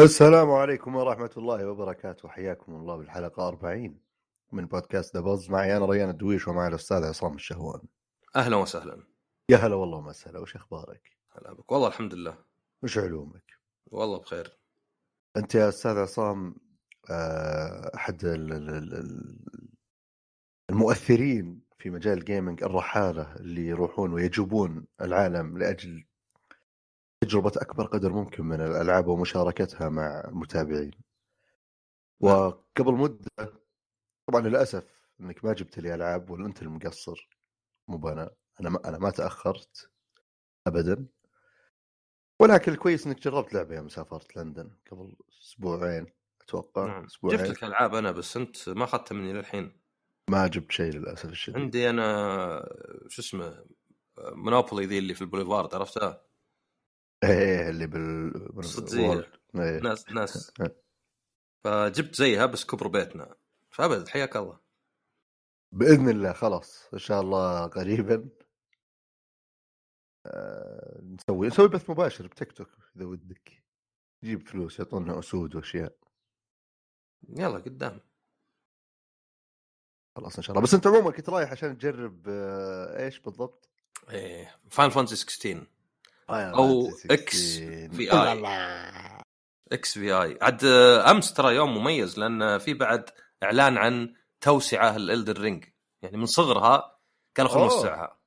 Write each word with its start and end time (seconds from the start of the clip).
السلام 0.00 0.50
عليكم 0.50 0.96
ورحمة 0.96 1.30
الله 1.36 1.66
وبركاته. 1.66 2.28
حياكم 2.28 2.74
الله 2.74 2.96
بالحلقة 2.96 3.48
40 3.48 3.98
من 4.52 4.66
بودكاست 4.66 5.16
دبز 5.16 5.50
معي 5.50 5.76
أنا 5.76 5.86
ريان 5.86 6.10
الدويش 6.10 6.48
ومعي 6.48 6.68
الأستاذ 6.68 7.04
عصام 7.04 7.34
الشهوان. 7.34 7.80
أهلا 8.36 8.56
وسهلا. 8.56 9.02
يا 9.48 9.56
هلا 9.56 9.74
والله 9.74 9.98
ومسهلا 9.98 10.38
وش 10.38 10.56
أخبارك؟ 10.56 11.16
هلا 11.30 11.52
بك. 11.52 11.72
والله 11.72 11.88
الحمد 11.88 12.14
لله. 12.14 12.38
وش 12.82 12.98
علومك؟ 12.98 13.58
والله 13.86 14.18
بخير. 14.18 14.58
أنت 15.36 15.54
يا 15.54 15.68
أستاذ 15.68 15.98
عصام 15.98 16.54
آه، 17.10 17.90
أحد 17.94 18.24
ال- 18.24 18.52
ال- 18.52 18.70
ال- 18.70 18.94
ال- 18.94 19.68
المؤثرين 20.70 21.67
في 21.78 21.90
مجال 21.90 22.18
الجيمنج 22.18 22.62
الرحالة 22.62 23.36
اللي 23.36 23.66
يروحون 23.66 24.12
ويجوبون 24.12 24.86
العالم 25.00 25.58
لأجل 25.58 26.04
تجربة 27.20 27.52
أكبر 27.56 27.86
قدر 27.86 28.12
ممكن 28.12 28.44
من 28.44 28.60
الألعاب 28.60 29.06
ومشاركتها 29.06 29.88
مع 29.88 30.24
المتابعين 30.28 30.90
وقبل 32.20 32.92
مدة 32.92 33.30
طبعا 34.26 34.40
للأسف 34.40 35.08
أنك 35.20 35.44
ما 35.44 35.52
جبت 35.52 35.78
لي 35.78 35.94
ألعاب 35.94 36.30
ولا 36.30 36.46
أنت 36.46 36.62
المقصر 36.62 37.28
مو 37.88 38.08
أنا 38.08 38.30
أنا 38.60 38.70
ما, 38.70 38.88
أنا 38.88 38.98
ما 38.98 39.10
تأخرت 39.10 39.90
أبدا. 40.66 41.06
ولكن 42.40 42.72
الكويس 42.72 43.06
أنك 43.06 43.20
جربت 43.20 43.54
لعبة 43.54 43.76
يوم 43.76 43.88
سافرت 43.88 44.36
لندن 44.36 44.70
قبل 44.90 45.16
أسبوعين 45.42 46.06
أتوقع 46.40 46.86
نعم. 46.86 47.04
أسبوعين. 47.04 47.38
جبت 47.38 47.48
لك 47.50 47.64
ألعاب 47.64 47.94
أنا 47.94 48.12
بس 48.12 48.36
أنت 48.36 48.68
ما 48.68 48.84
أخذتها 48.84 49.14
مني 49.14 49.32
للحين. 49.32 49.87
ما 50.28 50.46
جبت 50.46 50.72
شيء 50.72 50.92
للأسف 50.92 51.30
الشديد. 51.30 51.60
عندي 51.60 51.90
أنا 51.90 52.04
شو 53.08 53.22
اسمه 53.22 53.64
مونوبولي 54.18 54.86
ذي 54.86 54.98
اللي 54.98 55.14
في 55.14 55.22
البوليفارد 55.22 55.74
عرفتها؟ 55.74 56.24
إيه 57.24 57.68
اللي 57.70 57.86
بال. 57.86 58.32
إيه. 59.56 59.80
ناس 59.80 60.08
ناس. 60.12 60.52
فجبت 61.64 62.14
زيها 62.14 62.46
بس 62.46 62.64
كبر 62.64 62.88
بيتنا. 62.88 63.34
فأبد 63.70 64.08
حياك 64.08 64.36
الله. 64.36 64.60
بإذن 65.72 66.08
الله 66.08 66.32
خلاص 66.32 66.88
إن 66.92 66.98
شاء 66.98 67.20
الله 67.20 67.66
قريبا. 67.66 68.28
آه، 70.26 71.00
نسوي 71.02 71.46
نسوي 71.46 71.68
بث 71.68 71.90
مباشر 71.90 72.26
بتيك 72.26 72.52
توك 72.52 72.68
إذا 72.96 73.04
ودك. 73.04 73.64
نجيب 74.24 74.48
فلوس 74.48 74.78
يعطونا 74.78 75.18
أسود 75.18 75.56
وأشياء. 75.56 75.96
يلا 77.28 77.58
قدام. 77.58 78.00
خلاص 80.20 80.36
إن 80.36 80.42
شاء 80.42 80.50
الله 80.50 80.62
بس 80.62 80.74
أنت 80.74 80.86
عموما 80.86 81.10
كنت 81.10 81.28
رايح 81.30 81.52
عشان 81.52 81.78
تجرب 81.78 82.28
آه، 82.28 83.04
إيش 83.04 83.18
بالضبط؟ 83.18 83.68
إيه 84.10 84.54
فان 84.70 84.90
فانتسي 84.90 85.16
16 85.16 85.66
آه، 86.30 86.32
أو 86.32 86.90
Fantasy 86.90 87.10
إكس 87.10 87.36
16. 87.36 87.92
في 87.92 88.12
آي. 88.12 89.22
إكس 89.72 89.98
في 89.98 90.12
اي 90.22 90.38
عاد 90.42 90.64
آه، 90.64 91.10
أمس 91.10 91.32
ترى 91.32 91.54
يوم 91.54 91.78
مميز 91.78 92.18
لأن 92.18 92.58
في 92.58 92.74
بعد 92.74 93.10
إعلان 93.42 93.78
عن 93.78 94.14
توسعة 94.40 94.96
الالدر 94.96 95.40
رينج 95.40 95.64
يعني 96.02 96.16
من 96.16 96.26
صغرها 96.26 96.98
قالوا 97.36 97.50
خلينا. 97.50 97.66
نوسعها 97.66 98.18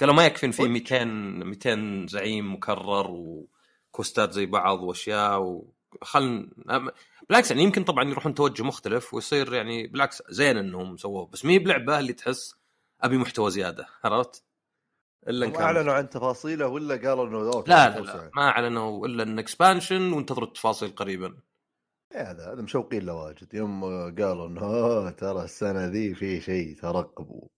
قالوا 0.00 0.14
ما 0.14 0.26
يكفي 0.26 0.52
في 0.52 0.62
صدق؟ 0.62 0.68
200 0.68 1.04
200 1.04 2.06
زعيم 2.08 2.54
مكرر 2.54 3.10
وكوستات 3.10 4.32
زي 4.32 4.46
بعض 4.46 4.80
وأشياء 4.82 5.62
وخل 6.02 6.50
بالعكس 7.28 7.50
يعني 7.50 7.62
يمكن 7.62 7.84
طبعا 7.84 8.04
يروحون 8.10 8.34
توجه 8.34 8.62
مختلف 8.62 9.14
ويصير 9.14 9.54
يعني 9.54 9.86
بالعكس 9.86 10.22
زين 10.30 10.56
إنهم 10.56 10.96
سووه 10.96 11.26
بس 11.26 11.44
مي 11.44 11.58
بلعبة 11.58 11.98
اللي 11.98 12.12
تحس 12.12 12.54
أبي 13.00 13.18
محتوى 13.18 13.50
زيادة 13.50 13.86
عرفت؟ 14.04 14.44
إلا 15.28 15.46
هم 15.46 15.52
كان 15.52 15.62
أعلنوا 15.62 15.92
عن 15.94 16.08
تفاصيله 16.08 16.66
ولا 16.66 16.94
قالوا 16.94 17.26
إنه 17.26 17.64
لا 17.66 17.88
لا؟ 17.88 18.00
لا. 18.00 18.30
ما 18.36 18.48
أعلنوا 18.48 19.06
إلا 19.06 19.22
إن 19.22 19.38
expansion 19.38 20.12
وانتظروا 20.12 20.48
التفاصيل 20.48 20.90
قريبا. 20.90 21.38
إيه 22.14 22.30
هذا 22.30 22.52
هذا 22.52 22.62
مشوقين 22.62 23.06
له 23.06 23.14
واجد. 23.14 23.54
يوم 23.54 23.84
قالوا 24.14 24.48
إنه 24.48 24.60
"أوه، 24.60 25.10
ترى 25.10 25.44
السنة 25.44 25.86
ذي 25.86 26.14
في 26.14 26.40
شيء 26.40 26.76
ترقبوا. 26.76 27.48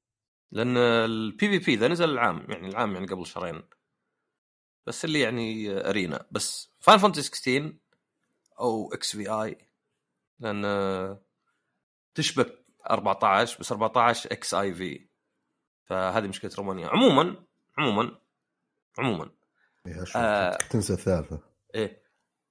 لأن 0.52 0.76
ال 0.76 1.60
PvP 1.60 1.76
ذا 1.76 1.88
نزل 1.88 2.10
العام 2.10 2.46
يعني 2.48 2.68
العام 2.68 2.94
يعني 2.94 3.06
قبل 3.06 3.26
شهرين. 3.26 3.62
بس 4.86 5.04
اللي 5.04 5.20
يعني 5.20 5.70
أرينا. 5.88 6.26
بس 6.30 6.72
فاينل 6.80 6.98
فانتسي 6.98 7.22
16 7.22 7.76
أو 8.62 8.92
XVI. 8.92 9.68
لأن 10.40 11.18
تشبه 12.14 12.46
14 12.90 13.58
بس 13.60 13.72
14 13.72 14.32
XIV. 14.32 15.08
فهذه 15.84 16.26
مشكلة 16.26 16.50
رومانية. 16.58 16.88
عموما 16.88 17.44
عموما 17.78 18.18
عموما. 18.98 19.30
شوف 20.04 20.16
آه. 20.16 20.56
تنسى 20.70 20.92
الثالثة. 20.92 21.40
إيه. 21.74 22.02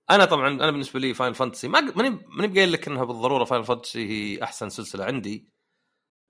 أنا 0.09 0.25
طبعا 0.25 0.47
أنا 0.47 0.71
بالنسبة 0.71 0.99
لي 0.99 1.13
فاينل 1.13 1.33
فانتسي 1.33 1.67
ما 1.67 1.81
ماني 1.81 2.09
ماني 2.27 2.53
قايل 2.53 2.71
لك 2.71 2.87
إنها 2.87 3.03
بالضرورة 3.03 3.43
فاينل 3.43 3.63
فانتسي 3.63 4.09
هي 4.09 4.43
أحسن 4.43 4.69
سلسلة 4.69 5.05
عندي. 5.05 5.49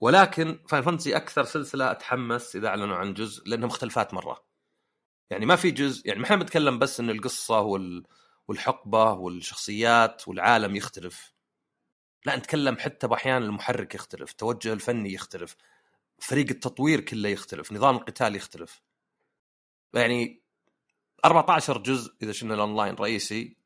ولكن 0.02 0.60
فاينل 0.70 0.84
فانتسي 0.84 1.16
أكثر 1.18 1.44
سلسلة 1.44 1.92
أتحمس 1.92 2.56
إذا 2.56 2.68
أعلنوا 2.68 2.96
عن 2.96 3.14
جزء 3.14 3.48
لانها 3.48 3.68
مختلفات 3.68 4.14
مرة. 4.14 4.46
يعني 5.30 5.46
ما 5.46 5.56
في 5.56 5.72
جزء 5.72 6.08
يعني 6.08 6.20
ما 6.20 6.26
إحنا 6.26 6.36
بنتكلم 6.36 6.80
بس 6.80 7.00
إن 7.00 7.10
القصة 7.10 7.60
وال 7.60 8.04
والحقبة 8.48 9.12
والشخصيات 9.12 10.28
والعالم 10.28 10.76
يختلف. 10.76 11.34
لا 12.26 12.36
نتكلم 12.36 12.78
حتى 12.78 13.08
بأحيان 13.08 13.44
المحرك 13.44 13.96
يختلف 13.96 14.32
التوجه 14.32 14.74
الفني 14.74 15.14
يختلف 15.14 15.56
فريق 16.20 16.50
التطوير 16.50 17.02
كله 17.02 17.30
يختلف 17.30 17.72
نظام 17.72 17.96
القتال 17.96 18.36
يختلف. 18.36 18.82
يعني 19.94 20.42
14 21.26 21.78
جزء 21.78 22.14
إذا 22.22 22.32
شلنا 22.32 22.54
الأونلاين 22.54 22.96
رئيسي 22.96 23.58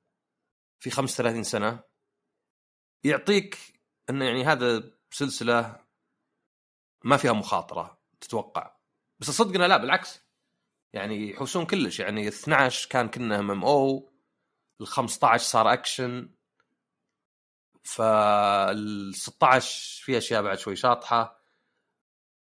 في 0.79 0.89
35 0.89 1.43
سنة 1.43 1.79
يعطيك 3.03 3.57
انه 4.09 4.25
يعني 4.25 4.45
هذا 4.45 4.91
سلسلة 5.11 5.79
ما 7.03 7.17
فيها 7.17 7.33
مخاطرة 7.33 7.97
تتوقع. 8.21 8.75
بس 9.19 9.29
الصدق 9.29 9.55
انه 9.55 9.67
لا 9.67 9.77
بالعكس. 9.77 10.21
يعني 10.93 11.29
يحوسون 11.29 11.65
كلش 11.65 11.99
يعني 11.99 12.27
12 12.27 12.89
كان 12.89 13.09
كنه 13.09 13.39
MMO 13.39 14.09
ال 14.81 14.87
15 14.87 15.43
صار 15.43 15.73
أكشن 15.73 16.29
فال 17.83 19.15
16 19.15 20.03
في 20.03 20.17
أشياء 20.17 20.43
بعد 20.43 20.57
شوي 20.57 20.75
شاطحة. 20.75 21.45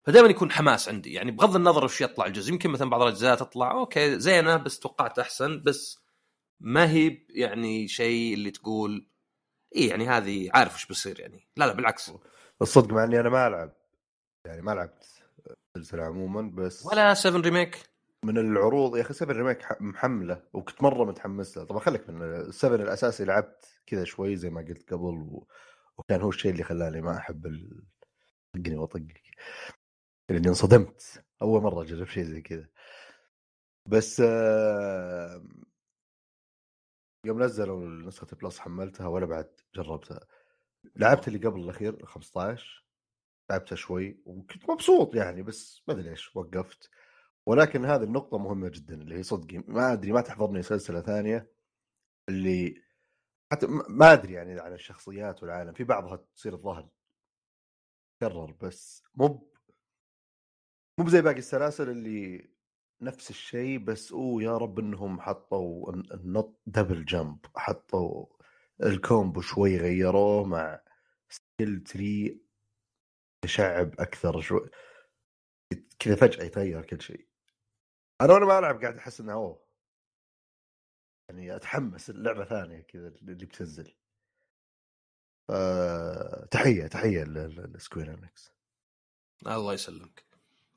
فدائما 0.05 0.29
يكون 0.29 0.51
حماس 0.51 0.89
عندي 0.89 1.13
يعني 1.13 1.31
بغض 1.31 1.55
النظر 1.55 1.85
وش 1.85 2.01
يطلع 2.01 2.25
الجزء 2.25 2.51
يمكن 2.51 2.69
مثلا 2.69 2.89
بعض 2.89 3.01
الأجزاء 3.01 3.35
تطلع 3.35 3.71
okay 3.71 4.19
زينة 4.19 4.57
بس 4.57 4.79
توقعت 4.79 5.19
أحسن 5.19 5.63
بس 5.63 6.03
ما 6.59 6.91
هي 6.91 7.17
يعني 7.29 7.87
شيء 7.87 8.33
اللي 8.33 8.51
تقول 8.51 9.07
اي 9.75 9.87
يعني 9.87 10.07
هذه 10.07 10.49
عارف 10.53 10.75
وش 10.75 10.85
بيصير 10.85 11.19
يعني. 11.19 11.47
لا 11.57 11.65
لا 11.65 11.73
بالعكس. 11.73 12.11
الصدق 12.61 12.93
مع 12.93 13.03
إني 13.03 13.19
أنا 13.19 13.29
ما 13.29 13.47
ألعب 13.47 13.71
يعني 14.45 14.61
ما 14.61 14.71
لعبت 14.71 15.05
السلسله 15.75 16.03
عموما 16.03 16.41
بس 16.55 16.85
ولا 16.85 17.13
7 17.13 17.41
ريميك 17.41 17.92
من 18.23 18.37
العروض 18.37 18.97
يا 18.97 19.01
أخي 19.01 19.13
7 19.13 19.35
ريميك 19.35 19.81
محملة 19.81 20.43
وكنت 20.53 20.83
مرة 20.83 21.03
متحمس 21.05 21.57
له 21.57 21.63
طبعا 21.63 21.79
خليك 21.79 22.09
من 22.09 22.21
السبن 22.35 22.81
الأساسي 22.81 23.25
لعبت 23.25 23.81
كذا 23.85 24.03
شوي 24.03 24.35
زي 24.35 24.49
ما 24.49 24.61
قلت 24.61 24.93
قبل 24.93 25.03
و... 25.03 25.47
وكان 25.97 26.21
هو 26.21 26.29
الشيء 26.29 26.51
اللي 26.51 26.63
خلاني 26.63 27.01
ما 27.01 27.17
أحب 27.17 27.45
ال... 27.45 27.83
طقني 28.53 28.75
وأطقك. 28.77 29.21
لأني 30.29 30.47
انصدمت 30.47 31.25
أول 31.41 31.61
مرة 31.61 31.81
أجرب 31.81 32.07
شيء 32.07 32.23
زي 32.23 32.41
كذا. 32.41 32.67
بس 33.89 34.19
يوم 37.25 37.43
نزلوا 37.43 37.89
نسخة 37.89 38.27
البلس 38.33 38.59
حملتها 38.59 39.07
ولا 39.07 39.25
بعد 39.25 39.49
جربتها. 39.75 40.19
لعبت 40.95 41.27
اللي 41.27 41.39
قبل 41.39 41.59
الأخير 41.59 42.05
15 42.05 42.85
لعبتها 43.51 43.75
شوي 43.75 44.21
وكنت 44.25 44.69
مبسوط 44.69 45.15
يعني 45.15 45.43
بس 45.43 45.83
ما 45.87 45.93
أدري 45.93 46.09
ليش 46.09 46.35
وقفت. 46.35 46.89
ولكن 47.45 47.85
هذه 47.85 48.03
النقطة 48.03 48.37
مهمة 48.37 48.69
جدا 48.69 48.95
اللي 48.95 49.15
هي 49.15 49.23
صدقي 49.23 49.57
ما 49.67 49.93
أدري 49.93 50.11
ما 50.11 50.21
تحضرني 50.21 50.61
سلسلة 50.63 51.01
ثانية 51.01 51.51
اللي 52.29 52.81
حتى 53.51 53.67
ما 53.89 54.13
أدري 54.13 54.33
يعني 54.33 54.59
عن 54.59 54.73
الشخصيات 54.73 55.43
والعالم 55.43 55.73
في 55.73 55.83
بعضها 55.83 56.15
تصير 56.35 56.53
الظاهر 56.53 56.89
تكرر 58.21 58.51
بس 58.61 59.03
مو 59.15 59.49
مو 60.99 61.09
زي 61.09 61.21
باقي 61.21 61.37
السلاسل 61.37 61.89
اللي 61.89 62.49
نفس 63.01 63.29
الشيء 63.29 63.79
بس 63.79 64.11
أوه 64.11 64.43
يا 64.43 64.57
رب 64.57 64.79
إنهم 64.79 65.21
حطوا 65.21 65.93
الن- 65.93 66.11
النط 66.13 66.61
double 66.65 67.05
jump 67.05 67.45
حطوا 67.55 68.25
ال 68.83 68.93
combo 68.93 69.41
شوي 69.41 69.77
غيروه 69.77 70.43
مع 70.45 70.81
skill 71.29 71.83
tree 71.83 72.41
تشعب 73.41 73.99
أكثر 73.99 74.41
شوي 74.41 74.69
كذا 75.99 76.15
فجأة 76.15 76.43
يتغير 76.43 76.85
كل 76.85 77.01
شيء. 77.01 77.27
أنا 78.21 78.33
وأنا 78.33 78.45
ما 78.45 78.59
ألعب 78.59 78.81
قاعد 78.81 78.97
أحس 78.97 79.19
إنه 79.19 79.33
أوه. 79.33 79.63
يعني 81.29 81.55
أتحمس 81.55 82.09
اللعبه 82.09 82.45
ثانية 82.45 82.81
كذا 82.81 83.07
اللي 83.07 83.45
بتنزل. 83.45 83.93
تحية 86.51 86.87
تحية 86.87 87.23
لسكوير 87.23 88.09
إنكس. 88.13 88.53
الله 89.47 89.73
يسلمك. 89.73 90.23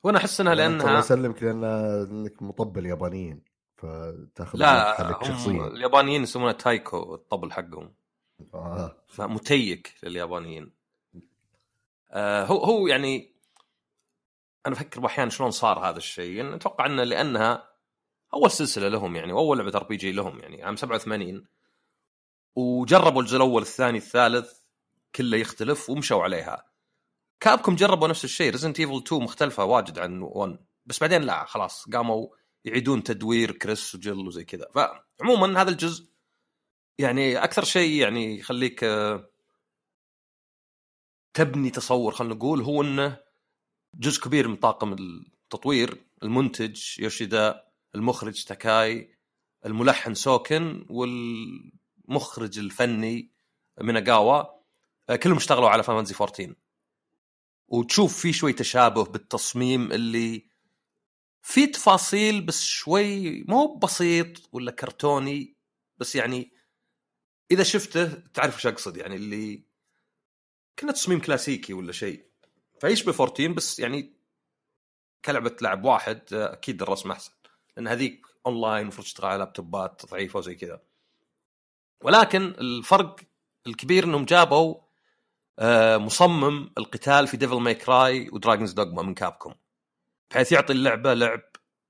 وأنا 0.02 0.18
أحس 0.18 0.40
إنها 0.40 0.52
الله 0.52 0.68
لأنها 0.68 0.98
يسلمك 0.98 1.42
لأن 1.42 1.64
إنك 1.64 2.42
مطبل 2.42 2.86
يابانيين 2.86 3.42
فتاخذ 3.76 4.58
لا 4.58 5.10
هم 5.18 5.24
شخصيا. 5.24 5.66
اليابانيين 5.66 6.22
يسمونه 6.22 6.52
تايكو 6.52 7.14
الطبل 7.14 7.52
حقهم. 7.52 7.94
آه. 8.54 8.96
فمتيك 9.06 9.94
لليابانيين. 10.02 10.72
آه 12.10 12.44
هو 12.44 12.64
هو 12.64 12.86
يعني 12.86 13.35
أنا 14.66 14.74
أفكر 14.74 15.06
أحيانا 15.06 15.30
شلون 15.30 15.50
صار 15.50 15.78
هذا 15.78 15.98
الشيء. 15.98 16.36
يعني 16.36 16.54
أتوقع 16.54 16.86
أنه 16.86 17.04
لأنها 17.04 17.68
أول 18.34 18.50
سلسلة 18.50 18.88
لهم 18.88 19.16
يعني 19.16 19.32
وأول 19.32 19.58
لعبة 19.58 19.78
RPG 19.78 20.12
لهم 20.12 20.40
يعني 20.40 20.62
عام 20.62 20.76
87 20.76 21.46
وجربوا 22.56 23.22
الجزء 23.22 23.36
الأول 23.36 23.62
الثاني 23.62 23.98
الثالث 23.98 24.52
كله 25.14 25.36
يختلف 25.36 25.90
ومشوا 25.90 26.22
عليها. 26.22 26.64
كابكوم 27.40 27.76
جربوا 27.76 28.08
نفس 28.08 28.24
الشيء 28.24 28.50
ريزنت 28.50 28.80
ايفل 28.80 29.02
2 29.06 29.22
مختلفة 29.22 29.64
واجد 29.64 29.98
عن 29.98 30.22
1 30.22 30.58
بس 30.86 31.00
بعدين 31.00 31.22
لا 31.22 31.44
خلاص 31.44 31.88
قاموا 31.92 32.28
يعيدون 32.64 33.02
تدوير 33.02 33.52
كريس 33.52 33.94
وجيل 33.94 34.26
وزي 34.26 34.44
كذا. 34.44 34.68
فعموما 35.18 35.62
هذا 35.62 35.70
الجزء 35.70 36.06
يعني 36.98 37.44
أكثر 37.44 37.64
شيء 37.64 38.02
يعني 38.02 38.38
يخليك 38.38 38.84
آه، 38.84 39.30
تبني 41.34 41.70
تصور 41.70 42.12
خلينا 42.12 42.34
نقول 42.34 42.62
هو 42.62 42.82
إنه 42.82 43.25
جزء 43.98 44.22
كبير 44.22 44.48
من 44.48 44.56
طاقم 44.56 44.92
التطوير 44.92 46.06
المنتج 46.22 46.82
يوشيدا 46.98 47.64
المخرج 47.94 48.44
تاكاي 48.44 49.16
الملحن 49.66 50.14
سوكن 50.14 50.86
والمخرج 50.88 52.58
الفني 52.58 53.32
ميناغاوا 53.80 54.44
آه، 55.08 55.16
كلهم 55.16 55.36
اشتغلوا 55.36 55.68
على 55.68 55.82
فانتزي 55.82 56.14
14 56.14 56.54
وتشوف 57.68 58.20
في 58.20 58.32
شوي 58.32 58.52
تشابه 58.52 59.04
بالتصميم 59.04 59.92
اللي 59.92 60.48
في 61.42 61.66
تفاصيل 61.66 62.40
بس 62.40 62.64
شوي 62.64 63.44
مو 63.44 63.74
بسيط 63.74 64.48
ولا 64.52 64.70
كرتوني 64.70 65.56
بس 65.98 66.16
يعني 66.16 66.52
إذا 67.50 67.62
شفته 67.62 68.14
تعرف 68.14 68.54
إيش 68.54 68.66
أقصد 68.66 68.96
يعني 68.96 69.16
اللي 69.16 69.64
كنا 70.78 70.92
تصميم 70.92 71.20
كلاسيكي 71.20 71.72
ولا 71.72 71.92
شيء. 71.92 72.25
فيشبه 72.80 73.12
14 73.12 73.52
بس 73.52 73.78
يعني 73.78 74.16
كلعبة 75.24 75.56
لعب 75.62 75.84
واحد 75.84 76.22
أكيد 76.32 76.82
الرسم 76.82 77.10
أحسن. 77.10 77.32
لأن 77.76 77.88
هذيك 77.88 78.26
اونلاين 78.46 78.82
المفروض 78.82 79.04
تشتغل 79.04 79.26
على 79.26 79.38
لابتوبات 79.38 80.06
ضعيفة 80.06 80.38
وزي 80.38 80.54
كذا. 80.54 80.82
ولكن 82.04 82.42
الفرق 82.42 83.20
الكبير 83.66 84.04
إنهم 84.04 84.24
جابوا 84.24 84.74
آه، 85.58 85.96
مصمم 85.96 86.72
القتال 86.78 87.26
في 87.26 87.36
ديفل 87.36 87.60
ماي 87.60 87.74
كراي 87.74 88.28
ودراجونز 88.32 88.72
دوغما 88.72 89.02
من 89.02 89.14
كابكوم. 89.14 89.54
بحيث 90.30 90.52
يعطي 90.52 90.72
اللعبة 90.72 91.14
لعب 91.14 91.42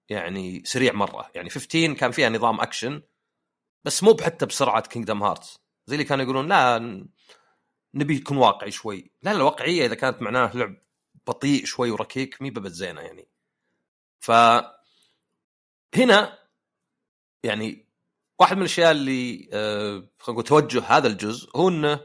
يعني 0.09 0.63
سريع 0.65 0.93
مرة. 0.93 1.31
يعني 1.35 1.51
15 1.51 1.93
كان 1.95 2.11
فيها 2.11 2.29
نظام 2.29 2.61
اكشن 2.61 3.03
بس 3.85 4.03
مو 4.03 4.17
حتى 4.21 4.47
بسرعة 4.47 4.81
كينجدم 4.81 5.23
هارتس 5.23 5.61
زي 5.87 5.95
اللي 5.95 6.05
كانوا 6.05 6.25
يقولون 6.25 6.49
لا 6.49 7.07
نبي 7.97 8.17
يكون 8.17 8.37
واقعي 8.37 8.71
شوي. 8.71 9.11
لا 9.23 9.33
الواقعيه 9.33 9.87
إذا 9.87 9.95
كانت 9.95 10.23
معناه 10.23 10.57
لعب 10.57 10.77
بطيء 11.27 11.65
شوي 11.65 11.91
وركيك 11.91 12.43
مي 12.43 12.51
ببت 12.51 12.73
زينة 12.73 13.01
يعني. 13.01 13.29
ف 14.21 14.31
هنا 15.95 16.39
يعني 17.43 17.87
واحد 18.39 18.57
من 18.57 18.63
الأشياء 18.63 18.91
اللي 18.91 19.49
آه 19.53 20.09
خلينا 20.19 20.41
نقول 20.41 20.45
توجه 20.45 20.85
هذا 20.85 21.07
الجزء 21.09 21.57
هو 21.57 21.69
إنه 21.69 22.01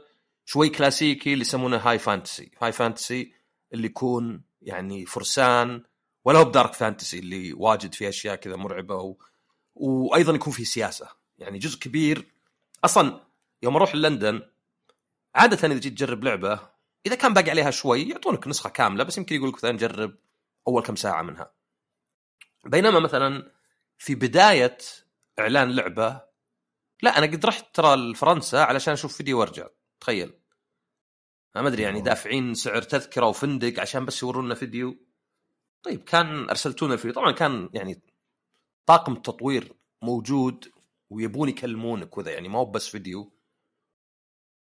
شوي 0.46 0.70
كلاسيكي 0.70 1.34
اللي 1.34 1.42
يسمونه 1.42 1.78
high 1.78 2.00
fantasy. 2.00 2.52
high 2.62 2.72
fantasy 2.72 3.34
اللي 3.74 3.86
يكون 3.86 4.44
يعني 4.62 5.06
فرسان 5.06 5.84
ولا 6.26 6.40
هو 6.40 6.46
ب 6.46 6.51
dark 6.51 6.74
fantasy 6.74 7.20
اللي 7.20 7.54
واجد 7.54 7.94
فيه 7.94 8.10
أشياء 8.10 8.36
كذا 8.36 8.56
مرعبة 8.56 8.96
و... 8.96 9.18
وأيضا 9.76 10.34
يكون 10.34 10.54
فيه 10.54 10.64
سياسة. 10.64 11.10
يعني 11.38 11.60
جزء 11.60 11.80
كبير. 11.80 12.32
أصلا 12.86 13.28
يوم 13.64 13.76
أروح 13.76 13.96
لندن 13.96 14.42
عادة 15.36 15.68
إذا 15.68 15.80
جيت 15.80 15.94
تجرب 15.94 16.24
لعبة 16.24 16.70
إذا 17.06 17.16
كان 17.16 17.34
باقي 17.34 17.50
عليها 17.50 17.72
شوي 17.72 18.10
يعطونك 18.10 18.48
نسخة 18.48 18.70
كاملة 18.70 19.04
بس 19.04 19.18
يمكن 19.18 19.36
يقول 19.36 19.50
لك 19.50 19.56
مثلا 19.56 19.78
جرب 19.78 20.16
أول 20.68 20.84
كم 20.84 20.96
ساعة 20.96 21.22
منها. 21.22 21.54
بينما 22.66 23.00
مثلا 23.00 23.52
في 23.98 24.16
بداية 24.16 24.78
إعلان 25.40 25.76
لعبة 25.76 26.22
لا 27.02 27.18
أنا 27.18 27.26
قد 27.26 27.46
رحت 27.46 27.76
ترى 27.76 27.96
لفرنسا 27.96 28.58
علشان 28.58 28.94
أشوف 28.94 29.18
فيديو 29.18 29.40
وأرجع 29.40 29.68
تخيل. 30.00 30.34
ما 31.56 31.68
أدري 31.68 31.84
يعني 31.84 32.02
دافعين 32.02 32.54
سعر 32.54 32.82
تذكرة 32.82 33.26
وفندق 33.26 33.80
عشان 33.80 34.06
بس 34.06 34.24
يورونا 34.24 34.56
فيديو. 34.56 34.96
طيب 35.84 36.04
كان 36.04 36.50
أرسلتونا 36.50 36.94
الفيديو. 36.94 37.14
طبعا 37.14 37.32
كان 37.32 37.70
يعني 37.74 38.02
طاقم 38.86 39.14
التطوير 39.14 39.74
موجود 40.02 40.72
ويبون 41.10 41.50
يكلمونك 41.50 42.18
وذا 42.18 42.32
يعني 42.32 42.50
ما 42.50 42.60
هو 42.60 42.66
بس 42.66 42.88
فيديو. 42.88 43.41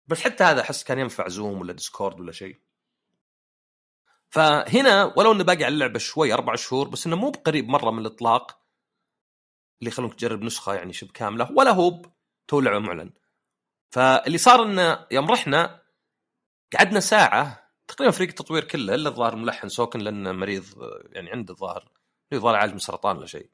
بس 0.09 0.21
حتى 0.21 0.45
هذا 0.45 0.61
أحس 0.61 0.85
كان 0.85 0.99
ينفع 0.99 1.29
زوم 1.29 1.61
ولا 1.61 1.73
ديسكورد 1.73 2.21
ولا 2.21 2.33
شيء. 2.33 2.59
فهنا 4.31 5.05
ولو 5.17 5.33
انه 5.33 5.45
باقي 5.45 5.65
على 5.65 5.75
اللعبة 5.75 5.99
شوي 5.99 6.33
أربع 6.35 6.55
شهور 6.55 6.89
بس 6.89 7.07
إنه 7.07 7.17
مو 7.17 7.31
بقريب 7.31 7.69
مرة 7.69 7.91
من 7.91 7.99
الإطلاق 7.99 8.59
اللي 9.81 9.91
يخلونك 9.91 10.15
تجرب 10.15 10.43
نسخة 10.43 10.75
يعني 10.75 10.93
شبه 10.93 11.13
كاملة 11.13 11.53
ولا 11.53 11.71
هو 11.71 12.03
تو 12.49 12.61
لعبة 12.61 12.79
معلن. 12.79 13.13
فاللي 13.91 14.39
صار 14.39 14.63
إنه 14.63 15.07
يوم 15.11 15.31
رحنا 15.31 15.83
قعدنا 16.77 17.01
ساعة 17.01 17.71
تقريبا 17.89 18.13
فريق 18.13 18.29
التطوير 18.29 18.65
كله 18.65 18.95
إلا 18.95 19.09
الظاهر 19.09 19.37
ملحن 19.37 19.69
سوكن 19.69 19.99
لأنه 20.01 20.33
مريض 20.33 20.65
يعني 21.13 21.31
عنده 21.31 21.55
الظاهر 21.55 21.91
الظاهر 22.33 22.57
عالج 22.57 22.73
من 22.73 22.79
سرطان 22.79 23.17
ولا 23.17 23.27
شيء. 23.27 23.51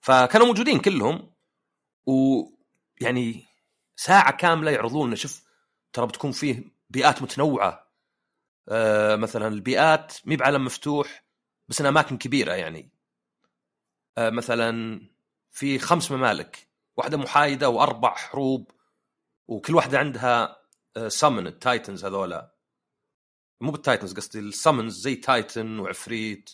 فكانوا 0.00 0.46
موجودين 0.46 0.78
كلهم 0.80 1.32
ويعني 2.06 3.44
ساعة 3.96 4.36
كاملة 4.36 4.70
يعرضون 4.70 5.06
لنا 5.06 5.16
شوف 5.16 5.45
ترى 5.92 6.06
بتكون 6.06 6.32
فيه 6.32 6.64
بيئات 6.90 7.22
متنوعة. 7.22 7.86
آه 8.68 9.16
مثلا 9.16 9.48
البيئات 9.48 10.14
مي 10.24 10.36
بعالم 10.36 10.64
مفتوح 10.64 11.24
بس 11.68 11.80
ان 11.80 11.86
أماكن 11.86 12.18
كبيرة 12.18 12.52
يعني. 12.52 12.90
آه 14.18 14.30
مثلا 14.30 15.00
في 15.50 15.78
خمس 15.78 16.10
ممالك 16.12 16.68
واحدة 16.96 17.16
محايدة 17.16 17.68
وأربع 17.68 18.14
حروب 18.14 18.70
وكل 19.48 19.74
واحدة 19.74 19.98
عندها 19.98 20.62
summon 21.08 21.46
ال 21.46 21.54
titans 21.54 22.04
هذولا. 22.04 22.56
مو 23.60 23.72
بال 23.72 23.82
titans 23.82 24.14
قصدي 24.14 24.38
ال 24.38 24.46
summons 24.46 25.00
زي 25.00 25.16
تايتن 25.16 25.78
وعفريت 25.78 26.50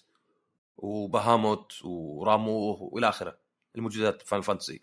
وبهاموت 0.76 1.84
وراموه 1.84 2.82
وإلى 2.82 3.08
آخره 3.08 3.38
الموجودات 3.76 4.22
في 4.22 4.28
فاينل 4.28 4.40
فانتسي 4.40 4.80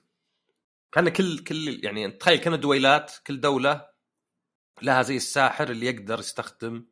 كان 0.91 1.09
كل 1.09 1.39
كل 1.43 1.85
يعني 1.85 2.11
تخيل 2.11 2.39
كان 2.39 2.59
دويلات 2.59 3.13
كل 3.27 3.39
دولة 3.41 3.87
لها 4.81 5.01
زي 5.01 5.15
الساحر 5.15 5.69
اللي 5.69 5.85
يقدر 5.85 6.19
يستخدم 6.19 6.85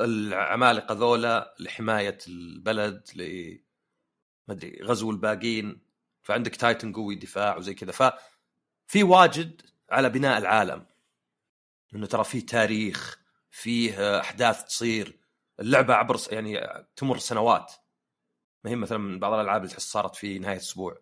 العمالقة 0.00 0.94
ذولا 0.94 1.54
لحماية 1.60 2.18
البلد 2.28 3.08
ل 3.16 3.22
ما 4.48 4.54
أدري 4.54 4.82
غزو 4.82 5.10
الباقين. 5.10 5.80
فعندك 6.22 6.56
تايتن 6.56 6.92
قوي 6.92 7.14
دفاع 7.14 7.56
وزي 7.56 7.74
كذا. 7.74 7.92
ففي 7.92 9.02
واجد 9.02 9.62
على 9.90 10.08
بناء 10.10 10.38
العالم. 10.38 10.86
إنه 11.94 12.06
ترى 12.06 12.24
فيه 12.24 12.46
تاريخ 12.46 13.20
فيه 13.50 14.20
أحداث 14.20 14.64
تصير. 14.64 15.20
اللعبة 15.60 15.94
عبر 15.94 16.16
يعني 16.30 16.60
تمر 16.96 17.18
سنوات. 17.18 17.72
ما 18.64 18.70
هي 18.70 18.76
مثلا 18.76 18.98
من 18.98 19.18
بعض 19.18 19.32
الألعاب 19.32 19.62
اللي 19.62 19.72
تحس 19.72 19.90
صارت 19.90 20.16
في 20.16 20.38
نهاية 20.38 20.56
أسبوع. 20.56 21.00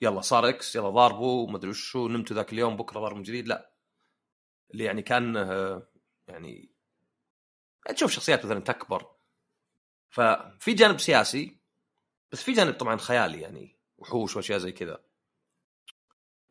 يلا 0.00 0.20
صار 0.20 0.48
إكس 0.48 0.76
يلا 0.76 0.90
ضاربوا 0.90 1.50
ما 1.50 1.56
أدري 1.56 1.70
وشو 1.70 2.08
نمتوا 2.08 2.36
ذاك 2.36 2.52
اليوم 2.52 2.76
بكرة 2.76 3.00
ضرب 3.00 3.22
جديد. 3.22 3.48
لا. 3.48 3.77
اللي 4.70 4.84
يعني 4.84 5.02
كان 5.02 5.34
يعني 6.28 6.68
تشوف 7.94 8.10
شخصيات 8.10 8.46
مثلا 8.46 8.60
تكبر. 8.60 9.10
ففي 10.10 10.72
جانب 10.74 11.00
سياسي 11.00 11.56
بس 12.32 12.42
في 12.42 12.52
جانب 12.52 12.74
طبعا 12.74 12.96
خيالي 12.96 13.40
يعني 13.40 13.76
وحوش 13.98 14.36
وأشياء 14.36 14.58
زي 14.58 14.72
كذا. 14.72 15.04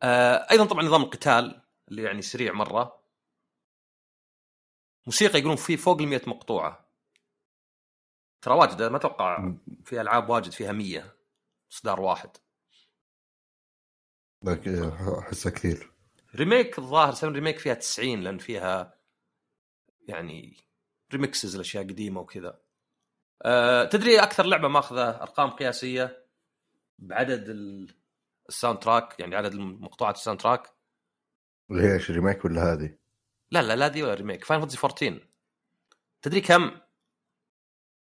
آه 0.02 0.46
أيضا 0.50 0.64
طبعا 0.64 0.82
نظام 0.82 1.02
القتال 1.02 1.62
اللي 1.88 2.02
يعني 2.02 2.22
سريع 2.22 2.52
مرة. 2.52 3.04
موسيقى 5.06 5.38
يقولون 5.38 5.56
في 5.56 5.76
فوق 5.76 6.00
ال 6.00 6.08
100 6.08 6.20
مقطوعة. 6.26 6.88
ترى 8.42 8.54
واجد 8.54 8.82
ما 8.82 8.96
أتوقع 8.96 9.52
في 9.84 10.00
ألعاب 10.00 10.30
واجد 10.30 10.52
فيها 10.52 10.72
100 10.72 11.16
اصدار 11.72 12.00
واحد. 12.00 12.30
أحسها 15.18 15.52
كثير. 15.52 15.92
remake 16.38 16.78
الظاهر 16.78 17.14
سوي 17.14 17.30
remake 17.30 17.58
فيها 17.58 17.74
90 17.74 18.20
لأن 18.20 18.38
فيها 18.38 18.98
يعني 20.08 20.56
remixes 21.12 21.54
الاشياء 21.54 21.84
قديمة 21.84 22.20
وكذا. 22.20 22.60
أه 23.42 23.84
تدري 23.84 24.22
أكثر 24.22 24.46
لعبة 24.46 24.68
ماخذة 24.68 25.10
أرقام 25.22 25.50
قياسية 25.50 26.26
بعدد 26.98 27.48
ال 28.48 28.78
soundtrack 28.78 29.20
يعني 29.20 29.36
عدد 29.36 29.54
مقطوعات 29.54 30.16
ال 30.16 30.40
soundtrack 30.40 30.72
اللي 31.70 31.82
هي 31.82 31.94
إيش 31.94 32.10
remake 32.10 32.44
ولا 32.44 32.72
هذه؟ 32.72 32.98
لا 33.50 33.62
لا 33.62 33.76
لا 33.76 33.88
دي 33.88 34.02
ولا 34.02 34.14
remake 34.14 34.44
فاينل 34.44 34.60
فانتسي 34.60 34.78
14 34.78 35.28
تدري 36.22 36.40
كم؟ 36.40 36.70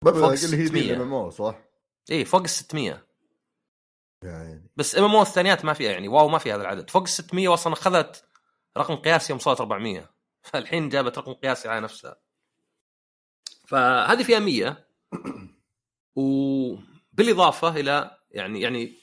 فوق 0.04 0.16
اللي 0.16 0.58
هي 0.58 0.68
600. 0.68 0.96
ام 0.96 1.02
ام 1.02 1.14
أو 1.14 1.30
صح؟ 1.30 1.60
اي 2.12 2.26
فوق 2.26 2.42
ال 2.42 2.50
600 2.50 3.08
يعني. 4.24 4.72
بس 4.76 4.96
MM 4.98 5.22
الثانيات 5.22 5.66
ما 5.66 5.74
فيها 5.74 5.92
يعني 5.92 6.08
wow 6.08 6.28
ما 6.28 6.38
في 6.38 6.54
هذا 6.54 6.62
العدد. 6.62 6.90
فوق 6.90 7.02
ال 7.02 7.10
600 7.10 7.54
أصلا 7.54 7.74
أخذت 7.74 8.26
رقم 8.78 8.96
قياسي 8.96 9.34
يوم 9.34 9.40
صارت 9.40 9.62
400 9.62 10.10
فالحين 10.44 10.90
جابت 10.90 11.18
رقم 11.18 11.34
قياسي 11.34 11.70
على 11.70 11.82
نفسها. 11.82 12.22
فهذه 13.68 14.24
فيها 14.24 14.40
100 14.40 14.88
وبالإضافة 16.16 17.70
إلى 17.70 18.18
يعني 18.32 18.62
يعني 18.62 18.98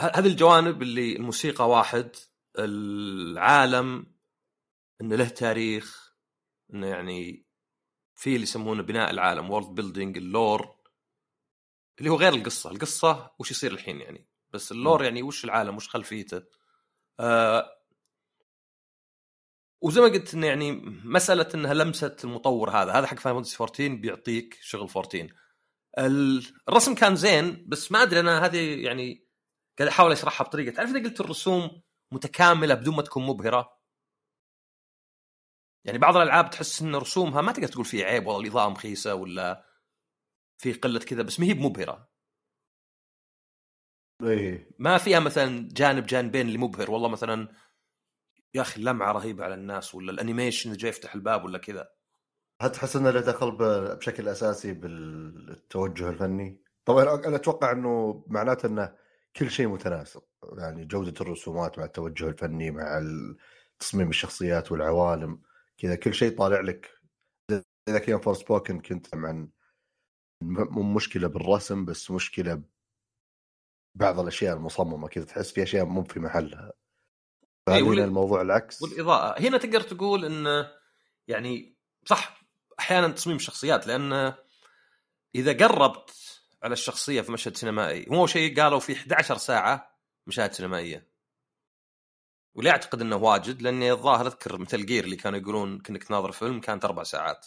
هذه 0.00 0.26
الجوانب 0.26 0.82
اللي 0.82 1.16
الموسيقى 1.16 1.68
واحد 1.68 2.16
العالم 2.58 4.06
إنه 5.00 5.16
له 5.16 5.28
تاريخ 5.28 6.14
إنه 6.74 6.86
يعني 6.86 7.46
في 8.14 8.30
اللي 8.30 8.42
يسمونه 8.42 8.82
بناء 8.82 9.10
العالم 9.10 9.50
world 9.50 9.74
building 9.74 10.16
ال 10.16 10.26
lore. 10.26 10.79
اللي 12.00 12.10
هو 12.10 12.16
غير 12.16 12.34
القصة. 12.34 12.70
القصة 12.70 13.30
وش 13.38 13.50
يصير 13.50 13.72
الحين 13.72 14.00
يعني. 14.00 14.28
بس 14.52 14.72
ال 14.72 14.78
lore 14.78 15.04
يعني 15.04 15.22
وش 15.22 15.44
العالم 15.44 15.76
وش 15.76 15.88
خلفيته. 15.88 16.42
آه 17.20 17.76
وزي 19.82 20.00
ما 20.00 20.06
قلت 20.06 20.34
انه 20.34 20.46
يعني 20.46 20.72
مسألة 21.04 21.48
إنها 21.54 21.74
لمسة 21.74 22.16
المطور 22.24 22.70
هذا. 22.70 22.92
هذا 22.92 23.06
حق 23.06 23.18
فاينل 23.18 23.36
فانتسي 23.36 23.56
14 23.64 23.94
بيعطيك 23.94 24.58
شغل 24.60 24.88
14 24.88 25.34
ال- 25.98 26.46
الرسم 26.68 26.94
كان 26.94 27.16
زين 27.16 27.64
بس 27.68 27.92
ما 27.92 28.02
أدري 28.02 28.20
أنا 28.20 28.44
هذه 28.46 28.84
يعني 28.84 29.26
قاعد 29.78 29.90
أحاول 29.90 30.12
أشرحها 30.12 30.44
بطريقة. 30.46 30.74
تعرف 30.74 30.90
إذا 30.90 30.98
قلت 31.08 31.20
الرسوم 31.20 31.82
متكاملة 32.12 32.74
بدون 32.74 32.96
ما 32.96 33.02
تكون 33.02 33.26
مبهرة؟ 33.26 33.80
يعني 35.84 35.98
بعض 35.98 36.16
الألعاب 36.16 36.50
تحس 36.50 36.82
إن 36.82 36.96
رسومها 36.96 37.40
ما 37.42 37.52
تقدر 37.52 37.68
تقول 37.68 37.84
فيه 37.84 38.04
عيب 38.04 38.26
والله 38.26 38.42
الاضاءه 38.42 38.68
مخيسه 38.68 39.14
ولا 39.14 39.69
في 40.60 40.72
قلة 40.72 40.98
كذا 40.98 41.22
بس 41.22 41.40
ما 41.40 41.46
هي 41.46 41.54
بمبهره 41.54 42.10
إيه. 44.22 44.70
ما 44.78 44.98
فيها 44.98 45.20
مثلا 45.20 45.68
جانب 45.72 46.06
جانبين 46.06 46.46
اللي 46.46 46.58
مبهر. 46.58 46.90
والله 46.90 47.08
مثلا 47.08 47.48
يا 48.54 48.60
أخي 48.60 48.80
اللمعه 48.80 49.12
رهيبة 49.12 49.44
على 49.44 49.54
الناس 49.54 49.94
ولا 49.94 50.12
الأنيميشن 50.12 50.70
اللي 50.70 50.80
جاي 50.80 50.88
يفتح 50.88 51.14
الباب 51.14 51.44
ولا 51.44 51.58
كذا. 51.58 51.90
هل 52.62 52.72
تحس 52.72 52.96
إنه 52.96 53.10
له 53.10 53.20
دخل 53.20 53.56
بشكل 53.96 54.28
أساسي 54.28 54.72
بالتوجه 54.72 56.08
الفني؟ 56.08 56.62
طبعا 56.84 57.04
أنا 57.26 57.36
أتوقع 57.36 57.72
إنه 57.72 58.24
معناته 58.26 58.66
إنه 58.66 58.94
كل 59.36 59.50
شيء 59.50 59.68
متناسق. 59.68 60.28
يعني 60.58 60.84
جودة 60.84 61.14
الرسومات 61.20 61.78
مع 61.78 61.84
التوجه 61.84 62.28
الفني 62.28 62.70
مع 62.70 63.02
تصميم 63.78 64.08
الشخصيات 64.08 64.72
والعوالم 64.72 65.42
كذا 65.78 65.94
كل 65.94 66.14
شيء 66.14 66.38
طالع 66.38 66.60
لك. 66.60 66.90
إذا 67.88 67.98
كان 67.98 68.20
فور 68.20 68.34
سبوكن 68.34 68.80
كنت 68.80 69.14
عن 69.14 69.48
مو 70.42 70.82
مشكلة 70.94 71.28
بالرسم 71.28 71.84
بس 71.84 72.10
مشكلة 72.10 72.62
بعض 73.94 74.20
الأشياء 74.20 74.56
المصممة 74.56 75.08
كذا 75.08 75.24
تحس 75.24 75.52
في 75.52 75.62
أشياء 75.62 75.84
مو 75.84 76.04
في 76.04 76.20
محلها. 76.20 76.64
إيه، 76.64 76.72
فهل 77.66 77.82
وال- 77.82 77.96
هنا 77.98 78.04
الموضوع 78.04 78.42
العكس؟ 78.42 78.82
والإضاءة. 78.82 79.40
هنا 79.40 79.58
تقدر 79.58 79.80
تقول 79.80 80.24
إن 80.24 80.66
يعني 81.28 81.76
صح 82.06 82.40
أحيانا 82.78 83.08
تصميم 83.08 83.36
الشخصيات 83.36 83.86
لأن 83.86 84.34
إذا 85.34 85.52
قربت 85.66 86.40
على 86.62 86.72
الشخصية 86.72 87.20
في 87.20 87.32
مشهد 87.32 87.56
سينمائي 87.56 88.06
هو 88.10 88.26
شيء 88.26 88.60
قالوا 88.62 88.78
في 88.78 88.92
11 88.96 89.36
ساعة 89.36 89.96
مشاهد 90.26 90.52
سينمائية. 90.52 91.10
واللي 92.54 92.70
أعتقد 92.70 93.00
إنه 93.00 93.16
واجد 93.16 93.62
لاني 93.62 93.92
الظاهر 93.92 94.26
أذكر 94.26 94.58
مثل 94.58 94.86
جير 94.86 95.04
اللي 95.04 95.16
كانوا 95.16 95.38
يقولون 95.38 95.78
كأنك 95.78 96.04
تناظر 96.04 96.32
فيلم 96.32 96.60
كانت 96.60 96.84
أربع 96.84 97.02
ساعات 97.02 97.46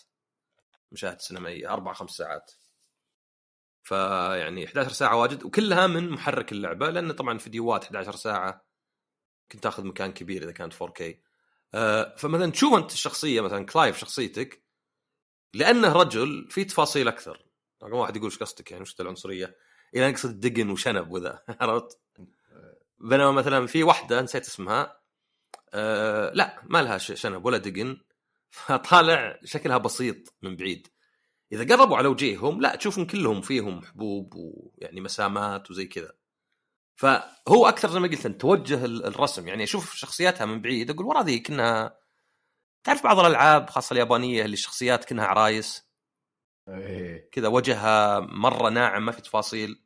مشاهد 0.91 1.21
سينمائية 1.21 1.73
أربع 1.73 1.93
خمس 1.93 2.09
ساعات. 2.12 2.51
فيعني 3.83 4.65
11 4.65 4.91
ساعة 4.91 5.15
واجد 5.15 5.43
وكلها 5.43 5.87
من 5.87 6.09
محرك 6.09 6.51
اللعبة 6.51 6.89
لأن 6.89 7.11
طبعا 7.11 7.37
فيديوهات 7.37 7.83
11 7.83 8.15
ساعة 8.15 8.65
كنت 9.51 9.63
تاخذ 9.63 9.83
مكان 9.83 10.11
كبير 10.11 10.43
إذا 10.43 10.51
كانت 10.51 10.73
4K 10.73 11.03
آه، 11.73 12.15
فمثلا 12.15 12.51
تشوف 12.51 12.73
أنت 12.73 12.91
الشخصية 12.91 13.41
مثلا 13.41 13.65
كلايف 13.65 13.97
شخصيتك؟ 13.97 14.63
لأنه 15.53 15.93
رجل 15.93 16.47
في 16.49 16.65
تفاصيل 16.65 17.07
أكثر. 17.07 17.45
رقم 17.83 17.93
واحد 17.93 18.15
يقول 18.15 18.29
إيش 18.29 18.39
قصدك 18.39 18.71
يعني؟ 18.71 18.81
وش 18.81 18.95
العنصرية؟ 18.99 19.57
إلى 19.95 20.11
نقصد 20.11 20.39
دقن 20.39 20.69
وشنب 20.69 21.11
وذا 21.11 21.43
عرفت؟ 21.61 21.99
بينما 22.97 23.31
مثلا 23.31 23.67
في 23.67 23.83
واحدة 23.83 24.21
نسيت 24.21 24.47
اسمها. 24.47 25.01
آه 25.73 26.31
لا 26.33 26.61
ما 26.63 26.81
لها 26.81 26.97
شنب 26.97 27.45
ولا 27.45 27.57
دقن. 27.57 27.97
فطالع 28.49 29.39
شكلها 29.43 29.77
بسيط 29.77 30.33
من 30.41 30.55
بعيد. 30.55 30.87
إذا 31.53 31.75
قربوا 31.75 31.98
على 31.98 32.07
وجيههم 32.07 32.62
لا 32.62 32.75
تشوفهم 32.75 33.05
كلهم 33.05 33.41
فيهم 33.41 33.86
حبوب 33.86 34.33
ويعني 34.36 35.01
مسامات 35.01 35.72
وزي 35.72 35.86
كذا. 35.88 36.13
فهو 36.95 37.67
أكثر 37.67 37.89
زي 37.89 38.00
ما 38.00 38.07
قلت 38.07 38.25
أنت 38.25 38.41
توجه 38.41 38.86
ال- 38.86 39.05
الرسم. 39.05 39.48
يعني 39.48 39.63
أشوف 39.63 39.95
شخصياتها 39.95 40.45
من 40.45 40.62
بعيد 40.62 40.89
أقول 40.89 41.05
ورا 41.05 41.24
ذي 41.24 41.39
كنا 41.39 41.98
تعرف 42.83 43.03
بعض 43.03 43.19
الألعاب 43.19 43.69
خاصة 43.69 43.93
اليابانية 43.93 44.45
اللي 44.45 44.53
الشخصيات 44.53 45.05
كانها 45.05 45.25
عرايس؟ 45.25 45.83
إيه. 46.69 47.29
كذا 47.31 47.48
وجهها 47.48 48.19
مرة 48.19 48.69
ناعم 48.69 49.05
ما 49.05 49.12
في 49.12 49.22
تفاصيل. 49.22 49.83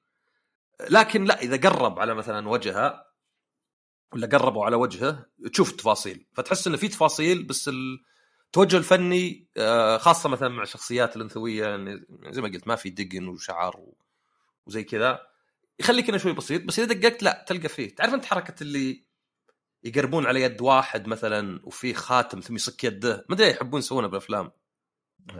لكن 0.89 1.23
لا 1.23 1.41
إذا 1.41 1.69
قرب 1.69 1.99
على 1.99 2.13
مثلا 2.13 2.49
وجهها 2.49 3.07
ولا 4.13 4.27
قربوا 4.27 4.65
على 4.65 4.75
وجهه 4.75 5.25
تشوف 5.53 5.71
التفاصيل. 5.71 6.25
فتحس 6.33 6.67
إنه 6.67 6.77
في 6.77 6.87
تفاصيل 6.87 7.43
بس 7.43 7.69
التوجه 8.47 8.77
الفني 8.77 9.47
آه، 9.57 9.97
خاصة 9.97 10.29
مثلا 10.29 10.49
مع 10.49 10.63
الشخصيات 10.63 11.15
الأنثوية 11.15 11.65
يعني 11.65 12.05
زي 12.29 12.41
ما 12.41 12.47
قلت 12.47 12.67
ما 12.67 12.75
في 12.75 12.89
دقن 12.89 13.27
وشعر 13.27 13.79
وزي 14.65 14.83
كذا. 14.83 15.27
يخليك 15.79 16.09
إنه 16.09 16.17
شوي 16.17 16.33
بسيط 16.33 16.63
بس 16.63 16.79
إذا 16.79 16.93
دققت 16.93 17.23
لا 17.23 17.45
تلقى 17.47 17.69
فيه. 17.69 17.95
تعرف 17.95 18.13
أنت 18.13 18.25
حركة 18.25 18.63
اللي 18.63 19.03
يقربون 19.83 20.25
على 20.25 20.41
يد 20.41 20.61
واحد 20.61 21.07
مثلا 21.07 21.61
وفيه 21.63 21.93
خاتم 21.93 22.39
ثم 22.39 22.55
يصك 22.55 22.83
يده؟ 22.83 23.25
ما 23.29 23.35
أدري 23.35 23.49
يحبون 23.49 23.79
يسوونها 23.79 24.09
بالأفلام. 24.09 24.51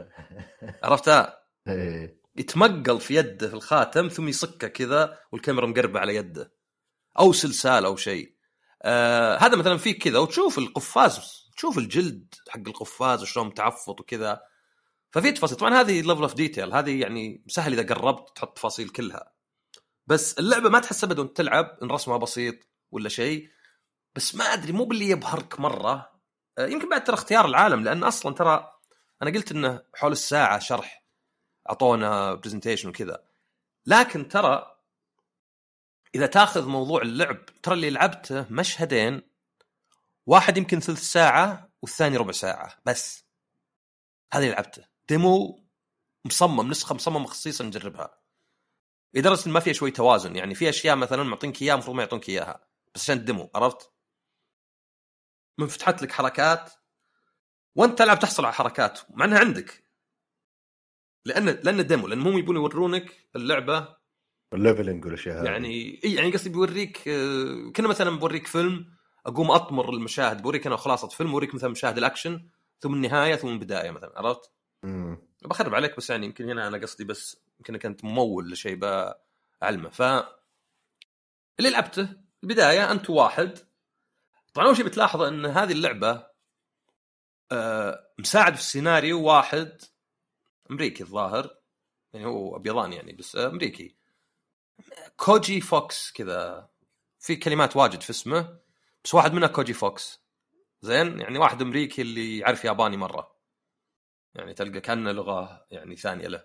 عرفتها 0.84 1.42
إيه. 1.68 2.18
يتمقل 2.36 3.00
في 3.00 3.14
يده 3.14 3.52
الخاتم 3.52 4.08
ثم 4.08 4.28
يصكه 4.28 4.68
كذا 4.68 5.18
والكاميرا 5.32 5.66
مقربة 5.66 6.00
على 6.00 6.16
يده. 6.16 6.52
أو 7.18 7.32
سلسال 7.32 7.84
أو 7.84 7.96
شيء. 7.96 8.34
آه 8.82 9.36
هذا 9.36 9.56
مثلا 9.56 9.76
فيه 9.76 9.98
كذا 9.98 10.18
وتشوف 10.18 10.58
القفاز 10.58 11.37
تشوف 11.58 11.78
الجلد 11.78 12.34
حق 12.48 12.60
القفاز 12.66 13.22
وشلون 13.22 13.46
متعفط 13.46 14.00
وكذا. 14.00 14.42
ففي 15.12 15.32
تفاصيل. 15.32 15.58
طبعا 15.58 15.80
هذه 15.80 16.00
level 16.00 16.22
of 16.22 16.34
detail 16.34 16.74
هذه 16.74 17.00
يعني 17.00 17.44
سهل 17.48 17.72
إذا 17.72 17.94
قربت 17.94 18.36
تحط 18.36 18.56
تفاصيل 18.56 18.88
كلها. 18.88 19.32
بس 20.06 20.38
اللعبة 20.38 20.68
ما 20.68 20.78
تحس 20.78 21.04
ابدا 21.04 21.22
وانت 21.22 21.36
تلعب 21.36 21.78
إن 21.82 21.90
رسمها 21.90 22.16
بسيط 22.16 22.54
ولا 22.90 23.08
شيء. 23.08 23.50
بس 24.14 24.34
ما 24.34 24.44
أدري 24.44 24.72
مو 24.72 24.84
باللي 24.84 25.08
يبهرك 25.08 25.60
مرة. 25.60 26.20
آه، 26.58 26.66
يمكن 26.66 26.88
بعد 26.88 27.04
ترى 27.04 27.14
اختيار 27.14 27.46
العالم 27.46 27.84
لأن 27.84 28.04
أصلا 28.04 28.34
ترى 28.34 28.72
أنا 29.22 29.30
قلت 29.30 29.52
إنه 29.52 29.82
حول 29.94 30.12
الساعة 30.12 30.58
شرح 30.58 31.04
أعطونا 31.70 32.34
presentation 32.34 32.88
وكذا. 32.88 33.24
لكن 33.86 34.28
ترى 34.28 34.76
إذا 36.14 36.26
تاخذ 36.26 36.66
موضوع 36.66 37.02
اللعب 37.02 37.46
ترى 37.46 37.74
اللي 37.74 37.90
لعبته 37.90 38.46
مشهدين 38.50 39.22
واحد 40.28 40.56
يمكن 40.56 40.80
ثلث 40.80 41.00
ساعة 41.00 41.72
والثاني 41.82 42.16
ربع 42.16 42.32
ساعة 42.32 42.76
بس. 42.86 43.24
هذا 44.32 44.42
اللي 44.44 44.54
لعبته. 44.54 44.84
demo 45.08 45.64
مصمم 46.26 46.70
نسخة 46.70 46.94
مصممة 46.94 47.26
خصيصا 47.26 47.64
نجربها. 47.64 48.20
لدرجه 49.14 49.46
إن 49.46 49.52
ما 49.52 49.60
فيها 49.60 49.72
شوي 49.72 49.90
توازن 49.90 50.36
يعني 50.36 50.54
في 50.54 50.68
أشياء 50.68 50.96
مثلا 50.96 51.22
معطينك 51.22 51.62
إياها 51.62 51.74
المفروض 51.74 51.96
ما 51.96 52.02
يعطونك 52.02 52.28
إياها 52.28 52.68
بس 52.94 53.02
عشان 53.02 53.16
ال 53.16 53.23
demo 53.23 53.50
عرفت؟ 53.54 53.92
منفتحت 55.58 56.02
لك 56.02 56.12
حركات 56.12 56.72
وأنت 57.76 57.98
تلعب 57.98 58.18
تحصل 58.18 58.44
على 58.44 58.54
حركات 58.54 59.00
مع 59.10 59.24
إنها 59.24 59.38
عندك. 59.38 59.84
لأن 61.24 61.44
لأن 61.44 61.86
demo 61.86 62.06
لأن 62.06 62.22
هم 62.22 62.38
يبون 62.38 62.56
يورونك 62.56 63.28
اللعبة. 63.36 63.96
ال 64.54 64.60
leveling 64.60 65.04
والأشياء 65.04 65.44
يعني 65.44 66.00
إي 66.04 66.14
يعني 66.14 66.32
قصدي 66.32 66.50
بيوريك 66.50 67.08
آه، 67.08 67.72
كنا 67.76 67.88
مثلا 67.88 68.18
بوريك 68.18 68.46
فيلم 68.46 68.97
أقوم 69.26 69.50
أطمر 69.50 69.90
المشاهد 69.90 70.42
بوريك 70.42 70.66
أنا 70.66 70.76
خلاصة 70.76 71.08
فيلم 71.08 71.30
بوريك 71.30 71.54
مثلا 71.54 71.70
مشاهد 71.70 71.98
الأكشن 71.98 72.48
ثم 72.80 72.94
النهاية 72.94 73.36
ثم 73.36 73.48
البداية 73.48 73.90
مثلا 73.90 74.12
عرفت؟ 74.16 74.50
مم. 74.82 75.18
بخرب 75.42 75.74
عليك 75.74 75.96
بس 75.96 76.10
يعني 76.10 76.26
يمكن 76.26 76.50
هنا 76.50 76.66
أنا 76.68 76.78
قصدي 76.78 77.04
بس 77.04 77.36
يمكن 77.58 77.76
كنت 77.76 78.04
ممول 78.04 78.50
لشيء 78.52 78.76
بعلمه 78.76 79.88
ف 79.88 80.02
اللي 81.58 81.70
لعبته 81.70 82.08
البداية 82.42 82.90
أنت 82.92 83.10
واحد. 83.10 83.58
طبعا 84.54 84.66
أول 84.66 84.76
شيء 84.76 84.84
بتلاحظه 84.84 85.28
إن 85.28 85.46
هذه 85.46 85.72
اللعبة 85.72 86.26
آه، 87.52 88.08
مساعد 88.18 88.54
في 88.54 88.60
السيناريو 88.60 89.22
واحد 89.22 89.82
أمريكي 90.70 91.02
الظاهر 91.02 91.56
يعني 92.12 92.26
هو 92.26 92.56
أبيضاني 92.56 92.96
يعني 92.96 93.12
بس 93.12 93.36
آه، 93.36 93.46
أمريكي. 93.46 93.96
كوجي 95.16 95.60
فوكس 95.60 96.12
كذا. 96.12 96.68
في 97.18 97.36
كلمات 97.36 97.76
واجد 97.76 98.00
في 98.00 98.10
اسمه. 98.10 98.58
بس 99.04 99.14
واحد 99.14 99.32
منها 99.32 99.48
كوجي 99.48 99.72
فوكس. 99.72 100.20
زين؟ 100.80 101.20
يعني 101.20 101.38
واحد 101.38 101.62
أمريكي 101.62 102.02
اللي 102.02 102.38
يعرف 102.38 102.64
ياباني 102.64 102.96
مرة. 102.96 103.36
يعني 104.34 104.54
تلقى 104.54 104.80
كأنه 104.80 105.12
لغة 105.12 105.66
يعني 105.70 105.96
ثانية 105.96 106.28
له. 106.28 106.44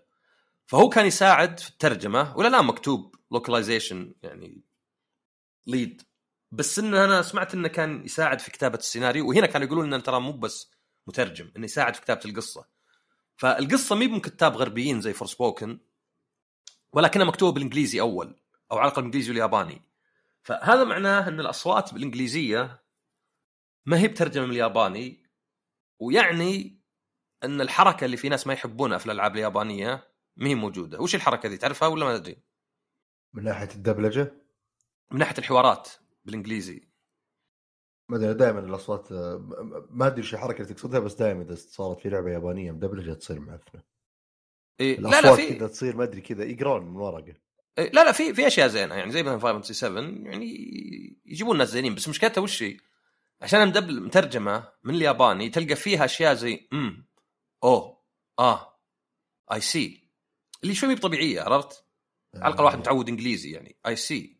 فهو 0.65 0.89
كان 0.89 1.05
يساعد 1.05 1.59
في 1.59 1.69
الترجمة 1.69 2.37
ولا 2.37 2.47
لا 2.47 2.61
مكتوب 2.61 3.15
localization 3.31 4.13
يعني 4.23 4.61
lead 5.67 6.01
بس 6.51 6.79
إنه 6.79 7.05
أنا 7.05 7.21
سمعت 7.21 7.53
إنه 7.53 7.67
كان 7.67 8.05
يساعد 8.05 8.39
في 8.39 8.51
كتابة 8.51 8.77
السيناريو 8.77 9.29
وهنا 9.29 9.47
كانوا 9.47 9.67
يقولون 9.67 9.85
إنه 9.85 10.03
ترى 10.03 10.19
مو 10.19 10.31
بس 10.31 10.71
مترجم 11.07 11.51
إنه 11.57 11.65
يساعد 11.65 11.95
في 11.95 12.01
كتابة 12.01 12.21
القصة. 12.25 12.65
فالقصة 13.37 13.95
مي 13.95 14.07
من 14.07 14.19
كتاب 14.19 14.57
غربيين 14.57 15.01
زي 15.01 15.13
فور 15.13 15.27
سبوكن 15.27 15.79
ولكنها 16.93 17.25
مكتوبه 17.25 17.51
بالإنجليزي 17.53 18.01
أول 18.01 18.35
أو 18.71 18.77
على 18.77 18.87
الأقل 18.87 18.99
الانجليزي 18.99 19.29
والياباني. 19.29 19.81
فهذا 20.43 20.83
معناه 20.83 21.27
إن 21.27 21.39
الأصوات 21.39 21.93
بالإنجليزية 21.93 22.83
ما 23.85 23.99
هي 23.99 24.07
بترجمة 24.07 24.45
من 24.45 24.51
الياباني 24.51 25.29
ويعني 25.99 26.81
إن 27.43 27.61
الحركة 27.61 28.05
اللي 28.05 28.17
في 28.17 28.29
ناس 28.29 28.47
ما 28.47 28.53
يحبونها 28.53 28.97
في 28.97 29.05
الألعاب 29.05 29.35
اليابانية 29.35 30.13
ما 30.35 30.47
هي 30.47 30.55
موجودة. 30.55 30.99
وش 30.99 31.15
الحركة 31.15 31.49
دي 31.49 31.57
تعرفها 31.57 31.87
ولا 31.87 32.05
ما 32.05 32.17
تدري؟ 32.17 32.43
من 33.33 33.43
ناحية 33.43 33.69
الدبلجة؟ 33.75 34.33
من 35.11 35.19
ناحية 35.19 35.37
الحوارات 35.37 35.89
بالإنجليزي. 36.25 36.89
ما 38.09 38.17
أدري 38.17 38.33
دائما 38.33 38.59
الأصوات 38.59 39.11
ما 39.89 40.07
أدري 40.07 40.21
إيش 40.21 40.33
الحركة 40.33 40.61
اللي 40.61 40.73
تقصدها 40.73 40.99
بس 40.99 41.13
دائما 41.13 41.41
إذا 41.41 41.55
صارت 41.55 41.99
في 41.99 42.09
لعبة 42.09 42.31
يابانية 42.31 42.71
مدبلجة 42.71 43.13
تصير 43.13 43.39
معفنة. 43.39 43.83
إيه 44.79 44.99
لا 44.99 45.21
لا 45.21 45.35
في 45.35 45.53
كذا 45.53 45.67
تصير 45.67 45.95
ما 45.95 46.03
أدري 46.03 46.21
كذا 46.21 46.43
يقرون 46.43 46.85
من 46.85 46.95
ورقة. 46.95 47.42
لا 47.77 48.03
لا 48.03 48.11
في 48.11 48.33
في 48.33 48.47
أشياء 48.47 48.67
زينة 48.67 48.95
يعني 48.95 49.11
زي 49.11 49.23
مثلا 49.23 49.39
فاينل 49.39 49.65
7 49.65 50.01
يعني 50.01 50.45
يجيبون 51.25 51.57
ناس 51.57 51.69
زينين 51.69 51.95
بس 51.95 52.07
مشكلتها 52.07 52.41
وش 52.41 52.63
هي؟ 52.63 52.77
عشان 53.41 53.67
مدبل 53.67 54.01
مترجمة 54.01 54.71
من 54.83 54.95
الياباني 54.95 55.49
تلقى 55.49 55.75
فيها 55.75 56.05
أشياء 56.05 56.33
زي 56.33 56.67
امم 56.73 57.07
oh 57.63 58.03
آه 58.39 58.79
I 59.53 59.61
see 59.61 60.09
اللي 60.63 60.75
شوي 60.75 60.95
طبيعية 60.95 61.41
عرفت؟ 61.41 61.83
على 62.35 62.47
الأقل 62.47 62.63
واحد 62.63 62.77
متعود 62.77 63.09
إنجليزي 63.09 63.51
يعني 63.51 63.75
اي 63.87 63.95
سي 63.95 64.37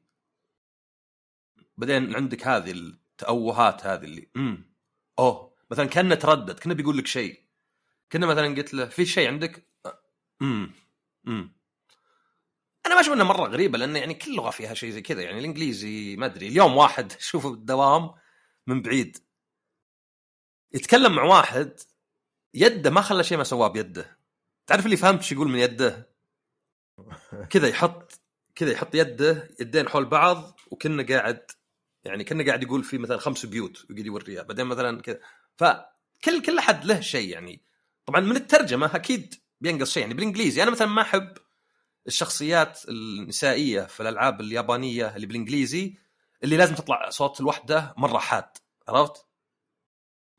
بعدين 1.78 2.16
عندك 2.16 2.48
هذه 2.48 2.72
التأوهات 2.72 3.86
هذه 3.86 4.04
اللي 4.04 4.30
امم 4.36 4.74
أوه. 5.20 5.54
مثلا 5.72 5.86
كأنه 5.86 6.16
تردد 6.16 6.60
كأنه 6.60 6.74
بيقول 6.74 6.98
لك 6.98 7.08
شيء. 7.08 7.40
كنا 8.12 8.26
مثلا 8.26 8.56
قلت 8.56 8.74
له 8.74 8.86
في 8.86 9.06
شيء 9.06 9.28
عندك؟ 9.28 9.68
امم 10.42 10.72
امم 11.28 11.56
أنا 12.86 12.96
ما 12.96 13.02
أشوف 13.02 13.14
إنها 13.14 13.26
مرة 13.26 13.48
غريبة 13.48 13.78
لأن 13.78 13.96
يعني 13.96 14.14
كل 14.14 14.36
لغة 14.36 14.50
فيها 14.50 14.74
شيء 14.74 14.90
زي 14.90 15.02
كذا 15.02 15.22
يعني 15.22 15.40
الإنجليزي 15.40 16.16
ما 16.16 16.26
أدري. 16.26 16.48
اليوم 16.48 16.78
واحد 16.78 17.14
اشوفه 17.20 17.50
بالدوام 17.50 18.12
من 18.68 18.82
بعيد. 18.82 19.18
يتكلم 20.74 21.16
مع 21.16 21.24
واحد 21.24 21.80
يده 22.54 22.90
ما 22.90 23.02
خلى 23.02 23.24
شيء 23.24 23.38
ما 23.38 23.44
سواه 23.44 23.68
بيده. 23.68 24.18
تعرف 24.68 24.86
اللي 24.86 24.98
فهمت 24.98 25.22
شو 25.22 25.36
يقول 25.36 25.50
من 25.50 25.60
يده؟ 25.60 26.10
كذا 27.52 27.68
يحط 27.68 28.22
كذا 28.56 28.72
يحط 28.72 28.96
يده 28.96 29.50
يدين 29.60 29.90
حول 29.90 30.06
بعض 30.06 30.60
وكنا 30.72 31.04
قاعد 31.04 31.52
يعني 32.04 32.24
كنا 32.24 32.46
قاعد 32.46 32.64
يقول 32.64 32.84
في 32.84 32.98
مثلا 32.98 33.18
خمس 33.18 33.46
بيوت 33.46 33.86
ويقعد 33.90 34.06
يوريها. 34.06 34.44
بعدين 34.44 34.66
مثلا 34.66 35.02
كذا. 35.02 35.20
فكل 35.58 36.42
كل 36.46 36.58
أحد 36.58 36.86
له 36.86 37.00
شيء 37.00 37.30
يعني. 37.30 37.62
طبعا 38.06 38.20
من 38.20 38.36
الترجمة 38.36 38.96
أكيد 38.96 39.36
بينقص 39.62 39.92
شيء. 39.92 40.02
يعني 40.02 40.14
بالإنجليزي 40.14 40.64
أنا 40.64 40.72
مثلا 40.72 40.88
ما 40.88 41.02
أحب 41.02 41.38
الشخصيات 42.08 42.80
النسائية 42.90 43.82
في 43.82 44.00
الألعاب 44.00 44.42
اليابانية 44.42 45.16
اللي 45.16 45.28
بالإنجليزي 45.28 45.98
اللي 46.44 46.58
لازم 46.58 46.76
تطلع 46.76 47.10
صوت 47.10 47.42
الوحدة 47.42 47.94
مرة 47.98 48.18
حاد 48.18 48.58
عرفت؟ 48.88 49.26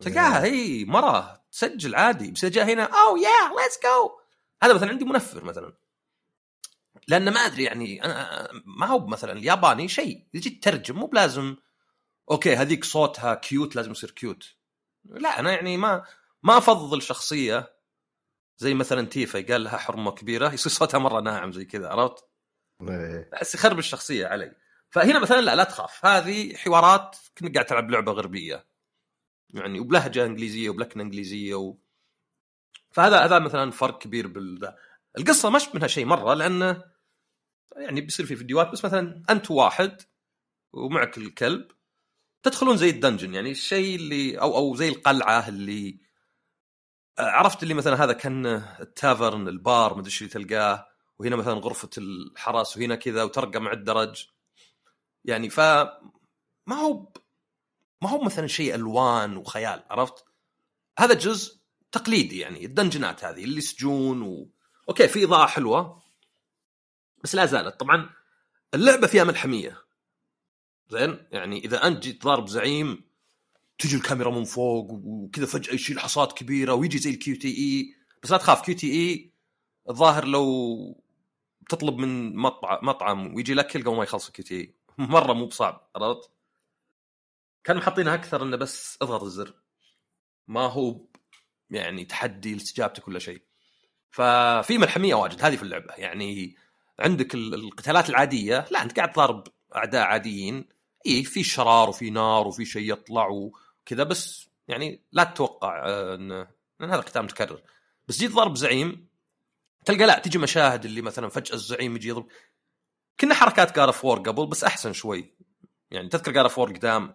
تلقاها 0.00 0.44
هي 0.44 0.84
مرة 0.84 1.44
تسجل 1.52 1.94
عادي 1.94 2.30
بس 2.30 2.44
جاء 2.44 2.64
هنا 2.64 2.82
oh 2.82 3.18
yeah 3.18 3.62
let's 3.62 3.78
go 3.84 4.18
هذا 4.62 4.74
مثلا 4.74 4.88
عندي 4.88 5.04
منفر 5.04 5.44
مثلا. 5.44 5.72
لأن 7.08 7.32
ما 7.32 7.40
أدري 7.40 7.64
يعني 7.64 8.04
أنا 8.04 8.48
ما 8.64 8.86
هو 8.86 9.06
مثلا 9.06 9.32
الياباني 9.32 9.88
شيء 9.88 10.26
يجي 10.34 10.50
تترجم 10.50 10.96
مو 10.96 11.06
بلازم 11.06 11.56
okay 12.30 12.56
هذيك 12.56 12.84
صوتها 12.84 13.34
cute 13.34 13.76
لازم 13.76 13.90
يصير 13.90 14.10
cute 14.10 14.54
لا 15.04 15.40
أنا 15.40 15.52
يعني 15.52 15.76
ما 15.76 16.04
ما 16.42 16.58
أفضل 16.58 17.02
شخصية 17.02 17.73
زي 18.58 18.74
مثلا 18.74 19.06
تيفا 19.06 19.40
قال 19.40 19.64
لها 19.64 19.76
حرمة 19.76 20.10
كبيرة 20.10 20.52
يصير 20.52 20.72
صوتها 20.72 20.98
مرة 20.98 21.20
ناعم 21.20 21.52
زي 21.52 21.64
كذا 21.64 21.88
عرفت؟ 21.88 22.24
إيه. 22.82 23.30
بس 23.40 23.54
يخرب 23.54 23.78
الشخصيه 23.78 24.26
علي 24.26 24.56
فهنا 24.90 25.18
مثلا 25.18 25.40
لا 25.40 25.54
لا 25.54 25.64
تخاف 25.64 26.06
هذه 26.06 26.54
حوارات 26.56 27.16
كنت 27.38 27.54
قاعد 27.54 27.66
تلعب 27.66 27.90
لعبة 27.90 28.12
غربية 28.12 28.66
يعني 29.54 29.80
وبلهجة 29.80 30.26
إنجليزية 30.26 30.70
وبلكنة 30.70 31.02
إنجليزية 31.02 31.54
و... 31.54 31.76
فهذا 32.90 33.24
هذا 33.24 33.38
مثلا 33.38 33.70
فرق 33.70 33.98
كبير 33.98 34.26
بال 34.26 34.74
القصة 35.18 35.50
ما 35.50 35.58
شفت 35.58 35.74
منها 35.74 35.88
شيء 35.88 36.04
مرة 36.04 36.34
لأنه 36.34 36.84
يعني 37.76 38.00
بيصير 38.00 38.26
في 38.26 38.36
فيديوهات 38.36 38.68
بس 38.72 38.84
مثلا 38.84 39.22
أنت 39.30 39.50
واحد 39.50 40.02
ومعك 40.72 41.18
الكلب 41.18 41.70
تدخلون 42.42 42.76
زي 42.76 42.90
الدنجن 42.90 43.34
يعني 43.34 43.50
الشيء 43.50 43.96
اللي 43.96 44.40
أو 44.40 44.56
أو 44.56 44.74
زي 44.74 44.88
القلعة 44.88 45.48
اللي 45.48 46.03
عرفت 47.18 47.62
اللي 47.62 47.74
مثلا 47.74 48.04
هذا 48.04 48.12
كان 48.12 48.46
التافرن 48.80 49.48
البار 49.48 49.98
مدري 49.98 50.12
اللي 50.20 50.28
تلقاه 50.28 50.88
وهنا 51.18 51.36
مثلا 51.36 51.54
غرفة 51.54 51.90
الحرس 51.98 52.76
وهنا 52.76 52.94
كذا 52.94 53.22
وترقى 53.22 53.60
مع 53.60 53.72
الدرج 53.72 54.26
يعني 55.24 55.50
ف 55.50 55.60
ما 56.66 56.76
هو. 56.76 57.12
ما 58.02 58.10
هو 58.10 58.24
مثلا 58.24 58.46
شيء 58.46 58.74
ألوان 58.74 59.36
وخيال 59.36 59.82
عرفت؟ 59.90 60.24
هذا 60.98 61.14
جزء 61.14 61.60
تقليدي 61.92 62.38
يعني 62.38 62.64
الدنجنات 62.64 63.24
هذه 63.24 63.44
اللي 63.44 63.60
سجون 63.60 64.22
و... 64.22 64.50
okay 64.88 65.08
في 65.08 65.24
إضاءة 65.24 65.46
حلوة 65.46 66.02
بس 67.24 67.34
لا 67.34 67.46
زالت 67.46 67.80
طبعا 67.80 68.10
اللعبة 68.74 69.06
فيها 69.06 69.24
ملحمية 69.24 69.78
زين 70.88 71.28
يعني 71.30 71.64
إذا 71.64 71.86
أنت 71.86 72.02
جيت 72.02 72.24
ضارب 72.24 72.48
زعيم 72.48 73.04
تجي 73.78 73.96
الكاميرا 73.96 74.30
من 74.30 74.44
فوق 74.44 74.90
وكذا 74.90 75.46
فجأة 75.46 75.74
يشيل 75.74 76.00
حصات 76.00 76.32
كبيرة 76.32 76.74
ويجي 76.74 76.98
زي 76.98 77.10
ال 77.10 77.36
QTE 77.36 77.94
بس 78.22 78.30
لا 78.30 78.36
تخاف 78.36 78.62
QTE 78.62 79.30
الظاهر 79.90 80.24
لو 80.24 81.02
تطلب 81.68 81.98
من 81.98 82.36
مطعم 82.36 82.78
مطعم 82.86 83.34
ويجي 83.34 83.54
لك 83.54 83.76
قبل 83.76 83.96
ما 83.96 84.02
يخلص 84.02 84.26
ال 84.26 84.44
QTE 84.44 84.74
مرة 84.98 85.32
مو 85.32 85.46
بصعب 85.46 85.88
عرفت؟ 85.96 86.30
كانوا 87.64 87.80
محطينها 87.80 88.14
أكثر 88.14 88.42
إنه 88.42 88.56
بس 88.56 88.98
اضغط 89.02 89.22
الزر. 89.22 89.54
ما 90.48 90.60
هو 90.60 91.00
يعني 91.70 92.04
تحدي 92.04 92.54
لاستجابتك 92.54 93.08
ولا 93.08 93.18
شيء. 93.18 93.42
ففي 94.10 94.78
ملحمية 94.78 95.14
واجد 95.14 95.44
هذه 95.44 95.56
في 95.56 95.62
اللعبة. 95.62 95.94
يعني 95.94 96.56
عندك 97.00 97.34
القتالات 97.34 98.10
العادية 98.10 98.66
لا 98.70 98.82
أنت 98.82 98.96
قاعد 98.96 99.12
تضارب 99.12 99.44
أعداء 99.76 100.02
عاديين. 100.02 100.68
اي 101.06 101.24
في 101.24 101.44
شرار 101.44 101.88
وفي 101.88 102.10
نار 102.10 102.48
وفي 102.48 102.64
شيء 102.64 102.92
يطلع 102.92 103.28
وكذا 103.84 104.02
بس 104.02 104.48
يعني 104.68 105.04
لا 105.12 105.24
تتوقع 105.24 105.82
آه، 105.86 106.14
ان 106.14 106.28
لأن 106.80 106.90
هذا 106.90 107.00
قتال 107.00 107.22
متكرر. 107.22 107.62
بس 108.08 108.18
جيت 108.18 108.32
ضرب 108.32 108.56
زعيم 108.56 109.08
تلقى 109.84 110.06
لا 110.06 110.18
تجي 110.18 110.38
مشاهد 110.38 110.84
اللي 110.84 111.02
مثلا 111.02 111.28
فجأة 111.28 111.54
الزعيم 111.54 111.96
يجي 111.96 112.08
يضرب. 112.08 112.26
كنا 113.20 113.34
حركات 113.34 113.76
God 113.76 113.88
of 113.88 114.04
War 114.04 114.18
قبل 114.18 114.46
بس 114.46 114.64
أحسن 114.64 114.92
شوي. 114.92 115.34
يعني 115.90 116.08
تذكر 116.08 116.32
God 116.32 116.44
of 116.44 116.58
War 116.58 116.72
قدام؟ 116.72 117.14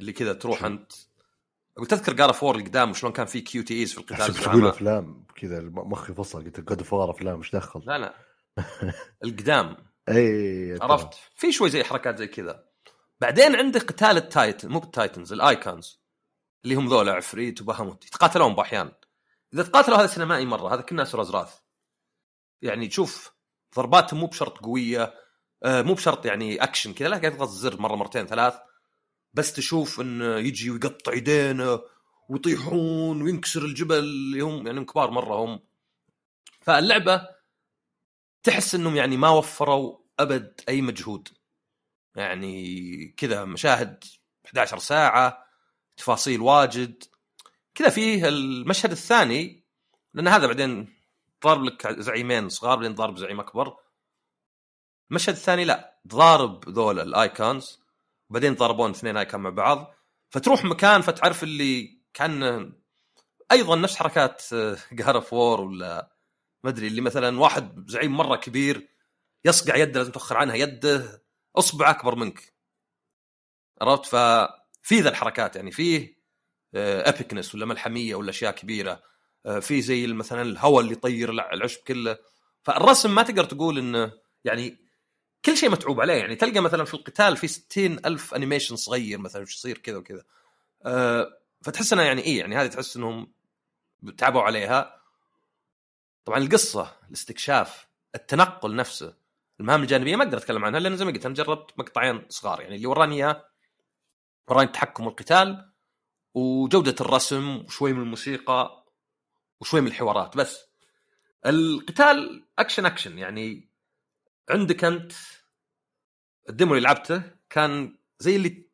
اللي 0.00 0.12
كذا 0.12 0.32
تروح 0.32 0.64
أنت. 0.64 0.92
أقول 1.76 1.86
تذكر 1.86 2.12
God 2.12 2.28
of 2.28 2.42
War 2.42 2.56
القدام 2.56 2.90
وشلون 2.90 3.12
كان 3.12 3.26
في 3.26 3.40
QTEs 3.40 3.92
في 3.92 3.98
القتال 3.98 4.34
تقول 4.34 4.66
أفلام؟ 4.66 5.26
كذا 5.36 5.60
مخي 5.62 6.14
فصل 6.14 6.44
قلت 6.44 6.60
God 6.60 6.78
of 6.78 6.94
أفلام 6.94 7.38
إيش 7.38 7.56
دخل؟ 7.56 7.82
لا 7.86 7.98
لا. 7.98 8.14
القدام. 9.24 9.76
اي 10.08 10.78
عرفت؟ 10.80 11.14
في 11.34 11.52
شوي 11.52 11.70
زي 11.70 11.84
حركات 11.84 12.18
زي 12.18 12.26
كذا. 12.26 12.71
بعدين 13.22 13.56
عندك 13.56 13.82
قتال 13.82 14.16
ال 14.16 14.25
Titan 14.25 14.68
مو 14.68 14.80
بال 14.80 14.93
Titans 14.93 15.32
ال 15.32 15.41
Eikons. 15.41 16.00
اللي 16.64 16.74
هم 16.74 16.88
ذولا 16.88 17.12
عفريت 17.12 17.60
وباهموت 17.60 18.06
يتقاتلون 18.06 18.54
بأحيان. 18.54 18.92
إذا 19.54 19.62
تقاتلوا 19.62 19.96
هذا 19.96 20.06
سينمائي 20.06 20.46
مرة 20.46 20.74
هذا 20.74 20.80
كنا 20.80 21.02
رزراث 21.02 21.58
يعني 22.62 22.88
تشوف 22.88 23.32
ضرباتهم 23.76 24.20
مو 24.20 24.26
بشرط 24.26 24.58
قوية 24.58 25.14
آه 25.62 25.82
مو 25.82 25.94
بشرط 25.94 26.26
يعني 26.26 26.62
أكشن 26.62 26.92
كذا 26.92 27.08
لا 27.08 27.16
قاعد 27.16 27.32
يضغط 27.34 27.48
الزر 27.48 27.80
مرة 27.80 27.96
مرتين 27.96 28.26
ثلاث. 28.26 28.54
بس 29.34 29.52
تشوف 29.52 30.00
انه 30.00 30.36
يجي 30.36 30.70
ويقطع 30.70 31.14
يدينه 31.14 31.80
ويطيحون 32.28 33.22
وينكسر 33.22 33.64
الجبل 33.64 33.98
اللي 33.98 34.40
هم 34.40 34.66
يعني 34.66 34.84
كبار 34.84 35.10
مرة 35.10 35.34
هم. 35.34 35.60
فاللعبة 36.60 37.28
تحس 38.42 38.74
إنهم 38.74 38.96
يعني 38.96 39.16
ما 39.16 39.28
وفروا 39.28 39.98
أبد 40.18 40.60
أي 40.68 40.82
مجهود. 40.82 41.28
يعني 42.16 43.14
كذا 43.16 43.44
مشاهد 43.44 44.04
11 44.46 44.78
ساعة 44.78 45.46
تفاصيل 45.96 46.40
واجد. 46.40 47.04
كذا 47.74 47.88
فيه 47.88 48.28
المشهد 48.28 48.90
الثاني 48.90 49.64
لأن 50.14 50.28
هذا 50.28 50.46
بعدين 50.46 50.94
ضارب 51.44 51.64
لك 51.64 51.88
زعيمين 52.00 52.48
صغار 52.48 52.76
بعدين 52.76 52.94
ضارب 52.94 53.18
زعيم 53.18 53.40
أكبر. 53.40 53.76
المشهد 55.10 55.34
الثاني 55.34 55.64
لا 55.64 56.00
ضارب 56.08 56.68
ذولا 56.68 57.02
الآيكونز 57.02 57.80
وبعدين 58.30 58.54
ضربون 58.54 58.90
اثنين 58.90 59.16
آيكون 59.16 59.40
مع 59.40 59.50
بعض. 59.50 59.94
فتروح 60.30 60.64
مكان 60.64 61.02
فتعرف 61.02 61.42
اللي 61.42 62.02
كان 62.14 62.72
أيضا 63.52 63.76
نفس 63.76 63.96
حركات 63.96 64.42
God 64.92 65.14
of 65.14 65.32
War 65.32 65.60
ولا 65.60 66.16
ما 66.64 66.70
أدري 66.70 66.86
اللي 66.86 67.00
مثلا 67.00 67.40
واحد 67.40 67.84
زعيم 67.88 68.16
مرة 68.16 68.36
كبير 68.36 68.88
يصقع 69.44 69.76
يده 69.76 70.00
لازم 70.00 70.12
تاخر 70.12 70.36
عنها 70.36 70.54
يده. 70.54 71.21
أصبع 71.56 71.90
أكبر 71.90 72.14
منك. 72.14 72.52
عرفت؟ 73.80 74.06
ففي 74.06 75.00
ذا 75.00 75.08
الحركات 75.08 75.56
يعني 75.56 75.70
فيه 75.70 76.22
epicness 76.74 77.54
ولا 77.54 77.66
ملحمية 77.66 78.14
ولا 78.14 78.30
أشياء 78.30 78.52
كبيرة 78.52 79.02
آه، 79.46 79.58
في 79.58 79.82
زي 79.82 80.06
مثلا 80.06 80.42
الهواء 80.42 80.80
اللي 80.80 80.92
يطير 80.92 81.30
العشب 81.30 81.80
كله. 81.80 82.18
فالرسم 82.62 83.14
ما 83.14 83.22
تقدر 83.22 83.44
تقول 83.44 83.78
إنه 83.78 84.12
يعني 84.44 84.78
كل 85.44 85.56
شيء 85.56 85.70
متعوب 85.70 86.00
عليه. 86.00 86.14
يعني 86.14 86.36
تلقى 86.36 86.60
مثلا 86.60 86.84
في 86.84 86.94
القتال 86.94 87.36
في 87.36 87.48
ستين 87.48 88.06
ألف 88.06 88.34
animation 88.34 88.76
صغير 88.76 89.18
مثلا 89.18 89.42
وش 89.42 89.54
يصير 89.54 89.78
كذا 89.78 89.96
وكذا. 89.96 90.24
أه 90.86 91.38
فتحس 91.62 91.92
انها 91.92 92.04
يعني 92.04 92.22
إيه 92.22 92.38
يعني 92.38 92.56
هذه 92.56 92.66
تحس 92.66 92.96
إنهم 92.96 93.32
تعبوا 94.18 94.42
عليها. 94.42 95.02
طبعا 96.24 96.38
القصة 96.38 96.96
الاستكشاف 97.08 97.88
التنقل 98.14 98.76
نفسه 98.76 99.14
المهام 99.62 99.82
الجانبية 99.82 100.16
ما 100.16 100.24
أقدر 100.24 100.38
أتكلم 100.38 100.64
عنها 100.64 100.80
لأن 100.80 100.96
زي 100.96 101.04
ما 101.04 101.10
قلت 101.10 101.26
أنا 101.26 101.34
جربت 101.34 101.78
مقطعين 101.78 102.26
صغار. 102.28 102.60
يعني 102.60 102.76
اللي 102.76 102.86
وراني 102.86 103.16
إياه 103.16 103.44
وراني 104.48 104.66
التحكم 104.66 105.06
والقتال 105.06 105.72
وجودة 106.34 106.94
الرسم 107.00 107.56
وشوي 107.56 107.92
من 107.92 108.02
الموسيقى 108.02 108.86
وشوي 109.60 109.80
من 109.80 109.86
الحوارات. 109.86 110.36
بس 110.36 110.64
القتال 111.46 112.44
أكشن 112.58 112.86
أكشن. 112.86 113.18
يعني 113.18 113.68
عندك 114.50 114.84
أنت 114.84 115.12
ال 116.48 116.53
demo 116.53 116.74
اللي 116.74 116.84
لعبته 116.84 117.22
كان 117.50 117.98
زي 118.18 118.36
اللي 118.36 118.66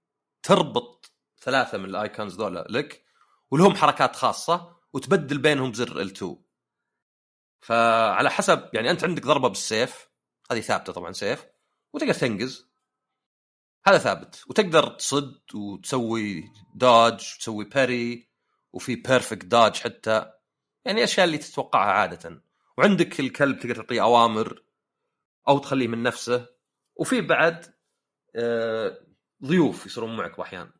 تربط 0.42 1.12
ثلاثة 1.40 1.78
من 1.78 1.84
ال 1.84 1.92
Eikons 1.92 2.36
ذولا 2.36 2.66
لك 2.70 3.04
ولهم 3.50 3.74
حركات 3.74 4.16
خاصة 4.16 4.76
وتبدل 4.92 5.38
بينهم 5.38 5.72
زر 5.72 6.08
L2 6.08 6.26
فعلى 7.60 8.30
حسب 8.30 8.68
يعني 8.72 8.90
أنت 8.90 9.04
عندك 9.04 9.22
ضربة 9.22 9.48
بالسيف 9.48 10.07
هذه 10.52 10.60
ثابتة 10.60 10.92
طبعا 10.92 11.12
سيف 11.12 11.46
وتقدر 11.92 12.14
تنقز. 12.14 12.68
هذا 13.86 13.98
ثابت 13.98 14.44
وتقدر 14.48 14.86
تصد 14.86 15.40
وتسوي 15.54 16.44
dodge 16.74 17.12
وتسوي 17.12 17.64
parry 17.64 18.28
وفي 18.72 18.96
perfect 18.96 19.44
dodge 19.44 19.76
حتى. 19.76 20.32
يعني 20.84 21.04
أشياء 21.04 21.26
اللي 21.26 21.38
تتوقعها 21.38 21.92
عادة. 21.92 22.42
وعندك 22.78 23.20
الكلب 23.20 23.58
تقدر 23.58 23.76
تعطيه 23.76 24.02
أوامر 24.02 24.62
أو 25.48 25.58
تخليه 25.58 25.88
من 25.88 26.02
نفسه. 26.02 26.46
وفي 26.96 27.20
بعد 27.20 27.74
آه، 28.36 29.06
ضيوف 29.44 29.86
يصيرون 29.86 30.16
معك 30.16 30.40
أحيانا. 30.40 30.72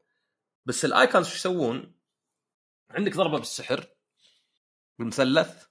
بس 0.66 0.84
الآيكونز 0.84 1.26
شو 1.26 1.34
يسوون؟ 1.34 1.94
عندك 2.90 3.16
ضربة 3.16 3.38
بالسحر 3.38 3.86
بالمثلث 4.98 5.66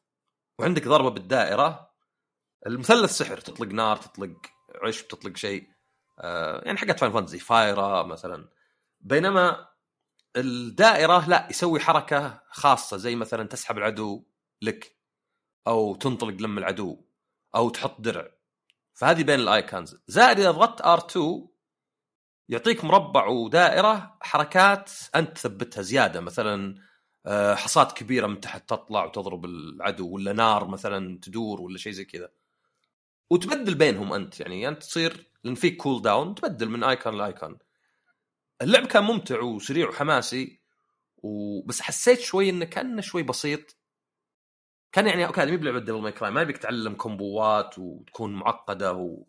وعندك 0.60 0.88
ضربة 0.88 1.10
بالدائرة. 1.10 1.87
المثلث 2.68 3.12
سحر 3.12 3.38
تطلق 3.38 3.68
نار 3.68 3.98
تطلق 3.98 4.38
عشب 4.84 5.08
تطلق 5.08 5.38
شيء 5.38 5.68
آه، 6.20 6.62
يعني 6.66 6.78
حقت 6.78 7.00
فاين 7.00 7.12
فانتزي 7.12 7.40
فايرة 7.40 8.04
مثلا. 8.04 8.50
بينما 9.02 9.68
الدائرة 10.36 11.30
لا 11.30 11.48
يسوي 11.50 11.80
حركة 11.80 12.42
خاصة 12.50 12.98
زي 12.98 13.16
مثلا 13.16 13.48
تسحب 13.48 13.78
العدو 13.78 14.26
لك 14.62 14.98
أو 15.68 15.96
تنطلق 15.96 16.42
لم 16.42 16.58
العدو 16.58 17.06
أو 17.56 17.70
تحط 17.70 18.02
درع. 18.02 18.32
فهذه 18.94 19.24
بين 19.24 19.40
ال 19.40 19.48
Eikons 19.48 19.98
زائد 20.08 20.40
إذا 20.40 20.52
ضغطت 20.52 20.82
R2 20.82 21.20
يعطيك 22.50 22.84
مربع 22.86 23.28
ودائرة 23.28 24.18
حركات 24.22 24.92
أنت 25.16 25.38
تثبتها 25.38 25.82
زيادة. 25.82 26.22
مثلا 26.22 26.76
آه، 27.26 27.56
حصات 27.56 27.92
كبيرة 27.92 28.28
من 28.28 28.40
تحت 28.40 28.70
تطلع 28.70 29.06
وتضرب 29.06 29.46
العدو 29.46 30.10
ولا 30.10 30.34
نار 30.34 30.68
مثلا 30.68 31.20
تدور 31.22 31.62
ولا 31.62 31.78
شيء 31.78 31.92
زي 31.94 32.06
كذا. 32.06 32.30
وتبدل 33.30 33.76
بينهم 33.76 34.14
أنت 34.14 34.40
يعني 34.40 34.68
أنت 34.68 34.84
تصير 34.84 35.32
لأن 35.44 35.56
في 35.56 35.72
cooldown 35.72 36.36
تبدل 36.36 36.70
من 36.70 36.84
Eikon 36.84 37.18
ل 37.18 37.24
Eikon 37.24 37.58
اللعب 38.62 38.88
كان 38.88 39.04
ممتع 39.04 39.42
وسريع 39.42 39.90
وحماسي 39.90 40.62
وبس 41.18 41.82
حسيت 41.82 42.20
شوي 42.20 42.50
إنه 42.50 42.66
كانه 42.66 43.02
شوي 43.02 43.24
بسيط. 43.24 43.78
كان 44.92 45.08
يعني 45.08 45.26
okay 45.26 45.42
هذه 45.42 45.52
مي 45.52 45.58
بلعبة 45.58 45.80
Devil 45.80 46.02
May 46.02 46.12
Cry 46.12 46.32
ما 46.32 46.42
يبيك 46.42 46.58
تعلم 46.58 46.96
combo 46.96 47.66
ات 47.66 47.80
وتكون 47.80 48.34
معقدة 48.34 48.94
و 48.94 49.26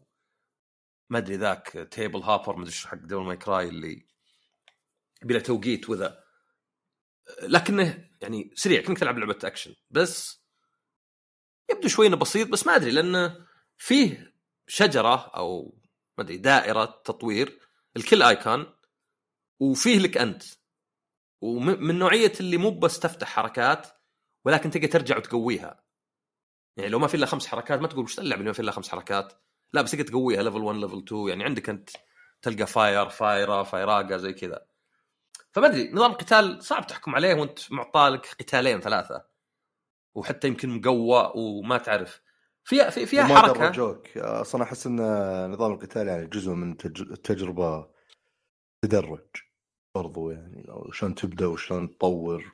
ما 1.11 1.19
أدري 1.19 1.37
ذاك 1.37 1.89
تيبل 1.91 2.21
هابر 2.21 2.57
ما 2.57 2.63
أدري 2.63 2.75
حق 2.75 2.99
Devil 2.99 3.23
May 3.23 3.37
Cry 3.37 3.68
اللي 3.69 4.07
بلا 5.23 5.39
توقيت 5.39 5.91
وذا. 5.91 6.25
لكنه 7.43 8.09
يعني 8.23 8.51
سريع 8.55 8.83
كانك 8.83 8.99
تلعب 8.99 9.19
لعبة 9.19 9.39
اكشن 9.45 9.75
بس 9.91 10.43
يبدو 11.71 11.89
شوي 11.89 12.07
إنه 12.07 12.17
بسيط 12.17 12.49
بس 12.49 12.67
ما 12.67 12.77
أدري 12.77 12.91
لأنه 12.91 13.48
فيه 13.79 14.35
شجرة 14.67 15.31
أو 15.37 15.79
ما 16.19 16.25
أدري 16.25 16.37
دائرة 16.37 16.85
تطوير 16.85 17.61
لكل 17.97 18.23
Eikon 18.23 18.75
وفيه 19.61 19.99
لك 19.99 20.19
أنت. 20.19 20.43
ومن 21.41 21.99
نوعية 21.99 22.33
اللي 22.41 22.57
مو 22.57 22.71
بس 22.71 22.99
تفتح 23.01 23.29
حركات 23.29 23.88
ولكن 24.45 24.71
تقدر 24.71 24.87
ترجع 24.88 25.17
وتقويها. 25.17 25.85
يعني 26.77 26.91
لو 26.91 26.99
ما 26.99 27.07
في 27.07 27.14
إلا 27.14 27.27
خمس 27.27 27.47
حركات 27.47 27.81
ما 27.81 27.88
تقول 27.88 28.05
وش 28.05 28.19
اللعبه 28.19 28.41
اللي 28.41 28.49
ما 28.49 28.53
في 28.53 28.62
إلا 28.62 28.73
خمس 28.73 28.88
حركات؟ 28.88 29.33
لا 29.73 29.83
بس 29.83 29.91
تقدر 29.91 30.05
تقويها 30.05 30.43
level 30.42 30.59
1 30.61 30.79
level 30.79 30.99
2 30.99 31.29
يعني 31.29 31.45
عندك 31.45 31.69
أنت 31.69 31.91
تلقى 32.43 32.67
Fire 32.66 33.09
Fira 33.09 33.62
Firaga 33.62 34.16
زي 34.17 34.33
كذا. 34.33 34.67
فما 35.53 35.67
أدري 35.67 35.93
نظام 35.93 36.12
قتال 36.12 36.64
صعب 36.64 36.87
تحكم 36.87 37.14
عليه 37.14 37.35
وأنت 37.35 37.73
معطالك 37.73 38.27
قتالين 38.41 38.81
ثلاثة 38.81 39.25
وحتى 40.14 40.49
يمكن 40.49 40.69
مقوى 40.69 41.33
وما 41.35 41.79
تعرف. 41.79 42.21
فيها 42.68 42.90
في 42.90 43.07
فيها 43.07 43.24
حركة. 43.24 43.70
جوك 43.70 44.18
أصلا 44.18 44.62
أحس 44.62 44.87
إن 44.87 45.00
نظام 45.50 45.72
القتال 45.72 46.09
يعني 46.09 46.26
جزء 46.26 46.52
من 46.52 46.72
التجربه 46.87 47.90
تدرج 48.85 49.26
برضو 49.94 50.31
يعني. 50.31 50.66
شلون 50.92 51.14
تبدأ 51.14 51.46
وشلون 51.46 51.90
تطور 51.90 52.52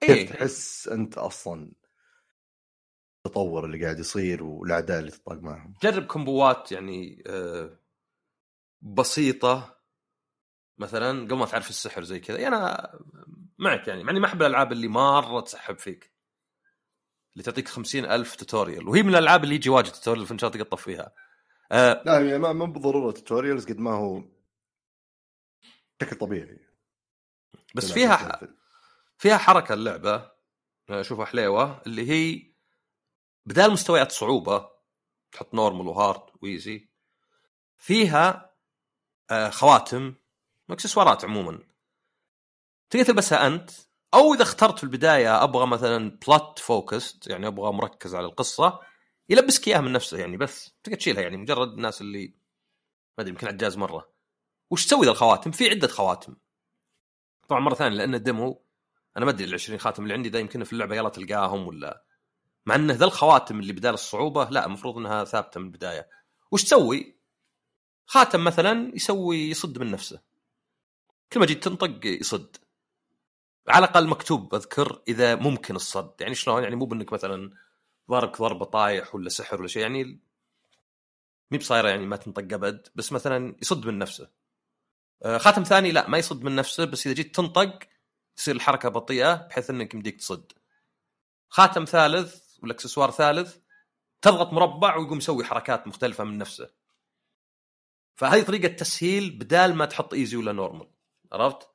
كيف 0.00 0.10
إيه؟ 0.10 0.26
تحس 0.26 0.88
أنت 0.88 1.18
أصلا 1.18 1.72
التطور 3.26 3.64
اللي 3.64 3.84
قاعد 3.84 3.98
يصير 3.98 4.44
والأعداء 4.44 4.98
اللي 4.98 5.10
تطاق 5.10 5.38
معهم؟ 5.38 5.74
جرب 5.82 6.06
combo 6.06 6.61
ات 6.61 6.72
يعني 6.72 7.22
آه، 7.26 7.78
بسيطة 8.82 9.78
مثلا 10.78 11.24
قبل 11.24 11.36
ما 11.36 11.46
تعرف 11.46 11.70
السحر 11.70 12.02
زي 12.02 12.20
كذا. 12.20 12.38
يعني 12.38 12.56
أنا 12.56 12.98
معك 13.58 13.88
يعني 13.88 14.04
مع 14.04 14.10
إني 14.10 14.20
ما 14.20 14.26
أحب 14.26 14.42
الألعاب 14.42 14.72
اللي 14.72 14.88
مرة 14.88 15.40
تسحب 15.40 15.78
فيك. 15.78 16.11
اللي 17.32 17.44
تعطيك 17.44 17.68
خمسين 17.68 18.04
ألف 18.04 18.34
tutorial 18.36 18.88
وهي 18.88 19.02
من 19.02 19.08
الألعاب 19.08 19.44
اللي 19.44 19.54
يجي 19.54 19.70
واجد 19.70 19.92
tutorial 19.92 20.26
إن 20.26 20.38
شاء 20.38 20.50
الله 20.50 20.64
تقطف 20.64 20.82
فيها. 20.82 21.12
أه 21.72 22.02
لا 22.06 22.20
يعني 22.20 22.38
ما 22.38 22.64
بالضروره 22.64 23.12
tutorials 23.12 23.66
قد 23.66 23.78
ما 23.78 23.90
هو 23.90 24.24
بشكل 26.00 26.16
طبيعي. 26.16 26.60
بس 27.74 27.92
فيها 27.92 28.16
ح... 28.16 28.40
فيها 29.18 29.36
حركة 29.36 29.72
اللعبة. 29.72 30.32
اشوفها 30.90 31.24
حليوة 31.24 31.82
اللي 31.86 32.10
هي 32.10 32.52
بدال 33.46 33.72
مستويات 33.72 34.12
صعوبة 34.12 34.70
تحط 35.32 35.54
normal 35.54 35.86
و 35.86 35.93
hard 35.93 36.22
و 36.42 36.51
easy 36.51 36.88
فيها 37.76 38.54
آه، 39.30 39.50
خواتم 39.50 40.14
اكسسوارات 40.70 41.24
عموما. 41.24 41.58
تقدر 42.90 43.04
تلبسها 43.04 43.46
أنت 43.46 43.70
أو 44.14 44.34
إذا 44.34 44.42
اخترت 44.42 44.78
في 44.78 44.84
البداية 44.84 45.44
أبغى 45.44 45.66
مثلا 45.66 46.18
plot 46.26 46.58
focused 46.58 47.26
يعني 47.26 47.46
أبغى 47.46 47.72
مركز 47.72 48.14
على 48.14 48.26
القصة 48.26 48.80
يلبسك 49.28 49.68
اياها 49.68 49.80
من 49.80 49.92
نفسه 49.92 50.18
يعني 50.18 50.36
بس 50.36 50.74
تقدر 50.84 50.98
تشيلها 50.98 51.22
يعني 51.22 51.36
مجرد 51.36 51.68
الناس 51.68 52.00
اللي 52.00 52.34
ما 53.18 53.22
أدري 53.22 53.30
يمكن 53.30 53.46
عجاز 53.46 53.76
مرة. 53.76 54.08
وش 54.70 54.86
تسوي 54.86 55.04
ذا 55.06 55.10
الخواتم؟ 55.10 55.50
في 55.50 55.70
عدة 55.70 55.88
خواتم. 55.88 56.36
طبعا 57.48 57.60
مرة 57.60 57.74
ثانية 57.74 57.96
لأن 57.96 58.14
ال 58.14 58.24
demo 58.24 58.62
أنا 59.16 59.24
ما 59.24 59.30
أدري 59.30 59.44
ال 59.44 59.54
20 59.54 59.78
خاتم 59.78 60.02
اللي 60.02 60.14
عندي 60.14 60.28
ده 60.28 60.38
يمكن 60.38 60.64
في 60.64 60.72
اللعبة 60.72 60.96
يلا 60.96 61.08
تلقاهم 61.08 61.66
ولا. 61.66 62.04
مع 62.66 62.74
انه 62.74 62.94
ذا 62.94 63.04
الخواتم 63.04 63.60
اللي 63.60 63.72
بدال 63.72 63.94
الصعوبة 63.94 64.44
لا 64.50 64.66
المفروض 64.66 64.96
إنها 64.96 65.24
ثابتة 65.24 65.60
من 65.60 65.66
البداية. 65.66 66.08
وش 66.52 66.64
تسوي؟ 66.64 67.16
خاتم 68.06 68.44
مثلا 68.44 68.92
يسوي 68.94 69.50
يصد 69.50 69.78
من 69.78 69.90
نفسه. 69.90 70.20
كل 71.32 71.40
ما 71.40 71.46
جيت 71.46 71.64
تنطق 71.64 72.06
يصد. 72.06 72.56
على 73.68 73.84
الأقل 73.84 74.08
مكتوب 74.08 74.54
أذكر 74.54 75.02
إذا 75.08 75.34
ممكن 75.34 75.76
الصد. 75.76 76.14
يعني 76.20 76.34
شلون؟ 76.34 76.62
يعني 76.62 76.76
مو 76.76 76.86
بإنك 76.86 77.12
مثلا 77.12 77.50
ضاربك 78.10 78.38
ضربه 78.38 78.64
طايح 78.64 79.14
ولا 79.14 79.28
سحر 79.28 79.60
ولا 79.60 79.68
شيء 79.68 79.82
يعني 79.82 80.20
مي 81.50 81.58
بصايرة 81.58 81.88
يعني 81.88 82.06
ما 82.06 82.16
تنطق 82.16 82.54
أبد 82.54 82.88
بس 82.94 83.12
مثلا 83.12 83.56
يصد 83.62 83.86
من 83.86 83.98
نفسه. 83.98 84.30
آه، 85.22 85.38
خاتم 85.38 85.62
ثاني 85.62 85.92
لا 85.92 86.08
ما 86.08 86.18
يصد 86.18 86.42
من 86.42 86.56
نفسه 86.56 86.84
بس 86.84 87.06
إذا 87.06 87.14
جيت 87.14 87.36
تنطق 87.36 87.78
تصير 88.36 88.56
الحركة 88.56 88.88
بطيئة 88.88 89.34
بحيث 89.34 89.70
إنك 89.70 89.94
يمديك 89.94 90.16
تصد. 90.18 90.52
خاتم 91.48 91.84
ثالث 91.84 92.58
ولا 92.62 92.72
اكسسوار 92.72 93.10
ثالث 93.10 93.56
تضغط 94.22 94.52
مربع 94.52 94.96
ويقوم 94.96 95.18
يسوي 95.18 95.44
حركات 95.44 95.86
مختلفة 95.86 96.24
من 96.24 96.38
نفسه. 96.38 96.70
فهذه 98.14 98.42
طريقة 98.42 98.68
تسهيل 98.68 99.30
بدال 99.30 99.74
ما 99.74 99.84
تحط 99.84 100.14
easy 100.14 100.36
ولا 100.36 100.52
normal 100.52 100.88
عرفت؟ 101.32 101.71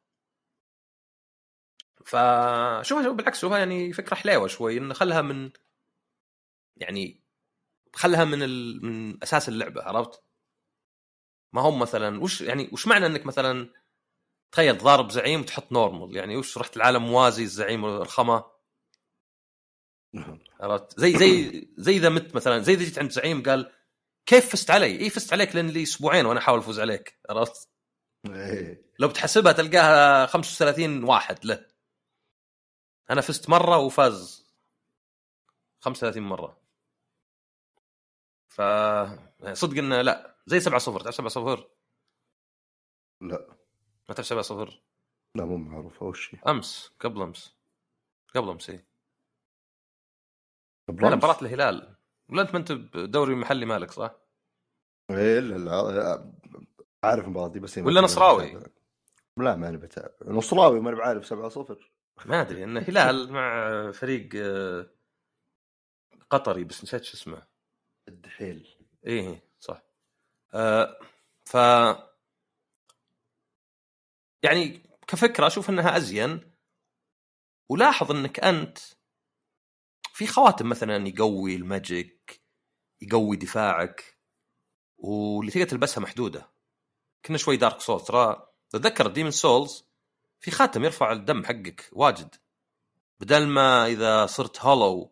فشوفها 2.08 3.10
بالعكس 3.10 3.40
شوفها 3.40 3.58
يعني 3.58 3.94
فكرة 3.94 4.16
حليوه 4.16 4.48
شوي 4.48 4.78
إنه 4.78 4.94
خلها 4.94 5.22
من 5.22 5.52
يعني 6.78 7.24
خلها 7.94 8.26
من 8.26 8.44
ال... 8.44 8.86
من 8.86 9.24
أساس 9.24 9.50
اللعبة 9.50 9.84
عرفت؟ 9.84 10.24
ما 11.54 11.62
هم 11.62 11.80
مثلا 11.80 12.22
وش 12.24 12.42
يعني 12.42 12.70
وش 12.74 12.88
معنى 12.88 13.06
إنك 13.06 13.26
مثلا 13.26 13.70
تخيل 14.52 14.78
تضارب 14.78 15.12
زعيم 15.12 15.42
وتحط 15.42 15.72
normal 15.72 16.16
يعني 16.16 16.38
وش 16.38 16.58
رحت 16.58 16.78
العالم 16.78 17.04
موازي 17.06 17.44
الزعيم 17.44 17.86
رخمه 17.86 18.46
عرفت 20.60 21.00
زي 21.00 21.18
زي 21.18 21.68
زي 21.78 21.98
إذا 21.98 22.10
مت 22.10 22.36
مثلا 22.36 22.60
زي 22.60 22.74
إذا 22.74 22.84
جيت 22.84 23.00
عند 23.00 23.12
زعيم 23.12 23.44
قال 23.44 23.72
كيف 24.26 24.50
فزت 24.50 24.72
علي؟ 24.72 25.00
اي 25.00 25.10
فزت 25.10 25.34
عليك 25.34 25.56
لأن 25.56 25.68
لي 25.70 25.84
أسبوعين 25.84 26.26
وأنا 26.26 26.40
أحاول 26.40 26.60
أفوز 26.60 26.80
عليك 26.80 27.20
عرفت؟ 27.30 27.70
إيه. 28.26 28.92
لو 29.00 29.08
بتحسبها 29.08 29.52
تلقاها 29.52 30.26
35 30.26 31.04
واحد 31.04 31.46
له 31.46 31.77
أنا 33.10 33.22
فزت 33.22 33.50
مرة 33.50 33.78
وفاز 33.78 34.48
35 35.80 36.24
مرة. 36.24 36.62
ف 38.48 38.62
صدق 39.54 39.78
إنه 39.78 40.02
لا 40.02 40.36
زي 40.46 40.60
7 40.60 40.80
0 40.80 41.00
تعرف 41.00 41.16
7 41.16 41.30
0 41.30 41.70
لا. 43.22 43.58
ما 44.10 44.16
تعرف 44.16 44.28
7 44.28 44.42
0 44.42 44.82
لا 45.36 45.46
مو 45.46 45.58
معروف. 45.58 46.04
وش 46.04 46.36
هي؟ 46.36 46.40
أمس 46.48 46.92
قبل 47.00 47.22
أمس. 47.22 47.56
قبل 48.36 48.50
أمس 48.50 48.70
اي 48.70 48.86
قبل 50.88 51.02
لا 51.02 51.08
أمس؟ 51.08 51.18
مباراة 51.18 51.42
الهلال. 51.42 51.96
ولا 52.30 52.42
أنت 52.42 52.52
ما 52.52 52.58
أنت 52.60 52.72
بدوري 52.72 53.36
محلي 53.36 53.66
مالك 53.66 53.92
صح؟ 53.92 54.16
إيه 55.10 55.40
لا 55.40 55.58
لا 55.58 56.34
عارف 57.04 57.26
المباراة 57.26 57.48
دي 57.48 57.60
بس 57.60 57.78
ولا 57.78 58.02
نصراوي؟ 58.02 58.64
لا 59.38 59.56
ماني 59.56 59.78
بتابع. 59.78 60.14
نصراوي 60.26 60.80
ماني 60.80 60.98
بعارف 60.98 61.26
7 61.26 61.50
0 61.50 61.92
ما 62.26 62.42
أدري 62.42 62.64
إنه 62.64 62.80
هلال 62.80 63.32
مع 63.32 63.92
فريق 63.92 64.30
آه، 64.36 64.90
قطري 66.30 66.64
بس 66.64 66.84
نسيت 66.84 67.04
شو 67.04 67.14
اسمه. 67.18 67.48
الدحيل. 68.08 68.68
إيه 69.06 69.44
صح. 69.60 69.84
آه 70.54 71.00
ف 71.46 71.54
يعني 74.44 74.82
كفكرة 75.08 75.48
أشوف 75.48 75.70
إنها 75.70 75.98
أزين 75.98 76.52
ولاحظ 77.70 78.12
إنك 78.12 78.40
أنت 78.40 78.78
في 80.14 80.28
خواتم 80.28 80.70
مثلا 80.70 81.08
يقوي 81.08 81.56
ال 81.56 81.70
magic 81.70 82.42
يقوي 83.02 83.38
دفاعك 83.38 84.18
واللي 84.98 85.52
تقدر 85.52 85.68
تلبسها 85.68 86.02
محدودة. 86.02 86.50
كنا 87.26 87.38
شوي 87.38 87.58
دارك 87.58 87.82
سولز 87.82 88.04
ترى 88.04 88.50
تتذكر 88.70 89.08
ديمن 89.08 89.32
سولز 89.32 89.87
في 90.40 90.52
خاتم 90.52 90.84
يرفع 90.84 91.12
الدم 91.12 91.46
حقك 91.46 91.90
واجد. 91.92 92.36
بدل 93.20 93.48
ما 93.48 93.86
إذا 93.86 94.26
صرت 94.26 94.62
hollow 94.62 95.12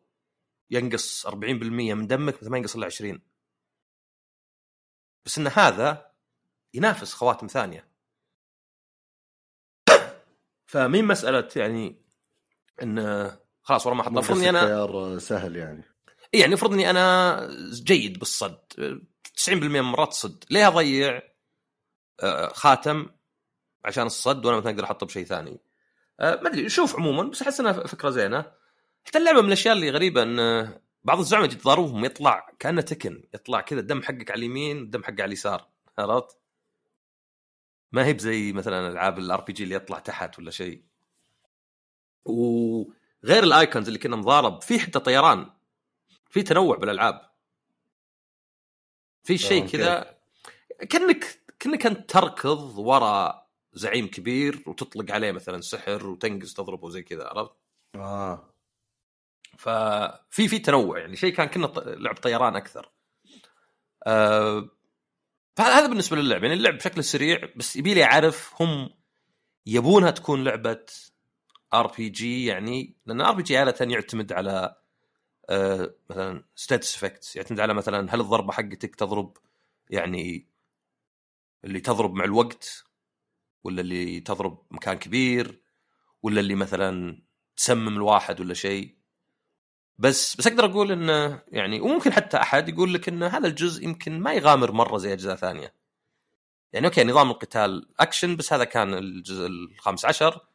ينقص 0.70 1.28
40% 1.28 1.34
من 1.34 2.08
دمك 2.08 2.36
مثل 2.42 2.50
ما 2.50 2.58
ينقص 2.58 2.76
إلا 2.76 2.86
20 2.86 3.22
بس 5.26 5.38
إن 5.38 5.48
هذا 5.48 6.12
ينافس 6.74 7.14
خواتم 7.14 7.48
ثانية. 7.48 7.88
فمي 10.72 11.06
مسألة 11.06 11.50
يعني 11.56 12.02
إن 12.84 13.32
خلاص 13.62 13.86
والله 13.86 13.98
ما 13.98 14.04
حط 14.04 14.10
المفروض 14.10 14.38
إني 14.38 14.50
أنا 14.50 15.20
سهل 15.20 15.56
يعني. 15.56 15.84
إيه 16.34 16.40
يعني 16.40 16.52
المفروض 16.52 16.74
إني 16.74 16.90
أنا 16.90 17.48
جيد 17.84 18.20
بالصد. 18.20 18.60
90% 19.38 19.54
من 19.54 19.76
المرات 19.76 20.14
صد. 20.14 20.44
ليه 20.50 20.68
أضيع 20.68 21.22
آه، 22.24 22.54
خاتم 22.54 23.10
عشان 23.86 24.06
الصد 24.06 24.46
وأنا 24.46 24.58
مثلا 24.58 24.72
أقدر 24.72 24.84
أحطه 24.84 25.06
بشيء 25.06 25.26
ثاني. 25.26 25.60
آه، 26.20 26.40
ما 26.42 26.50
أدري 26.50 26.70
شوف 26.70 26.96
عموما 26.96 27.24
بس 27.24 27.42
أحس 27.42 27.60
إنها 27.60 27.74
فكرة 27.74 28.10
زينة. 28.10 28.52
حتى 29.06 29.18
اللعبة 29.18 29.42
من 29.42 29.48
الأشياء 29.48 29.76
اللي 29.76 29.90
غريبة 29.90 30.24
إن 30.24 30.40
آه، 30.40 30.82
بعض 31.04 31.20
الزعماء 31.20 31.46
يجي 31.46 31.56
تضاربهم 31.56 32.06
يطلع 32.06 32.50
كأنه 32.60 32.82
تكن 32.82 33.24
يطلع 33.34 33.62
كذا 33.62 33.80
الدم 33.80 34.04
حقك 34.04 34.32
على 34.32 34.40
اليمين 34.40 34.78
الدم 34.78 35.04
حقه 35.04 35.12
على 35.12 35.26
اليسار. 35.26 35.68
عرفت؟ 35.98 36.38
ما 37.92 38.06
هي 38.06 38.14
بزي 38.14 38.54
مثلا 38.54 38.88
ألعاب 38.88 39.20
ال 39.20 39.42
RPG 39.42 39.64
اللي 39.64 39.76
يطلع 39.76 40.00
تحت 40.00 40.40
ولا 40.40 40.52
شيء. 40.52 40.82
وغير 42.26 43.44
ال 43.44 43.50
Eikons 43.50 43.88
اللي 43.88 44.00
كنا 44.00 44.16
نضارب 44.16 44.62
في 44.62 44.80
حتى 44.80 45.00
طيران. 45.00 45.50
في 46.30 46.44
تنوع 46.44 46.78
بالألعاب. 46.78 47.30
في 49.24 49.38
شيء 49.38 49.68
كذا. 49.68 50.18
كأنك 50.90 51.40
كأنك 51.60 51.86
أنت 51.86 52.10
تركض 52.10 52.78
ورا 52.78 53.45
زعيم 53.76 54.08
كبير 54.08 54.64
وتطلق 54.68 55.12
عليه 55.12 55.32
مثلا 55.32 55.62
سحر 55.62 56.08
وتنقز 56.08 56.54
تضربه 56.54 56.90
زي 56.90 57.04
كذا 57.04 57.28
عرفت؟ 57.28 57.56
آه 57.96 58.54
ففي 59.58 60.48
في 60.48 60.60
تنوع 60.60 61.00
يعني 61.00 61.16
شيء 61.16 61.34
كان 61.34 61.48
كنا 61.48 61.66
لعب 61.76 62.16
طيران 62.16 62.56
أكثر. 62.56 62.92
أه 64.08 64.70
فهذا 65.56 65.88
بالنسبة 65.88 66.18
للعب 66.18 66.44
يعني 66.44 66.56
اللعب 66.56 66.74
بشكل 66.78 67.04
سريع 67.04 67.50
بس 67.56 67.76
يبي 67.76 67.94
لي 67.94 68.04
أعرف 68.04 68.62
هم 68.62 68.90
يبونها 69.66 70.12
تكون 70.12 70.44
لعبة 70.44 70.86
RPG 71.74 72.46
يعني 72.46 72.96
لأن 73.06 73.22
RPG 73.22 73.58
عادة 73.58 73.86
يعتمد 73.86 74.34
على 74.34 74.76
أه 75.50 75.96
مثلا 76.10 76.44
status 76.56 76.96
effects 76.96 77.36
يعتمد 77.36 77.60
على 77.60 77.74
مثلا 77.74 78.16
هل 78.16 78.22
الضربة 78.22 78.52
حقتك 78.54 78.96
تضرب 78.96 79.38
يعني 79.90 80.48
اللي 81.66 81.80
تضرب 81.80 82.14
مع 82.14 82.24
الوقت 82.24 82.86
ولا 83.66 83.82
اللي 83.82 84.20
تضرب 84.20 84.66
مكان 84.72 84.98
كبير 84.98 85.62
ولا 86.24 86.40
اللي 86.40 86.56
مثلا 86.56 87.22
تسمم 87.58 87.88
الواحد 87.88 88.40
ولا 88.42 88.54
شيء 88.54 88.96
بس 89.98 90.36
بس 90.36 90.48
أقدر 90.48 90.66
أقول 90.66 90.92
إنه 90.92 91.44
يعني 91.48 91.82
وممكن 91.82 92.14
حتى 92.14 92.38
أحد 92.38 92.70
يقول 92.70 92.94
لك 92.94 93.08
إن 93.10 93.24
هذا 93.24 93.48
الجزء 93.48 93.84
يمكن 93.84 94.20
ما 94.20 94.34
يغامر 94.34 94.72
مرة 94.72 94.98
زي 94.98 95.14
أجزاء 95.14 95.36
ثانية. 95.36 95.74
يعني 96.74 96.88
أوكي 96.88 97.04
نظام 97.04 97.30
القتال 97.30 97.88
أكشن 98.00 98.36
بس 98.36 98.54
هذا 98.54 98.64
كان 98.64 98.94
الجزء 98.94 99.48
الخامس 99.48 100.06
عشر 100.06 100.48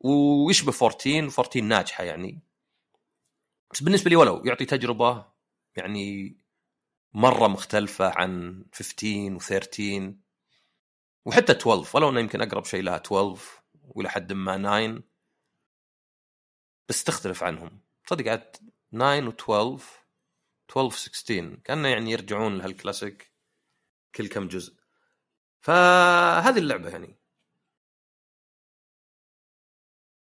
ويشبه 0.00 0.72
14 0.82 1.18
14 1.24 1.60
ناجحة 1.60 2.04
يعني. 2.04 2.40
بس 3.72 3.82
بالنسبة 3.82 4.10
لي 4.10 4.16
ولو 4.16 4.42
يعطي 4.44 4.64
تجربة 4.64 5.26
يعني 5.76 6.36
مرة 7.14 7.48
مختلفة 7.48 8.08
عن 8.18 8.64
15 8.72 9.38
و13 9.38 10.25
وحتى 11.26 11.52
12 11.52 11.96
ولو 11.96 12.08
إنه 12.08 12.20
يمكن 12.20 12.40
أقرب 12.42 12.64
شيء 12.64 12.82
لها 12.82 12.96
12 12.96 13.62
وإلى 13.82 14.08
حد 14.10 14.32
ما 14.32 14.56
9 14.56 15.02
بس 16.88 17.04
تختلف 17.04 17.42
عنهم. 17.42 17.80
تصدق 18.06 18.30
عاد 18.30 18.56
9 18.92 19.30
و12 19.30 19.82
12 20.70 20.90
16 20.96 21.56
كأنه 21.64 21.88
يعني 21.88 22.10
يرجعون 22.10 22.58
لهالكلاسيك 22.58 23.32
كل 24.14 24.28
كم 24.28 24.48
جزء. 24.48 24.76
فهذه 25.60 26.58
اللعبة 26.58 26.88
يعني. 26.88 27.18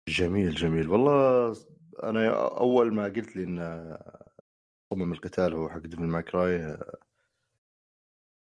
جميل 0.09 0.55
جميل. 0.55 0.89
والله 0.89 1.55
أنا 2.03 2.29
أول 2.57 2.93
ما 2.93 3.03
قلت 3.03 3.35
لي 3.35 3.43
إن 3.43 3.97
صمم 4.93 5.13
القتال 5.13 5.53
هو 5.53 5.69
حق 5.69 5.79
ديفل 5.79 6.03
ماكراي 6.03 6.77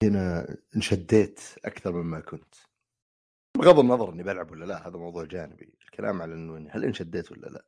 هنا 0.07 0.57
انشديت 0.75 1.39
أكثر 1.65 1.91
مما 1.91 2.19
كنت. 2.19 2.55
بغض 3.57 3.79
النظر 3.79 4.13
إني 4.13 4.23
بلعب 4.23 4.51
ولا 4.51 4.65
لا 4.65 4.87
هذا 4.87 4.97
موضوع 4.97 5.23
جانبي. 5.25 5.73
الكلام 5.81 6.21
على 6.21 6.33
إنه 6.33 6.69
هل 6.71 6.83
انشديت 6.83 7.31
ولا 7.31 7.47
لا. 7.47 7.65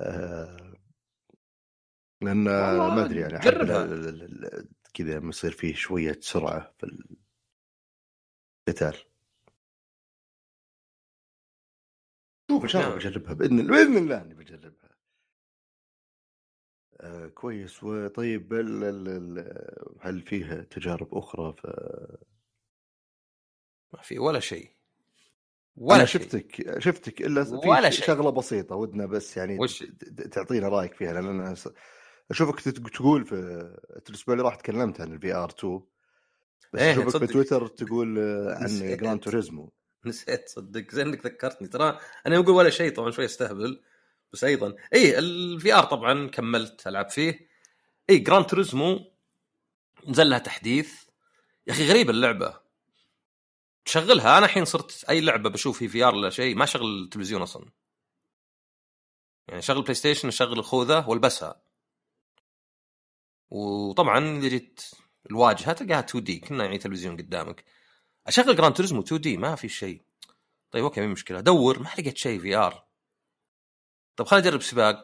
آه، 0.00 0.74
لأن 2.22 2.44
ما 2.44 3.04
أدري 3.04 3.20
يعني 3.20 3.38
كذا 4.94 5.28
يصير 5.28 5.52
فيه 5.52 5.74
شوية 5.74 6.18
سرعة 6.20 6.74
في 6.78 6.86
القتال. 8.68 8.96
شوف 12.50 12.62
إن 12.62 12.68
شاء 12.68 12.82
الله 12.82 12.96
نعم. 12.96 12.98
بجربها 12.98 13.32
بإذن 13.32 13.60
الله 13.60 13.72
بإذن 13.76 13.96
الله 13.96 14.22
إني 14.22 14.34
بجربها. 14.34 14.81
آه 17.02 17.26
كويس 17.28 17.84
وطيب 17.84 18.52
ال- 18.52 19.44
هل 20.00 20.20
فيها 20.22 20.62
تجارب 20.62 21.14
أخرى 21.14 21.52
ف... 21.58 21.66
ما 23.92 24.02
في 24.02 24.18
ولا 24.18 24.40
شيء 24.40 24.70
ولا 25.76 26.04
شيء 26.04 26.20
شفتك 26.22 26.78
شفتك 26.78 27.20
إلا 27.20 27.44
في 27.44 27.50
ولا 27.54 27.90
شيء. 27.90 28.06
شغلة 28.06 28.30
بسيطة 28.30 28.76
ودنا 28.76 29.06
بس 29.06 29.36
يعني 29.36 29.58
وش؟ 29.58 29.84
تعطينا 30.32 30.68
رأيك 30.68 30.94
فيها 30.94 31.12
لأن 31.12 31.26
أنا 31.40 31.54
أشوفك 32.30 32.60
تقول 32.60 33.24
في 33.24 33.34
الأسبوع 34.08 34.32
اللي 34.34 34.44
راح 34.44 34.54
تكلمت 34.56 35.00
عن 35.00 35.12
ال 35.12 35.34
VR 35.34 35.50
2 35.50 35.80
بس 36.72 36.80
إيه، 36.80 36.92
أشوفك 36.92 37.18
في. 37.18 37.26
تويتر 37.32 37.66
تقول 37.66 38.18
آه، 38.18 38.54
عن. 38.54 38.96
جراند 38.96 39.20
توريزمو 39.20 39.72
نسيت 40.06 40.48
صدق 40.48 40.90
زين 40.90 41.06
إنك 41.08 41.26
ذكرتني 41.26 41.68
ترى 41.68 41.98
أنا 42.26 42.40
بقول 42.40 42.54
ولا 42.56 42.70
شيء 42.70 42.94
طبعا 42.94 43.10
شوي 43.10 43.24
أستهبل 43.24 43.82
بس 44.32 44.44
أيضا. 44.44 44.74
اي 44.94 45.18
ال 45.18 45.74
VR 45.74 45.84
طبعا 45.84 46.28
كملت 46.28 46.86
العب 46.86 47.10
فيه. 47.10 47.48
اي 48.10 48.18
جراند 48.18 48.46
توريزمو 48.46 49.12
نزل 50.08 50.30
لها 50.30 50.38
تحديث. 50.38 51.04
يا 51.66 51.72
أخي 51.72 51.88
غريبة 51.88 52.10
اللعبة. 52.10 52.60
تشغلها. 53.84 54.38
أنا 54.38 54.46
الحين 54.46 54.64
صرت 54.64 55.04
أي 55.08 55.20
لعبة 55.20 55.50
بشوف 55.50 55.78
في 55.78 55.88
VR 55.88 56.14
ولا 56.14 56.30
شيء 56.30 56.56
ما 56.56 56.66
شغل 56.66 57.02
التلفزيون 57.04 57.42
أصلا. 57.42 57.70
يعني 59.48 59.62
شغل 59.62 59.82
بلاي 59.82 59.94
ستيشن 59.94 60.28
اشغل 60.28 60.58
الخوذه 60.58 61.08
والبسها. 61.08 61.62
وطبعا 63.50 64.38
إذا 64.38 64.48
جيت 64.48 64.80
الواجهة 65.30 65.72
تلقاها 65.72 65.98
2D 66.00 66.38
كنا 66.38 66.64
يعني 66.64 66.78
تلفزيون 66.78 67.16
قدامك. 67.16 67.64
أشغل 68.26 68.56
جراند 68.56 68.74
توريزمو 68.74 69.00
2D 69.00 69.36
ما 69.36 69.54
في 69.54 69.68
شيء. 69.68 70.02
طيب 70.70 70.84
أوكي 70.84 71.00
مي 71.00 71.10
مشكلة. 71.10 71.38
ادور 71.38 71.78
ما 71.78 71.88
لقيت 71.98 72.16
شيء 72.16 72.40
VR. 72.40 72.91
طيب 74.16 74.26
خليني 74.28 74.48
أجرب 74.48 74.62
سباق 74.62 75.02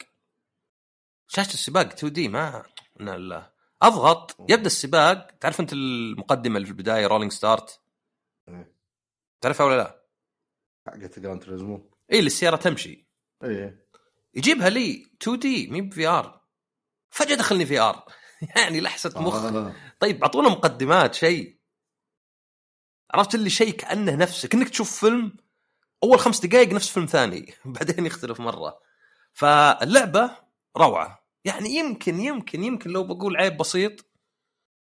شاشة 1.28 1.54
السباق 1.54 1.86
2D 1.86 2.28
ما 2.28 2.62
لا 3.00 3.52
أضغط 3.82 4.36
يبدأ 4.50 4.66
السباق. 4.66 5.30
تعرف 5.40 5.60
أنت 5.60 5.72
المقدمة 5.72 6.56
اللي 6.56 6.66
في 6.66 6.72
البداية 6.72 7.06
rolling 7.06 7.32
start 7.32 7.80
إيه. 8.48 8.74
تعرفها 9.40 9.66
ولا 9.66 9.76
لا؟ 9.76 10.04
حقت 10.86 11.18
جراند 11.18 11.42
توريزمو 11.42 11.90
اي 12.12 12.18
اللي 12.18 12.26
السيارة 12.26 12.56
تمشي. 12.56 13.08
إيه. 13.44 13.86
يجيبها 14.34 14.68
لي 14.68 15.06
2D 15.22 15.66
مي 15.66 15.80
ب 15.80 16.06
VR 16.06 16.40
فجأة 17.10 17.34
دخلني 17.34 17.66
VR 17.66 18.04
يعني 18.56 18.80
لحسة 18.80 19.20
مخ. 19.22 19.34
آه. 19.34 19.74
طيب 20.00 20.22
أعطونا 20.22 20.48
مقدمات 20.48 21.14
شيء. 21.14 21.58
عرفت 23.10 23.34
اللي 23.34 23.50
شيء 23.50 23.70
كأنه 23.70 24.14
نفسه. 24.14 24.48
كأنك 24.48 24.68
تشوف 24.68 25.00
فيلم 25.00 25.36
أول 26.04 26.18
خمس 26.20 26.46
دقائق 26.46 26.72
نفس 26.72 26.88
فيلم 26.88 27.06
ثاني. 27.06 27.54
بعدين 27.64 28.06
يختلف 28.06 28.40
مرة. 28.40 28.87
فاللعبة 29.38 30.30
روعة. 30.76 31.24
يعني 31.44 31.68
يمكن 31.68 32.20
يمكن 32.20 32.64
يمكن 32.64 32.90
لو 32.90 33.04
بقول 33.04 33.36
عيب 33.36 33.56
بسيط 33.56 34.06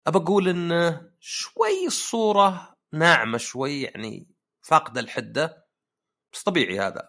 ابى 0.07 0.19
أقول 0.19 0.49
إن 0.49 1.01
شوي 1.21 1.87
الصورة 1.87 2.75
ناعمة 2.93 3.39
شوي 3.39 3.83
يعني 3.83 4.29
فاقدة 4.61 5.01
الحدة 5.01 5.67
بس 6.33 6.43
طبيعي 6.43 6.81
هذا. 6.81 7.09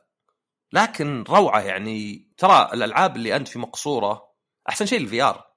لكن 0.73 1.23
روعة 1.29 1.61
يعني. 1.61 2.31
ترى 2.37 2.69
الألعاب 2.73 3.15
اللي 3.15 3.35
أنت 3.35 3.47
في 3.47 3.59
مقصورة 3.59 4.31
أحسن 4.69 4.85
شيء 4.85 4.99
ال 4.99 5.21
VR 5.21 5.51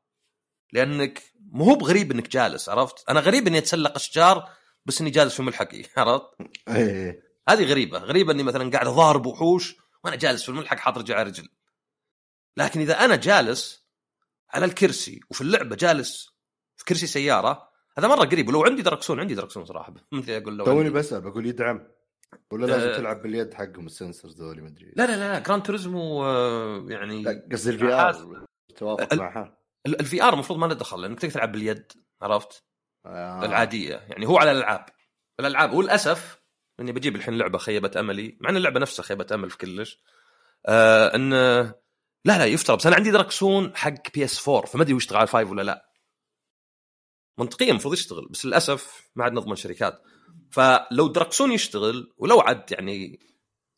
لأنك 0.73 1.23
مو 1.41 1.65
هو 1.65 1.75
بغريب 1.75 2.13
إنك 2.13 2.29
جالس 2.29 2.69
عرفت؟ 2.69 3.09
أنا 3.09 3.21
غريب 3.21 3.47
إني 3.47 3.59
أتسلق 3.59 3.95
أشجار 3.95 4.49
بس 4.87 5.01
إني 5.01 5.11
جالس 5.11 5.35
في 5.37 5.43
ملحقي 5.43 5.83
عرفت؟ 5.97 6.27
إيه. 6.69 7.23
هذه 7.49 7.65
غريبة. 7.65 7.99
غريبة 7.99 8.33
إني 8.33 8.43
مثلا 8.43 8.71
قاعد 8.71 8.87
أضارب 8.87 9.27
وحوش 9.27 9.77
وأنا 10.05 10.17
جالس 10.17 10.43
في 10.43 10.49
الملحق 10.49 10.77
حاط 10.77 10.99
رجل 10.99 11.15
على 11.15 11.23
رجل. 11.23 11.49
لكن 12.57 12.81
إذا 12.81 13.05
أنا 13.05 13.17
جالس 13.17 13.87
على 14.51 14.65
الكرسي 14.65 15.21
وفي 15.31 15.41
اللعبة 15.41 15.77
جالس 15.77 16.29
في 16.77 16.85
كرسي 16.85 17.07
سيارة 17.07 17.69
هذا 17.99 18.09
مرة 18.09 18.25
قريب 18.25 18.49
ولو 18.49 18.65
عندي 18.65 18.83
دركسون 18.83 19.21
عندي 19.21 19.35
دركسون 19.35 19.65
صراحة 19.65 19.95
مثل 20.13 20.33
أقول 20.33 20.57
لو 20.57 20.65
توني. 20.65 20.91
بسال 20.91 21.21
بقول 21.21 21.47
يدعم 21.47 21.87
ولا 22.51 22.67
لازم 22.67 22.89
آه. 22.89 22.97
تلعب 22.97 23.23
باليد 23.23 23.55
حقهم 23.55 23.87
ال 23.87 23.94
sensors 23.94 24.43
ذولي 24.43 24.63
ما 24.63 24.69
أدري 24.69 24.93
لا 24.97 25.07
لا 25.07 25.17
لا 25.17 25.39
جراند 25.39 25.63
توريزمو 25.63 26.25
آه، 26.25 26.87
يعني 26.89 27.25
قصدي 27.53 27.71
ال 27.71 27.93
VR 27.93 28.45
توافق 28.77 29.13
ال- 29.13 29.19
معها 29.19 29.59
ال 29.87 30.23
VR 30.23 30.33
المفروض 30.35 30.59
ما 30.59 30.67
له 30.67 30.75
دخل 30.75 31.01
لأنك 31.03 31.21
تقدر 31.21 31.33
تلعب 31.35 31.53
باليد 31.53 31.93
عرفت؟ 32.23 32.65
آه. 33.07 33.45
العادية 33.45 33.95
يعني 33.95 34.27
هو 34.27 34.39
على 34.39 34.51
الألعاب 34.53 34.87
الألعاب 35.41 35.73
وللأسف 35.73 36.41
إني 36.81 36.93
بجيب 36.93 37.17
الحين 37.17 37.39
لعبة 37.39 37.59
خيبة 37.59 37.91
أملي 38.01 38.39
مع 38.41 38.51
إن 38.51 38.57
اللعبة 38.57 38.81
نفسها 38.81 39.03
خيبة 39.03 39.27
أمل 39.33 39.51
في 39.51 39.59
كلش 39.59 40.03
آه 40.67 41.15
إن 41.17 41.33
لا 42.25 42.39
لا 42.39 42.47
يفترض. 42.47 42.79
بس 42.79 42.87
أنا 42.87 42.97
عندي 42.97 43.11
دركسون 43.11 43.77
حق 43.77 44.13
PS 44.15 44.49
4 44.49 44.67
فما 44.67 44.83
أدري 44.83 44.97
يشتغل 44.97 45.17
على 45.17 45.27
ال 45.27 45.32
Five 45.32 45.51
ولا 45.51 45.63
لا. 45.63 45.91
منطقيا 47.39 47.71
المفروض 47.71 47.95
يشتغل 47.95 48.29
بس 48.29 48.45
للأسف 48.47 49.11
ما 49.15 49.25
عاد 49.25 49.33
نضمن 49.33 49.57
شركات. 49.57 50.03
فلو 50.53 51.09
دركسون 51.09 51.53
يشتغل 51.53 52.15
ولو 52.17 52.41
عاد 52.41 52.73
يعني 52.73 53.21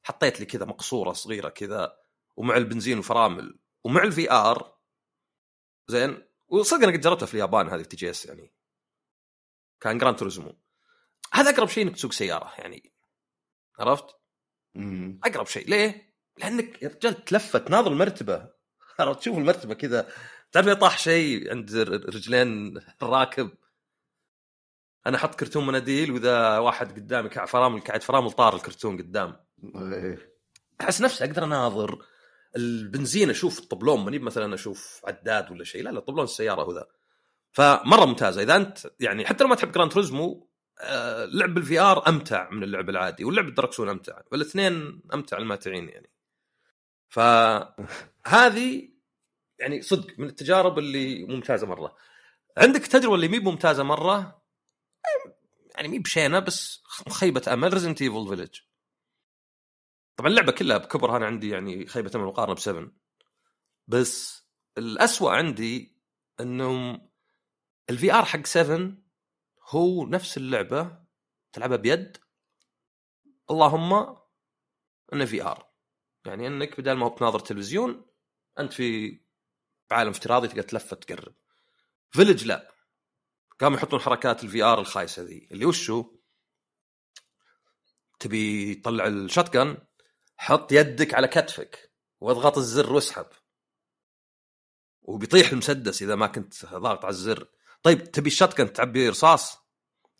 حطيت 0.02 0.40
لي 0.40 0.46
كذا 0.46 0.64
مقصورة 0.64 1.12
صغيرة 1.12 1.48
كذا 1.48 1.96
ومع 2.36 2.56
البنزين 2.56 2.98
وفرامل 2.98 3.58
ومع 3.84 4.02
ال 4.02 4.32
VR 4.32 4.76
زين 5.88 6.22
وصدق 6.48 6.82
أنا 6.82 6.92
قد 6.92 7.00
جربتها 7.00 7.26
في 7.26 7.34
اليابان 7.34 7.68
هذه 7.68 7.82
TGS 7.82 8.26
يعني. 8.26 8.52
كان 9.80 9.98
Gran 9.98 10.16
Turismo 10.16 10.60
هذا 11.32 11.50
أقرب 11.50 11.68
شيء 11.68 11.84
إنك 11.84 11.94
تسوق 11.94 12.12
سيارة 12.12 12.52
يعني. 12.58 12.92
عرفت؟ 13.78 14.06
أقرب 15.24 15.46
شيء. 15.46 15.68
ليه؟ 15.68 16.15
لأنك 16.38 16.82
يا 16.82 16.88
رجال 16.88 17.24
تلفت 17.24 17.70
ناظر 17.70 17.92
المرتبة. 17.92 18.48
عرفت 18.98 19.20
تشوف 19.20 19.38
المرتبة 19.38 19.74
كذا. 19.74 20.08
تعرف 20.52 20.68
طاح 20.68 20.98
شيء 20.98 21.50
عند 21.50 21.76
رجلين 22.08 22.80
الراكب 23.02 23.50
أنا 25.06 25.16
أحط 25.16 25.34
كرتون 25.34 25.66
مناديل 25.66 26.12
وإذا 26.12 26.58
واحد 26.58 26.92
قدامي 26.92 27.28
كع 27.28 27.46
فرامل 27.46 27.80
قاعد 27.80 28.02
فرامل 28.02 28.32
طار 28.32 28.56
الكرتون 28.56 28.98
قدام. 28.98 29.36
إيه. 29.74 30.36
أحس 30.80 31.00
نفسي 31.00 31.24
أقدر 31.24 31.44
أناظر 31.44 32.04
البنزين 32.56 33.30
أشوف 33.30 33.58
الطبلون 33.58 34.04
ماني 34.04 34.18
مثلا 34.18 34.54
أشوف 34.54 35.02
عداد 35.04 35.50
ولا 35.50 35.64
شيء. 35.64 35.82
لا 35.82 35.90
لا 35.90 36.00
طبلون 36.00 36.24
السيارة 36.24 36.62
هو 36.62 36.72
ذا. 36.72 36.86
فمرة 37.52 38.04
ممتازة. 38.04 38.42
إذا 38.42 38.56
أنت 38.56 38.78
يعني 39.00 39.26
حتى 39.26 39.44
لو 39.44 39.50
ما 39.50 39.56
تحب 39.56 39.72
Gran 39.72 39.92
Turismo 39.92 40.48
آه، 40.80 41.24
لعب 41.24 41.58
ال 41.58 41.80
VR 41.80 42.08
أمتع 42.08 42.50
من 42.50 42.62
اللعب 42.62 42.90
العادي 42.90 43.24
واللعب 43.24 43.48
الدركسون 43.48 43.88
أمتع 43.88 44.20
والإثنين 44.32 45.02
أمتع 45.14 45.38
الماتعين 45.38 45.88
يعني. 45.88 46.10
فهذه 47.08 48.88
يعني 49.58 49.82
صدق 49.82 50.18
من 50.18 50.26
التجارب 50.26 50.78
اللي 50.78 51.24
ممتازة 51.24 51.66
مرة. 51.66 51.96
عندك 52.58 52.86
تجربة 52.86 53.14
اللي 53.14 53.28
مي 53.28 53.38
ممتازه 53.38 53.82
مرة؟ 53.82 54.42
يعني 55.74 55.88
مي 55.88 55.98
بشينة 55.98 56.38
بس 56.38 56.82
خيبة 57.08 57.42
أمل. 57.52 57.72
Resident 57.72 58.02
Evil 58.02 58.28
Village 58.28 58.60
طبعا 60.16 60.30
اللعبة 60.30 60.52
كلها 60.52 60.78
بكبرها 60.78 61.16
أنا 61.16 61.26
عندي 61.26 61.50
يعني 61.50 61.86
خيبة 61.86 62.10
أمل 62.14 62.24
مقارنه 62.24 62.54
ب 62.54 62.58
7 62.58 62.92
بس 63.88 64.42
الأسوأ 64.78 65.30
عندي 65.30 65.96
إنهم 66.40 67.10
ال 67.90 68.12
VR 68.14 68.24
حق 68.24 68.46
7 68.46 68.92
هو 69.68 70.06
نفس 70.06 70.36
اللعبة 70.36 70.98
تلعبها 71.52 71.76
بيد. 71.76 72.16
اللهم 73.50 74.16
إنه 75.12 75.24
VR 75.24 75.65
يعني 76.28 76.46
انك 76.46 76.80
بدل 76.80 76.92
ما 76.92 77.06
هو 77.06 77.10
بتناظر 77.10 77.38
تلفزيون 77.38 78.06
انت 78.58 78.72
في 78.72 79.20
بعالم 79.90 80.10
افتراضي 80.10 80.48
تقدر 80.48 80.62
تلفت 80.62 81.04
تقرب 81.04 81.34
Village 82.10 82.44
لا. 82.44 82.72
قاموا 83.60 83.78
يحطون 83.78 84.00
حركات 84.00 84.44
ال 84.44 84.62
VR 84.62 84.80
الخايسة 84.80 85.22
ذي 85.22 85.48
اللي 85.52 85.64
وشو؟ 85.64 86.16
تبي 88.18 88.74
تطلع 88.74 89.06
ال 89.06 89.15
shotgun 89.15 89.78
حط 90.36 90.72
يدك 90.72 91.14
على 91.14 91.28
كتفك 91.28 91.92
واضغط 92.20 92.58
الزر 92.58 92.92
واسحب. 92.92 93.26
وبيطيح 95.02 95.50
المسدس 95.50 96.02
إذا 96.02 96.14
ما 96.14 96.26
كنت 96.26 96.66
ضاغط 96.66 97.04
على 97.04 97.12
الزر. 97.12 97.48
طيب 97.82 98.04
تبي 98.12 98.26
ال 98.26 98.30
shotgun 98.30 98.60
تعبي 98.60 99.08
رصاص؟ 99.08 99.58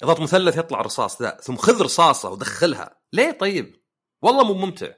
إضغط 0.03 0.21
مثلث 0.21 0.57
يطلع 0.57 0.81
الرصاص 0.81 1.23
ذا 1.23 1.37
ثم 1.37 1.57
خذ 1.57 1.83
رصاصة 1.83 2.31
ودخلها. 2.31 3.01
ليه 3.13 3.31
طيب؟ 3.31 3.83
والله 4.23 4.45
مو 4.45 4.55
ممتع. 4.55 4.95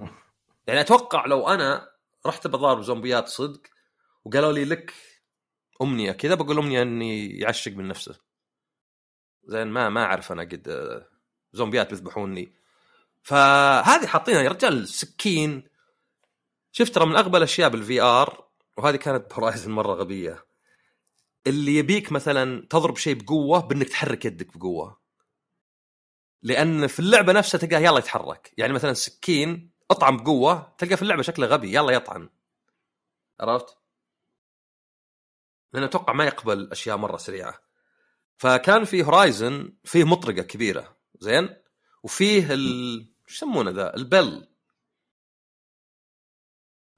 يعني 0.66 0.80
أتوقع 0.80 1.26
لو 1.26 1.48
أنا 1.48 1.90
رحت 2.26 2.46
بضارب 2.46 2.82
زومبيات 2.82 3.28
صدق 3.28 3.60
وقالوا 4.24 4.52
لي 4.52 4.64
لك 4.64 4.94
أمنية 5.82 6.12
كذا 6.12 6.34
بقول 6.34 6.58
أمنية 6.58 6.82
إني 6.82 7.38
يعشق 7.38 7.72
من 7.72 7.88
نفسه. 7.88 8.18
زين 9.44 9.66
ما 9.66 9.88
ما 9.88 10.04
أعرف 10.04 10.32
أنا 10.32 10.42
قد 10.42 10.68
آه، 10.68 11.08
زومبيات 11.52 11.90
بيذبحوني 11.90 12.52
فهذه 13.22 14.06
حاطينها 14.06 14.42
يا 14.42 14.48
رجال 14.48 14.88
سكين. 14.88 15.68
شفت 16.72 16.94
ترى 16.94 17.06
من 17.06 17.16
أغبى 17.16 17.38
الأشياء 17.38 17.68
بال 17.68 18.00
VR 18.00 18.48
وهذه 18.76 18.96
كانت 18.96 19.32
Horizon 19.32 19.70
مرة 19.70 19.94
غبية. 19.94 20.46
اللي 21.46 21.76
يبيك 21.76 22.12
مثلا 22.12 22.66
تضرب 22.70 22.96
شيء 22.96 23.14
بقوة 23.14 23.60
بإنك 23.60 23.88
تحرك 23.88 24.24
يدك 24.24 24.56
بقوة. 24.56 25.00
لأن 26.42 26.86
في 26.86 27.00
اللعبة 27.00 27.32
نفسها 27.32 27.58
تلقاه 27.58 27.78
يلا 27.78 27.98
يتحرك. 27.98 28.52
يعني 28.58 28.72
مثلا 28.72 28.92
سكين 28.92 29.75
أطعن 29.90 30.16
بقوه 30.16 30.74
تلقى 30.78 30.96
في 30.96 31.02
اللعبة 31.02 31.22
شكله 31.22 31.46
غبي 31.46 31.74
يلا 31.74 31.92
يطعن. 31.92 32.28
عرفت؟ 33.40 33.78
لأن 35.72 35.82
أتوقع 35.82 36.12
ما 36.12 36.24
يقبل 36.24 36.70
أشياء 36.72 36.96
مرة 36.96 37.16
سريعة. 37.16 37.58
فكان 38.36 38.84
في 38.84 39.02
Horizon 39.04 39.72
فيه 39.84 40.04
مطرقة 40.04 40.42
كبيرة. 40.42 40.96
زين؟ 41.20 41.56
وفيه 42.02 42.54
ال 42.54 43.06
يسمونه 43.28 43.70
ذا؟ 43.70 43.96
ال 43.96 44.05
bell. 44.05 44.48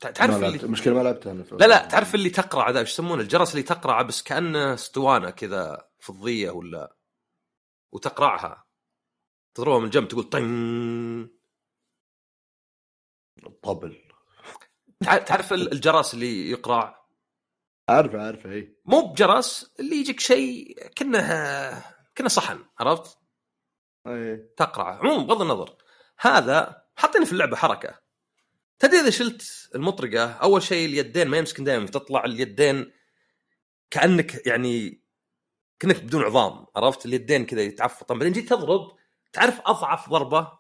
تع- 0.01 0.11
تعرف 0.11 0.30
ما 0.30 0.47
اللي 0.47 0.62
المشكلة 0.62 0.95
ما 0.95 1.03
لعبتها 1.03 1.32
أنا 1.32 1.43
لا 1.43 1.66
لا 1.66 1.86
تعرف 1.86 2.14
اللي 2.14 2.30
تقرع 2.30 2.70
ذا؟ 2.70 2.80
إيش 2.80 2.93
يسمونه؟ 2.93 3.22
الجرس 3.22 3.51
اللي 3.51 3.62
تقرعه 3.62 4.03
بس 4.03 4.22
كأنه 4.22 4.74
اسطوانه 4.74 5.30
كذا 5.30 5.89
فضية 5.99 6.51
ولا 6.51 6.97
وتقرعها 7.93 8.64
تضربها 9.55 9.78
من 9.78 9.84
الجنب 9.84 10.09
تقول 10.09 10.24
طن 10.24 11.38
طبل 13.62 14.03
تع- 15.05 15.16
تعرف 15.18 15.53
ال- 15.53 15.72
الجرس 15.72 16.14
اللي 16.14 16.51
يقرع؟ 16.51 16.99
عارفه 17.89 18.22
عارفه 18.26 18.51
اي 18.53 18.76
مو 18.84 19.01
بجرس 19.01 19.74
اللي 19.80 19.97
يجيك 19.97 20.20
شيء 20.20 20.76
كأنه 20.97 21.20
كأنه 22.14 22.28
صحن 22.28 22.64
عرفت؟ 22.78 23.18
إيه. 24.07 24.55
تقرع. 24.57 24.99
عموما 24.99 25.22
بغض 25.26 25.43
النظر 25.43 25.76
هذا 26.20 26.82
حاطين 26.97 27.24
في 27.24 27.32
اللعبة 27.32 27.57
حركة. 27.57 27.99
تدري 28.78 29.01
إذا 29.01 29.11
شلت 29.11 29.70
المطرقة 29.74 30.32
أول 30.32 30.62
شيء 30.62 30.86
اليدين 30.89 31.28
ما 31.28 31.36
يمسكن 31.36 31.64
دائما 31.64 31.86
تطلع 31.86 32.24
اليدين 32.24 32.93
كأنك 33.91 34.47
يعني 34.47 35.03
كأنك 35.78 36.03
بدون 36.05 36.22
عظام 36.24 36.66
عرفت؟ 36.76 37.07
اليدين 37.07 37.47
كذا 37.47 37.61
يتعفطن 37.62 38.18
بعدين 38.18 38.32
جيت 38.32 38.49
تضرب 38.51 38.97
تعرف 39.32 39.61
أضعف 39.66 40.11
ضربة؟ 40.11 40.58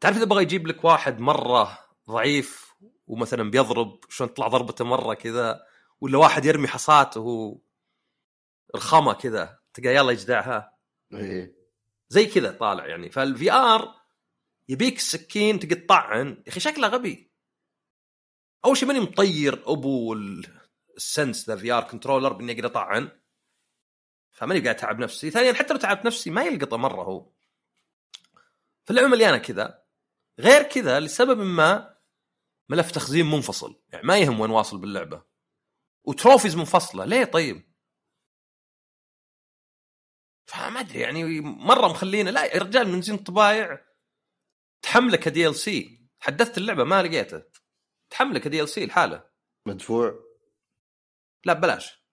تعرف 0.00 0.16
إذا 0.16 0.24
بغى 0.24 0.42
يجيب 0.42 0.66
لك 0.66 0.84
واحد 0.84 1.20
مرة 1.20 1.78
ضعيف 2.10 2.72
ومثلا 3.06 3.50
بيضرب 3.50 4.00
شلون 4.08 4.34
تطلع 4.34 4.48
ضربته 4.48 4.84
مرة 4.84 5.14
كذا 5.14 5.66
ولا 6.00 6.18
واحد 6.18 6.44
يرمي 6.44 6.68
حصاته 6.68 7.20
وهو 7.20 7.58
رخمه 8.76 9.12
كذا 9.12 9.58
تلقى 9.74 9.94
يلا 9.94 10.12
يجدعها. 10.12 10.78
إيه. 11.12 11.56
زي 12.08 12.26
كذا 12.26 12.50
طالع 12.50 12.86
يعني. 12.86 13.10
فال 13.10 13.52
VR 13.52 13.94
يبيك 14.68 14.96
السكين 14.96 15.58
تطعن 15.58 16.42
يا 16.46 16.52
أخي 16.52 16.60
شكله 16.60 16.88
غبي. 16.88 17.30
أول 18.64 18.76
شيء 18.76 18.88
ماني 18.88 19.00
مطير 19.00 19.62
أبو 19.66 20.12
ال- 20.12 20.60
ال 20.96 21.05
Sense 21.05 21.48
ذا 21.48 21.56
VR 21.56 21.84
controller 21.84 22.32
بإني 22.32 22.52
أقدر 22.52 22.66
أطعن. 22.66 23.10
فماني 24.30 24.60
قاعد 24.60 24.74
أتعب 24.76 24.98
نفسي. 24.98 25.30
ثانيا 25.30 25.52
حتى 25.52 25.74
لو 25.74 25.80
تعبت 25.80 26.06
نفسي 26.06 26.30
ما 26.30 26.44
يلقطه 26.44 26.76
مرة 26.76 27.02
هو. 27.02 27.30
فاللعبه 28.84 29.08
مليانة 29.08 29.38
كذا. 29.38 29.85
غير 30.40 30.62
كذا 30.62 31.00
لسبب 31.00 31.38
ما 31.38 31.96
ملف 32.70 32.90
تخزين 32.90 33.26
منفصل. 33.26 33.82
يعني 33.88 34.06
ما 34.06 34.18
يهم 34.18 34.40
وين 34.40 34.50
واصل 34.50 34.78
باللعبة. 34.78 35.26
و 36.04 36.10
trophies 36.10 36.56
منفصلة. 36.56 37.04
ليه 37.04 37.24
طيب؟ 37.24 37.72
فما 40.46 40.80
أدري 40.80 41.00
يعني 41.00 41.40
مرة 41.40 41.88
مخلينا 41.88 42.30
لا 42.30 42.44
يا 42.44 42.62
رجال 42.62 42.88
من 42.88 43.02
زين 43.02 43.16
طبايع. 43.16 43.86
تحمله 44.82 45.16
ك 45.16 45.48
DLC. 45.48 46.08
حدثت 46.20 46.58
اللعبة 46.58 46.84
ما 46.84 47.02
لقيته. 47.02 47.42
تحمله 48.10 48.38
ك 48.38 48.62
DLC 48.62 48.86
لحاله. 48.86 49.30
مدفوع. 49.66 50.26
لا 51.44 51.52
ببلاش. 51.52 52.06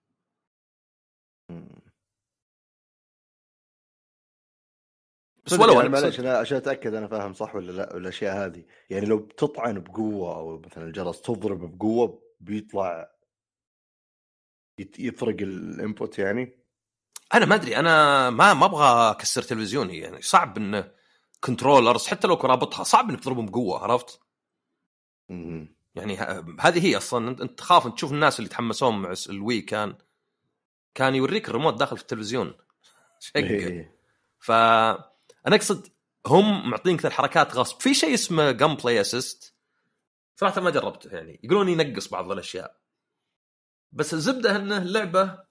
بس 5.46 5.52
ولو 5.52 5.72
يعني 5.72 5.80
أنا 5.80 6.00
معلش 6.00 6.20
أنا 6.20 6.36
عشان 6.36 6.56
أتأكد 6.56 6.94
أنا 6.94 7.06
فاهم 7.06 7.34
صح 7.34 7.54
ولا 7.54 7.72
لا 7.72 7.96
الاشياء 7.96 8.46
هذه 8.46 8.64
يعني 8.90 9.06
لو 9.06 9.18
بتطعن 9.18 9.80
بقوة 9.80 10.36
أو 10.36 10.58
مثلا 10.58 10.84
الجرس 10.84 11.20
تضرب 11.20 11.76
بقوة 11.76 12.22
بيطلع 12.40 13.10
يفرق 14.98 15.36
ال 15.40 15.53
input 15.53 16.18
يعني 16.18 16.64
أنا 17.34 17.46
ما 17.46 17.54
أدري 17.54 17.76
أنا 17.76 18.30
ما 18.30 18.54
ما 18.54 18.66
أبغى 18.66 19.10
أكسر 19.10 19.42
تلفزيوني 19.42 19.98
يعني 19.98 20.22
صعب 20.22 20.56
انه 20.56 20.90
controllers 21.40 22.06
حتى 22.06 22.26
لو 22.26 22.34
رابطها 22.34 22.84
صعب 22.84 23.10
إنك 23.10 23.20
تضربهم 23.20 23.46
بقوة 23.46 23.78
عرفت؟ 23.78 24.20
مم. 25.28 25.74
يعني 25.94 26.16
هذه 26.60 26.86
هي 26.86 26.96
أصلا 26.96 27.28
أنت 27.42 27.58
تخاف 27.58 27.86
انت 27.86 27.94
تشوف 27.94 28.12
الناس 28.12 28.38
اللي 28.38 28.50
تحمسون 28.50 29.02
مع 29.02 29.14
ال 29.28 29.36
Wii 29.36 29.60
كان 29.60 29.94
كان 30.94 31.14
يوريك 31.14 31.48
الريموت 31.48 31.74
داخل 31.74 31.96
في 31.96 32.02
التلفزيون 32.02 32.54
شقة 33.20 33.40
إيه. 33.40 33.94
فانا 35.44 35.56
أقصد 35.56 35.88
هم 36.26 36.70
معطينك 36.70 37.06
الحركات 37.06 37.54
غصب. 37.54 37.80
في 37.80 37.94
شيء 37.94 38.14
اسمه 38.14 38.50
gameplay 38.50 39.00
assist 39.00 39.54
صراحة 40.40 40.60
ما 40.60 40.70
جربته 40.70 41.10
يعني. 41.10 41.40
يقولون 41.44 41.68
ينقص 41.68 42.08
بعض 42.08 42.32
الأشياء. 42.32 42.80
بس 43.92 44.14
الزبدة 44.14 44.56
إنه 44.56 44.78
اللعبة 44.78 45.44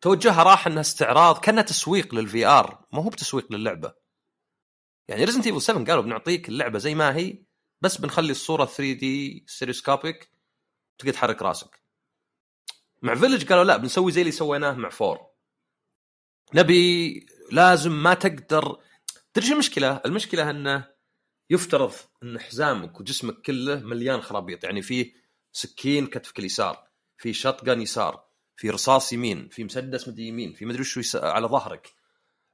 توجهها 0.00 0.42
راح 0.42 0.66
إنها 0.66 0.80
استعراض 0.80 1.38
كأنها 1.38 1.62
تسويق 1.62 2.14
لل 2.14 2.46
VR 2.46 2.86
ما 2.92 3.02
هو 3.02 3.08
بتسويق 3.08 3.52
للعبة. 3.52 3.94
يعني 5.08 5.24
Resident 5.24 5.46
Evil 5.46 5.62
7 5.62 5.84
قالوا 5.84 6.02
بنعطيك 6.02 6.48
اللعبة 6.48 6.78
زي 6.78 6.94
ما 6.94 7.16
هي 7.16 7.44
بس 7.80 7.96
بنخلي 7.96 8.30
الصورة 8.30 8.64
3D 8.64 9.44
stereoscopic 9.48 10.30
تقدر 10.98 11.12
تحرك 11.12 11.42
راسك. 11.42 11.82
مع 13.02 13.14
Village 13.14 13.48
قالوا 13.48 13.64
لا 13.64 13.76
بنسوي 13.76 14.12
زي 14.12 14.20
اللي 14.20 14.32
سويناه 14.32 14.72
مع 14.72 14.88
Four 14.88 15.30
نبي 16.54 17.26
لازم 17.52 17.92
ما 17.92 18.14
تقدر 18.14 18.80
تدري 19.34 19.48
شو 19.48 19.52
المشكلة؟ 19.52 20.00
المشكلة 20.06 20.50
انه 20.50 20.88
يفترض 21.50 21.92
أن 22.22 22.40
حزامك 22.40 23.00
وجسمك 23.00 23.40
كله 23.40 23.80
مليان 23.80 24.20
خرابيط 24.20 24.64
يعني 24.64 24.82
فيه 24.82 25.12
سكين 25.52 26.06
كتفك 26.06 26.38
اليسار 26.38 26.88
في 27.16 27.32
shotgun 27.32 27.80
يسار 27.80 28.30
في 28.56 28.70
رصاص 28.70 29.12
يمين 29.12 29.48
في 29.48 29.64
مسدس 29.64 30.08
مدري 30.08 30.28
يمين 30.28 30.52
في 30.52 30.64
مدري 30.64 30.80
وش. 30.80 31.16
على 31.16 31.46
ظهرك 31.46 31.94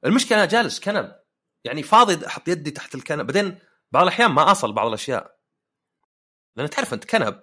المشكلة 0.05 0.37
أنا 0.37 0.45
جالس 0.45 0.79
كنب 0.79 1.15
يعني 1.63 1.83
فاضي 1.83 2.25
أحط 2.27 2.47
يدي 2.47 2.71
تحت 2.71 2.95
الكنب 2.95 3.27
بعدين 3.27 3.59
بعض 3.91 4.03
الأحيان 4.03 4.31
ما 4.31 4.51
أصل 4.51 4.73
بعض 4.73 4.87
الأشياء 4.87 5.37
لأن 6.55 6.69
تعرف 6.69 6.93
أنت 6.93 7.05
كنب 7.05 7.41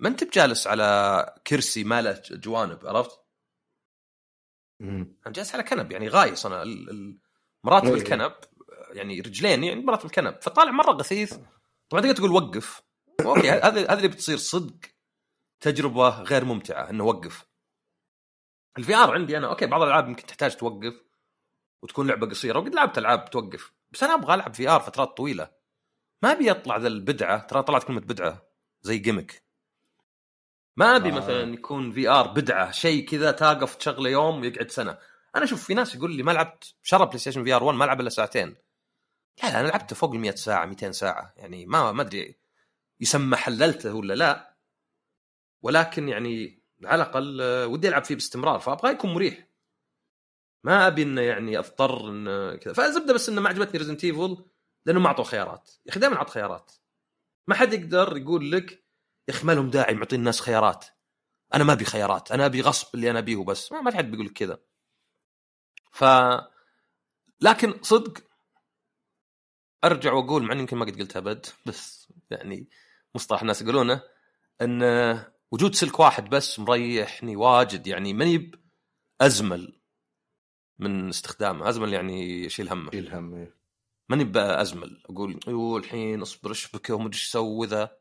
ما 0.00 0.08
أنت 0.08 0.24
بجالس 0.24 0.66
على 0.66 1.34
كرسي 1.46 1.84
ما 1.84 2.02
له 2.02 2.22
جوانب 2.30 2.86
عرفت؟ 2.86 3.20
أنا 4.80 5.06
جالس 5.26 5.54
على 5.54 5.62
كنب 5.62 5.92
يعني 5.92 6.08
غايص 6.08 6.46
أنا 6.46 6.64
مراتب. 7.64 7.94
الكنب 7.94 8.32
يعني 8.92 9.20
رجلين 9.20 9.64
يعني 9.64 9.80
مراتب 9.80 10.06
الكنب. 10.06 10.38
فطالع 10.42 10.70
مرة 10.70 10.92
غثيث. 10.92 11.36
طبعا 11.88 12.02
تقدر 12.02 12.14
تقول 12.14 12.32
وقف. 12.32 12.82
أوكي 13.20 13.50
هذا 13.50 13.80
هذا 13.80 13.94
اللي 13.94 14.08
بتصير 14.08 14.36
صدق 14.36 14.76
تجربة 15.60 16.22
غير 16.22 16.44
ممتعة 16.44 16.90
إنه 16.90 17.04
وقف. 17.04 17.46
ال 18.78 18.94
VR 18.94 19.14
عندي 19.14 19.36
أنا 19.38 19.48
okay 19.48 19.66
بعض 19.66 19.82
الألعاب 19.82 20.08
يمكن 20.08 20.26
تحتاج 20.26 20.56
توقف 20.56 20.94
وتكون 21.82 22.06
لعبة 22.06 22.26
قصيرة 22.26 22.58
وقد 22.58 22.74
لعبت 22.74 22.98
ألعاب 22.98 23.30
توقف. 23.30 23.72
بس 23.90 24.02
أنا 24.02 24.14
أبغى 24.14 24.34
ألعب 24.34 24.54
VR 24.54 24.80
فترات 24.80 25.16
طويلة. 25.16 25.50
ما 26.22 26.32
أبي 26.32 26.50
أطلع 26.50 26.76
ذا 26.76 26.88
البدعة 26.88 27.46
ترى 27.46 27.62
طلعت 27.62 27.84
كلمة 27.84 28.00
بدعة 28.00 28.46
زي 28.82 28.98
gimmick 28.98 29.46
ما 30.76 30.96
أبي 30.96 31.08
آه. 31.08 31.12
مثلا 31.12 31.54
يكون 31.54 31.92
VR 31.92 32.26
بدعة 32.26 32.70
شيء 32.70 33.08
كذا 33.08 33.30
تقف 33.30 33.74
تشغله 33.74 34.10
يوم 34.10 34.40
ويقعد 34.40 34.70
سنة. 34.70 34.98
أنا 35.36 35.44
أشوف 35.44 35.64
في 35.64 35.74
ناس 35.74 35.94
يقول 35.94 36.16
لي 36.16 36.22
ما 36.22 36.32
لعبت 36.32 36.74
شرب 36.82 37.06
بلاي 37.06 37.18
ستيشن 37.18 37.44
VR 37.44 37.64
1 37.64 37.78
ما 37.78 37.84
لعب 37.84 38.00
إلا 38.00 38.10
ساعتين. 38.10 38.56
لا 39.42 39.48
لا 39.48 39.60
أنا 39.60 39.68
لعبته 39.68 39.96
فوق 39.96 40.12
ال 40.12 40.20
100 40.20 40.34
ساعة 40.34 40.66
200 40.66 40.92
ساعة. 40.92 41.34
يعني 41.36 41.66
ما 41.66 41.92
ما 41.92 42.02
أدري 42.02 42.36
يسمى 43.00 43.36
حللته 43.36 43.94
ولا 43.94 44.14
لا. 44.14 44.56
ولكن 45.62 46.08
يعني 46.08 46.62
على 46.84 47.02
الأقل 47.02 47.40
آه، 47.40 47.66
ودي 47.66 47.88
ألعب 47.88 48.04
فيه 48.04 48.14
باستمرار 48.14 48.60
فأبغى 48.60 48.92
يكون 48.92 49.14
مريح. 49.14 49.48
ما 50.64 50.86
أبي 50.86 51.02
إنه 51.02 51.20
يعني 51.20 51.58
أضطر 51.58 52.08
انه 52.10 52.56
كذا. 52.56 52.74
فالزبدة 52.74 53.14
بس 53.14 53.28
إنه 53.28 53.40
ما 53.40 53.48
عجبتني 53.48 53.78
ريزنت 53.78 54.04
ايفل 54.04 54.44
لأنه 54.86 55.00
ما 55.00 55.06
اعطوا 55.06 55.24
خيارات. 55.24 55.70
يا 55.86 55.90
أخي 55.90 56.00
دائما 56.00 56.16
عط 56.16 56.30
خيارات. 56.30 56.72
ما 57.46 57.54
حد 57.54 57.72
يقدر 57.72 58.16
يقول 58.16 58.52
لك 58.52 58.70
يا 59.28 59.34
أخي 59.34 59.46
ما 59.46 59.52
لهم 59.52 59.70
داعي 59.70 59.94
معطين 59.94 60.18
الناس 60.18 60.40
خيارات. 60.40 60.86
أنا 61.54 61.64
ما 61.64 61.72
أبي 61.72 61.84
خيارات. 61.84 62.32
أنا 62.32 62.46
أبي 62.46 62.60
غصب 62.60 62.94
اللي 62.94 63.10
أنا 63.10 63.18
أبيه 63.18 63.44
بس. 63.44 63.72
ما 63.72 63.90
في 63.90 63.96
حد 63.96 64.10
بيقول 64.10 64.26
لك 64.26 64.32
كذا. 64.32 64.58
ف 65.92 66.04
لكن 67.40 67.74
صدق 67.82 68.25
أرجع 69.84 70.12
وأقول 70.12 70.42
مع 70.42 70.52
إني 70.52 70.60
يمكن 70.60 70.76
ما 70.76 70.84
قد 70.84 71.00
قلتها 71.00 71.20
أبد 71.20 71.46
بس 71.66 72.12
يعني 72.30 72.68
مصطلح 73.14 73.40
الناس 73.40 73.62
يقولونه 73.62 74.02
إن 74.62 74.82
وجود 75.50 75.74
سلك 75.74 76.00
واحد 76.00 76.30
بس 76.30 76.58
مريحني 76.58 77.36
واجد 77.36 77.86
يعني 77.86 78.12
ماني 78.12 78.50
أزمل 79.20 79.80
من 80.78 81.08
استخدامه. 81.08 81.68
أزمل 81.68 81.92
يعني 81.92 82.44
يشيل 82.44 82.68
همه. 82.68 82.90
شيل 82.90 83.14
هم 83.14 83.34
إيه. 83.34 83.56
ماني 84.08 84.24
بازمل 84.24 85.02
أقول 85.10 85.40
أيوه 85.48 85.78
الحين 85.78 86.22
اصبر 86.22 86.50
اشبكه 86.50 86.94
ومدري 86.94 87.14
إيش 87.14 87.28
أسوي 87.28 87.66
ذا 87.66 87.96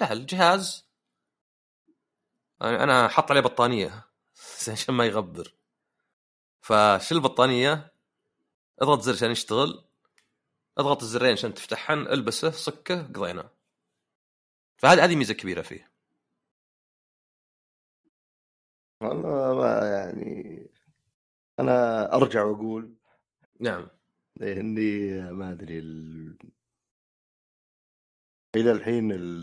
لا 0.00 0.12
الجهاز 0.12 0.86
أنا 2.62 3.08
حط 3.08 3.30
عليه 3.30 3.40
بطانية 3.40 4.04
عشان 4.68 4.94
ما 4.94 5.06
يغبر. 5.06 5.54
فشيل 6.60 7.18
البطانية 7.18 7.92
اضغط 8.82 9.00
زر 9.00 9.12
عشان 9.12 9.30
يشتغل. 9.30 9.85
اضغط 10.78 11.02
الزرين 11.02 11.32
عشان 11.32 11.54
تفتحهن 11.54 11.98
البسه 11.98 12.50
صكه 12.50 13.02
قضينا. 13.02 13.50
فهذه 14.78 15.04
هذه 15.04 15.16
ميزة 15.16 15.34
كبيرة 15.34 15.62
فيه. 15.62 15.90
والله 19.02 19.54
ما 19.54 19.90
يعني 19.90 20.66
أنا 21.60 22.12
أرجع 22.14 22.44
وأقول 22.44 22.96
نعم. 23.60 23.88
اني 24.42 25.20
ما 25.32 25.52
أدري 25.52 25.78
ال... 25.78 26.38
إلى 28.56 28.72
الحين 28.72 29.12
ال... 29.12 29.42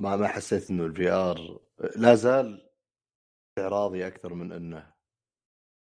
ما 0.00 0.16
ما 0.16 0.28
حسيت 0.28 0.70
إنه 0.70 0.86
ال 0.86 1.10
VR 1.10 1.60
لا 1.96 2.14
زال 2.14 2.70
استعراضي 3.58 4.06
أكثر 4.06 4.34
من 4.34 4.52
أنه 4.52 4.92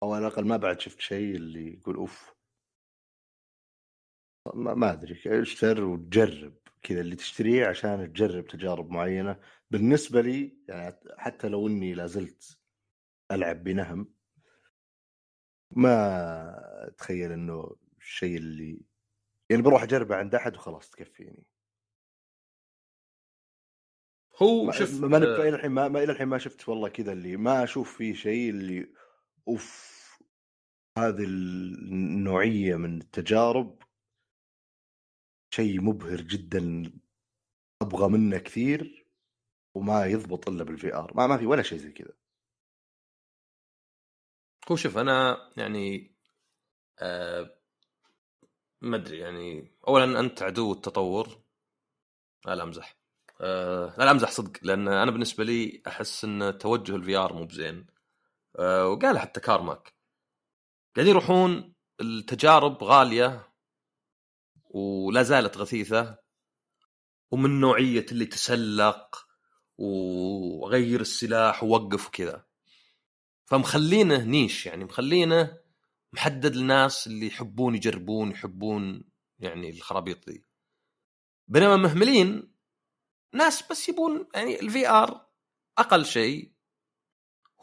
أو 0.04 0.14
على 0.14 0.28
الأقل 0.28 0.48
ما 0.48 0.58
بعد 0.58 0.80
شفت 0.80 1.00
شيء 1.00 1.36
اللي 1.36 1.74
يقول 1.74 1.96
أوف. 1.96 2.35
ما, 4.54 4.74
ما 4.74 4.94
أدري 4.94 5.42
اشتر 5.42 5.84
وتجرب 5.84 6.54
كذا 6.84 7.02
اللي 7.02 7.16
تشتريه 7.16 7.68
عشان 7.68 8.14
تجرب 8.14 8.48
تجارب 8.48 8.92
معينة. 8.92 9.40
بالنسبة 9.72 10.22
لي 10.22 10.58
يعني 10.68 10.96
حتى 11.18 11.50
لو 11.50 11.68
إني 11.68 11.94
لازلت 11.94 12.58
ألعب 13.32 13.64
بنهم 13.64 14.14
ما 15.72 16.88
أتخيل 16.88 17.32
إنه 17.32 17.76
الشيء 18.00 18.38
اللي 18.38 18.82
يعني 19.50 19.62
بروح 19.62 19.84
أجربه 19.84 20.16
عند 20.16 20.36
أحد 20.36 20.56
وخلاص 20.56 20.90
تكفيني. 20.90 21.46
هو 24.42 24.64
ما 24.64 24.72
شوف 24.72 25.02
ما 25.02 25.18
آه، 25.18 25.42
إلى 25.42 25.50
الحين 25.50 25.72
ما, 25.72 25.88
ما 25.88 26.04
إلى 26.04 26.12
الحين 26.12 26.28
ما 26.28 26.38
شفت 26.38 26.70
والله 26.70 26.90
كذا 26.90 27.12
اللي 27.12 27.38
ما 27.38 27.64
أشوف 27.64 27.98
فيه 27.98 28.14
شيء 28.14 28.50
اللي 28.50 28.94
أوف 29.48 29.96
هذه 30.98 31.24
النوعية 31.24 32.76
من 32.76 33.02
التجارب 33.02 33.85
شيء 35.56 35.82
مبهر 35.82 36.22
جدا 36.22 36.92
أبغى 37.82 38.10
منه 38.10 38.38
كثير 38.38 39.06
وما 39.76 40.06
يضبط 40.06 40.50
إلا 40.50 40.64
بال 40.64 40.96
VR 40.96 41.14
ما 41.16 41.28
ما 41.28 41.38
في 41.38 41.46
ولا 41.46 41.64
شيء 41.64 41.78
زي 41.78 41.92
كذا. 41.92 42.14
هو 44.72 44.76
شوف 44.76 44.98
أنا 44.98 45.38
يعني 45.58 46.16
آه 47.00 47.58
ما 48.82 48.98
أدري 48.98 49.20
يعني 49.20 49.72
اولا 49.88 50.20
أنت 50.20 50.44
عدو 50.44 50.74
التطور. 50.74 51.42
لا 52.46 52.56
لا 52.56 52.64
أمزح. 52.64 52.98
آه 53.42 53.96
لا 53.98 54.04
لا 54.04 54.12
أمزح 54.12 54.32
صدق 54.32 54.60
لأن 54.62 54.88
أنا 54.88 55.12
بالنسبة 55.12 55.44
لي 55.44 55.84
أحس 55.88 56.26
إن 56.26 56.58
توجه 56.58 56.96
ال 56.96 57.16
VR 57.16 57.34
مو 57.34 57.46
بزين. 57.46 57.88
آه 58.60 58.88
وقال 58.88 59.20
حتى 59.20 59.40
كارماك. 59.40 59.94
قاعدين 60.96 61.12
يروحون 61.14 61.76
التجارب 62.02 62.84
غالية. 62.84 63.55
ولا 64.76 65.24
زالت 65.24 65.58
غثيثة 65.58 66.18
ومن 67.32 67.60
نوعية 67.60 68.06
اللي 68.12 68.26
تسلق 68.26 69.28
وغير 69.78 71.02
السلاح 71.02 71.64
ووقف 71.64 72.08
وكذا. 72.08 72.46
فمخلينه 73.46 74.24
niche 74.24 74.66
يعني 74.66 74.86
مخلينه 74.86 75.58
محدد 76.14 76.56
للناس 76.56 77.08
اللي 77.08 77.28
يحبون 77.28 77.76
يجربون 77.76 78.32
يحبون 78.32 79.04
يعني 79.40 79.70
الخرابيط 79.70 80.30
ذي 80.30 80.46
بينما 81.48 81.76
مهملين 81.78 82.54
ناس 83.34 83.64
بس 83.72 83.90
يبون 83.90 84.28
يعني 84.36 84.60
ال 84.60 84.90
VR 84.90 85.26
أقل 85.78 86.06
شيء. 86.06 86.52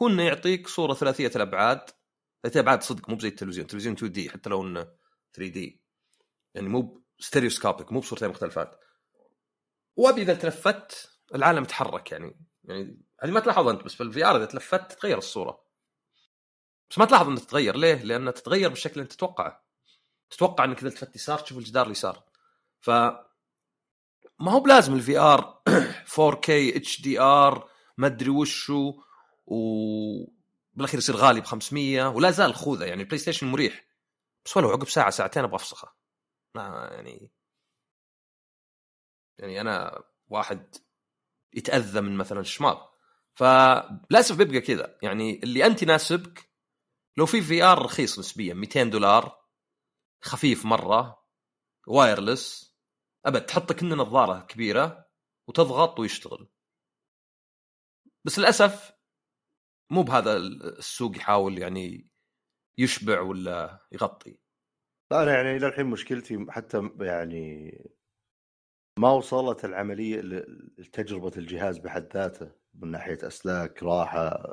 هو 0.01 0.07
انه 0.07 0.23
يعطيك 0.23 0.67
صورة 0.67 0.93
ثلاثية 0.93 1.31
الأبعاد. 1.35 1.89
ثلاثية 2.43 2.59
الأبعاد 2.59 2.83
صدق 2.83 3.09
مو 3.09 3.19
زي 3.19 3.27
التلفزيون 3.27 3.65
التلفزيون 3.65 3.95
2D 3.95 4.29
حتى 4.29 4.49
لو 4.49 4.63
إنه 4.67 4.87
3D 5.33 5.81
يعني 6.55 6.69
مو 6.69 7.02
stereoscopic 7.19 7.91
مو 7.91 7.99
بصورتين 7.99 8.29
مختلفات. 8.29 8.79
وأبي 9.95 10.21
إذا 10.21 10.33
تلفت 10.33 11.09
العالم 11.35 11.63
يتحرك 11.63 12.11
يعني. 12.11 12.39
يعني 12.63 13.01
هذه 13.21 13.31
ما 13.31 13.39
تلاحظ 13.39 13.67
أنت 13.67 13.83
بس 13.83 13.95
في 13.95 14.03
ال 14.03 14.25
VR 14.25 14.37
إذا 14.37 14.45
تلفت 14.45 14.91
تتغير 14.91 15.17
الصورة. 15.17 15.63
بس 16.89 16.97
ما 16.97 17.05
تلاحظ 17.05 17.27
أنها 17.27 17.39
تتغير. 17.39 17.75
ليه؟ 17.77 18.03
لأنها 18.03 18.31
تتغير 18.31 18.69
بالشكل 18.69 18.93
اللي 18.93 19.03
أنت 19.03 19.13
تتوقعه. 19.13 19.63
تتوقع 20.29 20.63
إنك 20.63 20.79
إذا 20.79 20.87
التفت 20.87 21.15
يسار 21.15 21.39
تشوف 21.39 21.57
الجدار 21.57 21.85
اليسار. 21.85 22.23
ف 22.79 22.89
ما 24.39 24.51
هو 24.51 24.59
بلازم 24.59 24.93
ال 24.93 25.17
VR 25.17 25.61
4K 26.05 26.49
HDR 26.49 27.69
ما 27.97 28.07
أدري 28.07 28.29
وشو 28.29 28.93
وبالاخير 29.45 30.97
يصير 30.97 31.15
غالي 31.15 31.41
ب 31.41 31.45
500 31.45 32.09
ولا 32.09 32.31
زال 32.31 32.55
خوذة 32.55 32.85
يعني. 32.85 33.01
البلاي 33.01 33.17
ستيشن 33.17 33.47
مريح. 33.47 33.85
بس 34.45 34.57
ولو 34.57 34.69
عقب 34.69 34.89
ساعة 34.89 35.09
ساعتين 35.09 35.43
أبغى 35.43 35.55
أفسخه. 35.55 36.02
ما 36.55 36.89
يعني 36.91 37.31
يعني 39.39 39.61
أنا 39.61 40.03
واحد 40.27 40.75
يتأذى 41.53 42.01
من 42.01 42.17
مثلا 42.17 42.39
الشمال 42.39 42.77
فللأسف 43.35 44.37
بيبقى 44.37 44.61
كذا. 44.61 44.99
يعني 45.03 45.43
اللي 45.43 45.65
أنت 45.65 45.81
يناسبك 45.83 46.51
لو 47.17 47.25
في 47.25 47.41
VR 47.41 47.81
رخيص 47.81 48.19
نسبيا 48.19 48.53
200 48.53 48.83
دولار 48.83 49.43
خفيف 50.23 50.65
مرة 50.65 51.25
وايرلس 51.87 52.75
أبد 53.25 53.45
تحط 53.45 53.71
كأنه 53.73 53.95
نظارة 53.95 54.45
كبيرة 54.45 55.09
وتضغط 55.47 55.99
ويشتغل. 55.99 56.49
بس 58.25 58.39
للأسف 58.39 58.91
مو 59.91 60.03
بهذا 60.03 60.37
السوق 60.37 61.17
يحاول 61.17 61.57
يعني 61.57 62.09
يشبع 62.77 63.21
ولا 63.21 63.87
يغطي. 63.91 64.42
أنا 65.13 65.33
يعني 65.35 65.57
إلى 65.57 65.67
الحين 65.67 65.85
مشكلتي 65.85 66.45
حتى 66.49 66.89
يعني 66.99 67.77
ما 68.99 69.11
وصلت 69.11 69.65
العملية 69.65 70.21
لتجربة 70.77 71.31
الجهاز 71.37 71.77
بحد 71.77 72.13
ذاته 72.13 72.51
من 72.73 72.91
ناحية 72.91 73.17
أسلاك 73.27 73.83
راحة 73.83 74.43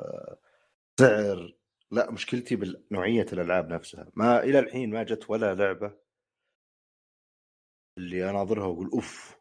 سعر 0.99 1.55
لا 1.91 2.11
مشكلتي 2.11 2.55
بنوعيه 2.55 3.25
الألعاب 3.33 3.69
نفسها. 3.69 4.11
ما 4.15 4.43
إلى 4.43 4.59
الحين 4.59 4.89
ما 4.89 5.03
جت 5.03 5.29
ولا 5.29 5.55
لعبة 5.55 5.97
اللي 7.97 8.29
أناظرها 8.29 8.65
وأقول 8.65 8.89
أوف 8.93 9.37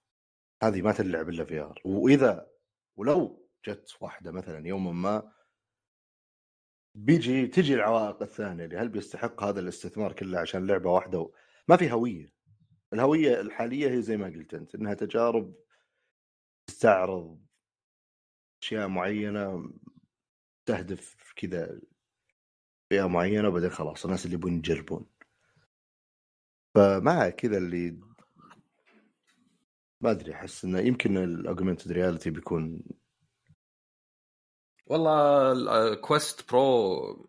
هذه 0.63 0.83
ما 0.83 0.93
تلعب 0.93 1.29
إلا 1.29 1.45
في 1.45 1.61
آر. 1.61 1.81
وإذا 1.85 2.51
ولو 2.97 3.49
جت 3.67 3.97
واحدة 4.01 4.33
مثلا 4.33 4.69
يوما 4.69 4.93
ما 4.93 5.33
بيجي 6.95 7.47
تجي 7.47 7.75
العوائق 7.75 8.23
الثانية 8.23 8.65
اللي 8.65 8.77
هل 8.77 8.89
بيستحق 8.89 9.43
هذا 9.43 9.61
الاستثمار 9.61 10.13
كله 10.13 10.39
عشان 10.41 10.67
لعبة 10.67 10.91
واحدة 10.91 11.19
و... 11.21 11.33
ما 11.69 11.77
في 11.77 11.93
هوية. 11.93 12.33
الهوية 12.93 13.41
الحالية 13.41 13.91
هي 13.91 14.03
زي 14.03 14.17
ما 14.17 14.27
قلت 14.27 14.55
أنت 14.55 14.75
إنها 14.75 14.95
تجارب 14.95 15.55
تستعرض 16.67 17.41
أشياء 18.63 18.89
معينة 18.89 19.73
تهدف 20.67 21.33
كذا 21.37 21.81
فئه 22.91 23.09
معينة 23.09 23.49
وبعدين 23.49 23.71
خلاص 23.71 24.05
الناس 24.05 24.25
اللي 24.25 24.35
يبون 24.35 24.53
يجربون. 24.53 25.07
فمع 26.75 27.29
كذا 27.31 27.59
اللي 27.59 28.01
ما 30.01 30.11
أدري 30.11 30.33
أحس 30.35 30.65
إنه 30.65 30.79
يمكن 30.81 31.17
ال 31.17 31.24
augmented 31.24 31.93
reality 31.93 32.31
بيكون 32.31 32.83
والله 34.91 35.95
كويست 35.95 36.51
برو 36.51 37.29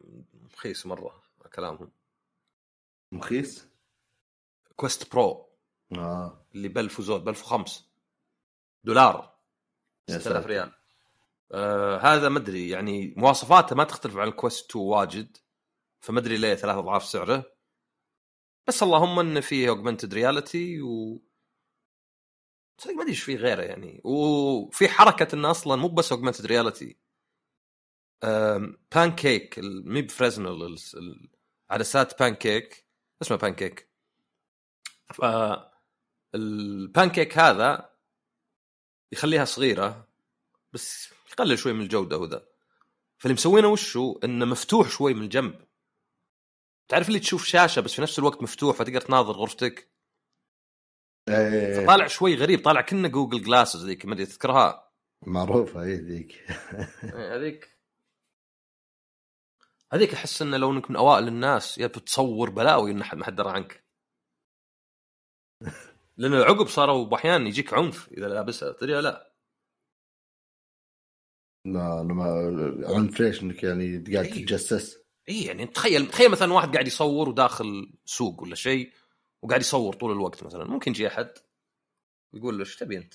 رخيص 0.54 0.86
مرة 0.86 1.24
كلامهم. 1.56 1.92
مخيس؟ 3.12 3.68
كويست 4.76 5.12
برو 5.12 5.50
آه. 5.98 6.46
اللي 6.56 6.68
ب 6.68 6.78
1000 6.78 7.00
وزود 7.00 7.24
ب 7.24 7.30
1005 7.30 7.86
دولار. 8.84 9.40
يا 10.10 10.20
6000 10.20 10.24
ساتر. 10.24 10.50
ريال. 10.50 10.72
آه 11.52 11.98
هذا 11.98 12.30
ما 12.30 12.40
أدري 12.40 12.70
يعني 12.70 13.14
مواصفاته 13.18 13.76
ما 13.76 13.84
تختلف 13.84 14.18
عن 14.18 14.28
الكويست 14.28 14.70
2 14.70 14.86
واجد 14.86 15.38
فما 16.00 16.20
أدري 16.20 16.38
ليه 16.38 16.56
ثلاث 16.56 16.76
أضعاف 16.76 17.04
سعره. 17.06 17.54
بس 18.68 18.84
اللهم 18.84 19.20
انه 19.20 19.40
فيه 19.40 19.70
اوجمنتد 19.70 20.14
رياليتي 20.14 20.82
و 20.82 21.22
ما 22.86 23.02
أدري 23.02 23.10
إيش 23.10 23.24
فيه 23.24 23.36
غيره 23.36 23.62
يعني. 23.62 24.02
وفي 24.04 24.90
حركة 24.90 25.36
إنه 25.36 25.52
أصلا 25.52 25.76
مو 25.76 25.88
بس 25.88 26.12
اوجمنتد 26.12 26.46
رياليتي 26.46 27.11
بان 28.92 29.16
كيك 29.16 29.60
مي 29.64 30.02
بفريزنل 30.02 30.78
عدسات 31.70 32.20
بان 32.20 32.36
كيك 32.36 32.88
اسمه 33.22 33.38
pancake 33.38 33.56
ال 33.56 33.92
pancake 36.36 37.38
هذا 37.38 37.92
يخليها 39.12 39.46
صغيرة 39.46 40.08
بس 40.74 41.14
يقلل 41.32 41.60
شوي 41.60 41.74
من 41.74 41.82
الجودة 41.82 42.18
وذا. 42.18 42.48
فاللي 43.18 43.34
مسوينه 43.34 43.68
وشو؟ 43.68 44.20
إنه 44.24 44.46
مفتوح 44.46 44.90
شوي 44.90 45.14
من 45.14 45.24
الجنب 45.24 45.68
تعرف 46.88 47.08
اللي 47.08 47.20
تشوف 47.20 47.46
شاشة 47.46 47.80
بس 47.80 47.94
في 47.94 48.02
نفس 48.02 48.20
الوقت 48.20 48.42
مفتوح 48.42 48.76
فتقدر 48.76 49.02
تناظر 49.02 49.32
غرفتك؟ 49.32 49.92
إيه، 51.30 51.84
فطالع 51.84 52.08
شوي 52.08 52.36
غريب 52.36 52.64
طالع 52.64 52.82
كنا 52.82 53.08
جوجل 53.08 53.44
جلاسز 53.44 53.86
ذيك 53.86 54.06
ما 54.06 54.14
أدري 54.14 54.26
تذكرها؟ 54.26 54.92
معروفة 55.28 55.84
هي 55.84 55.96
ذيك. 55.96 56.32
إيه، 57.04 57.36
هذيك. 57.36 57.81
هذيك 59.94 60.14
أحس 60.14 60.42
انه 60.42 60.58
لو 60.58 60.72
إنك 60.72 60.90
من 60.90 60.96
أوائل 60.96 61.28
الناس 61.28 61.78
يا 61.78 61.88
بتصور 61.88 62.50
بلاوي 62.50 62.92
إن 62.92 62.98
ما 62.98 63.26
حد 63.26 63.36
درى 63.36 63.50
عنك 63.50 63.84
لأن 66.18 66.34
العقب 66.34 66.68
صاروا 66.68 67.16
أحيانا 67.16 67.48
يجيك 67.48 67.74
عنف 67.74 68.10
إذا 68.12 68.28
لابسها 68.28 68.72
تدري 68.72 69.02
لا 69.02 69.32
لا 71.66 72.02
أنا 72.02 72.14
ما 72.14 72.26
عنف 72.88 73.20
ليش 73.20 73.44
إنك 73.44 73.64
يعني 73.64 74.04
قاعد 74.14 74.26
إيه. 74.26 74.46
تتجسس 74.46 74.98
اي 75.30 75.44
يعني 75.44 75.68
تخيل 75.68 76.08
تخيل 76.08 76.32
مثلا 76.32 76.54
واحد 76.54 76.74
قاعد 76.74 76.88
يصور 76.88 77.30
وداخل 77.30 77.94
سوق 78.06 78.42
ولا 78.42 78.56
شيء 78.56 78.94
وقاعد 79.42 79.62
يصور 79.62 79.94
طول 79.94 80.12
الوقت 80.12 80.44
مثلا 80.44 80.66
ممكن 80.66 80.92
يجي 80.92 81.08
أحد 81.08 81.32
يقول 82.34 82.54
له 82.54 82.60
إيش 82.60 82.76
تبي 82.76 82.98
أنت؟ 82.98 83.14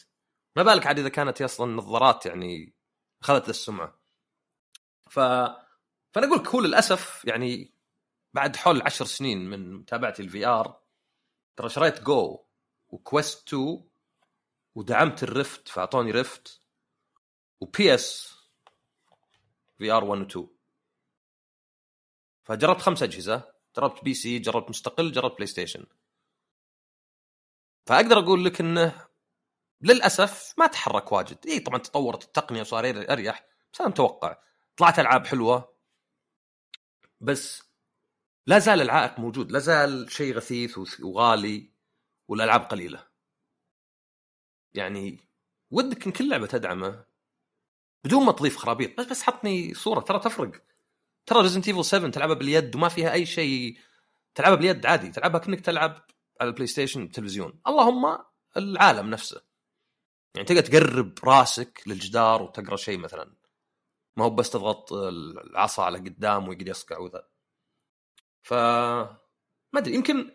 ما 0.56 0.62
بالك 0.62 0.86
عاد 0.86 0.98
إذا 0.98 1.08
كانت 1.08 1.42
هي 1.42 1.44
أصلا 1.44 1.72
نظارات 1.72 2.26
يعني 2.26 2.74
أخذت 3.22 3.48
السمعة. 3.48 4.00
ف 5.10 5.20
فأنا 6.16 6.26
أقول 6.26 6.38
لك 6.38 6.48
هو 6.48 6.60
للأسف 6.60 7.24
يعني 7.24 7.72
بعد 8.34 8.56
حول 8.56 8.82
عشر 8.82 9.04
سنين 9.04 9.50
من 9.50 9.74
متابعتي 9.74 10.22
ال 10.22 10.46
VR 10.46 10.80
ترى 11.56 11.68
شريت 11.68 12.02
جو 12.02 12.44
وكويست 12.88 13.48
2 13.48 13.84
ودعمت 14.74 15.22
الريفت 15.22 15.68
فأعطوني 15.68 16.10
ريفت 16.10 16.60
و 17.60 17.94
PSVR 17.94 20.04
1 20.04 20.20
و 20.20 20.24
2 20.24 20.48
فجربت 22.44 22.80
خمس 22.80 23.02
أجهزة 23.02 23.52
جربت 23.76 24.04
PC 24.04 24.38
جربت 24.38 24.70
مستقل 24.70 25.12
جربت 25.12 25.34
بلاي 25.34 25.46
ستيشن 25.46 25.86
فأقدر 27.86 28.18
أقول 28.18 28.44
لك 28.44 28.60
إنه 28.60 29.06
للأسف 29.80 30.54
ما 30.58 30.66
تحرك 30.66 31.12
واجد. 31.12 31.46
إي 31.46 31.60
طبعا 31.60 31.78
تطورت 31.78 32.24
التقنية 32.24 32.60
وصار 32.60 33.12
أريح 33.12 33.46
بس 33.72 33.80
أنا 33.80 33.90
متوقع. 33.90 34.38
طلعت 34.76 34.98
ألعاب 34.98 35.26
حلوة 35.26 35.75
بس 37.20 37.62
لا 38.46 38.58
زال 38.58 38.80
العائق 38.80 39.18
موجود 39.18 39.52
لا 39.52 39.58
زال 39.58 40.12
شيء 40.12 40.34
غثيث 40.36 40.78
وغالي 41.00 41.72
والألعاب 42.28 42.60
قليلة. 42.60 43.06
يعني 44.74 45.28
ودك 45.70 46.06
إن 46.06 46.12
كل 46.12 46.28
لعبة 46.28 46.46
تدعمه 46.46 47.06
بدون 48.04 48.24
ما 48.24 48.32
تضيف 48.32 48.56
خرابيط 48.56 49.00
بس 49.00 49.06
بس 49.06 49.22
حطني 49.22 49.74
صورة 49.74 50.00
ترى 50.00 50.18
تفرق. 50.18 50.62
ترى 51.26 51.42
ريزنت 51.42 51.68
ايفل 51.68 51.84
7 51.84 52.10
تلعبها 52.10 52.34
باليد 52.34 52.76
وما 52.76 52.88
فيها 52.88 53.12
أي 53.12 53.26
شيء 53.26 53.78
تلعبها 54.34 54.56
باليد 54.56 54.86
عادي 54.86 55.10
تلعبها 55.10 55.40
كأنك 55.40 55.60
تلعب 55.60 56.06
على 56.40 56.48
ال 56.48 56.66
PlayStation 56.66 57.00
بالتلفزيون 57.00 57.60
اللهم 57.66 58.18
العالم 58.56 59.10
نفسه. 59.10 59.42
يعني 60.34 60.48
تقدر 60.48 60.60
تقرب 60.60 61.18
راسك 61.24 61.82
للجدار 61.86 62.42
وتقرأ 62.42 62.76
شيء 62.76 62.98
مثلا. 62.98 63.35
ما 64.16 64.24
هو 64.24 64.30
بس 64.30 64.50
تضغط 64.50 64.92
العصا 64.92 65.82
على 65.84 65.98
قدام 65.98 66.48
ويقعد 66.48 66.68
يصقع 66.68 66.98
وذا. 66.98 67.28
ف 68.42 68.54
ما 69.72 69.80
أدري 69.80 69.94
يمكن 69.94 70.30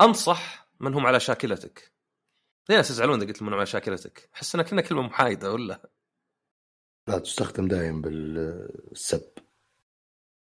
أنصح 0.00 0.68
من 0.80 0.94
هم 0.94 1.06
على 1.06 1.20
شاكلتك. 1.20 1.92
ليه 2.68 2.76
ناس 2.76 2.90
يزعلون 2.90 3.22
إذا 3.22 3.28
قلت 3.28 3.42
لهم 3.42 3.54
على 3.54 3.66
شاكلتك؟ 3.66 4.30
أحس 4.34 4.54
إنها 4.54 4.66
كنها 4.66 4.82
كلمة 4.82 5.02
محايدة 5.02 5.52
ولا؟ 5.52 5.90
لا 7.08 7.18
تستخدم 7.18 7.68
دائم 7.68 8.00
بالسب. 8.00 9.32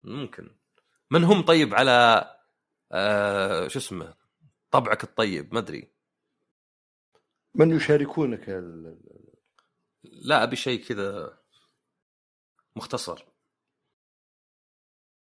ممكن. 0.04 0.56
من 1.12 1.24
هم 1.24 1.42
طيب 1.42 1.76
على 1.76 2.26
آه 2.92 3.68
شو 3.68 3.80
اسمه 3.80 4.14
طبعك 4.72 5.04
الطيب؟ 5.04 5.54
ما 5.54 5.60
أدري. 5.60 5.92
من 7.56 7.72
يشاركونك 7.72 8.50
ال... 8.50 9.00
لا 10.04 10.44
أبي 10.44 10.56
شيء 10.56 10.86
كذا. 10.86 11.39
مختصر. 12.80 13.26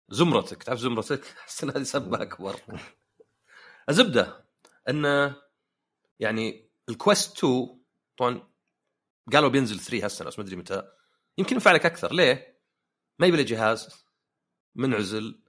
زمرتك 0.09 0.63
تعرف 0.63 0.79
زمرتك؟ 0.79 1.25
ان 1.63 1.71
هذه 1.71 1.83
سبه 1.83 2.23
أكبر. 2.23 2.61
الزبدة 3.89 4.45
انه 4.89 5.37
يعني 6.21 6.71
الكويست 6.89 7.39
2 7.39 7.83
طبعا 8.17 8.49
قالوا 9.33 9.49
بينزل 9.49 9.81
3 9.81 10.05
هالسنه 10.05 10.29
بس 10.29 10.39
ما 10.39 10.45
أدري 10.45 10.57
متى. 10.57 10.93
يمكن 11.39 11.55
ينفع 11.55 11.73
لك 11.73 11.87
أكثر. 11.87 12.13
ليه؟ 12.13 12.61
ما 13.19 13.27
يبي 13.27 13.45
جهاز 13.45 14.07
منعزل 14.75 15.43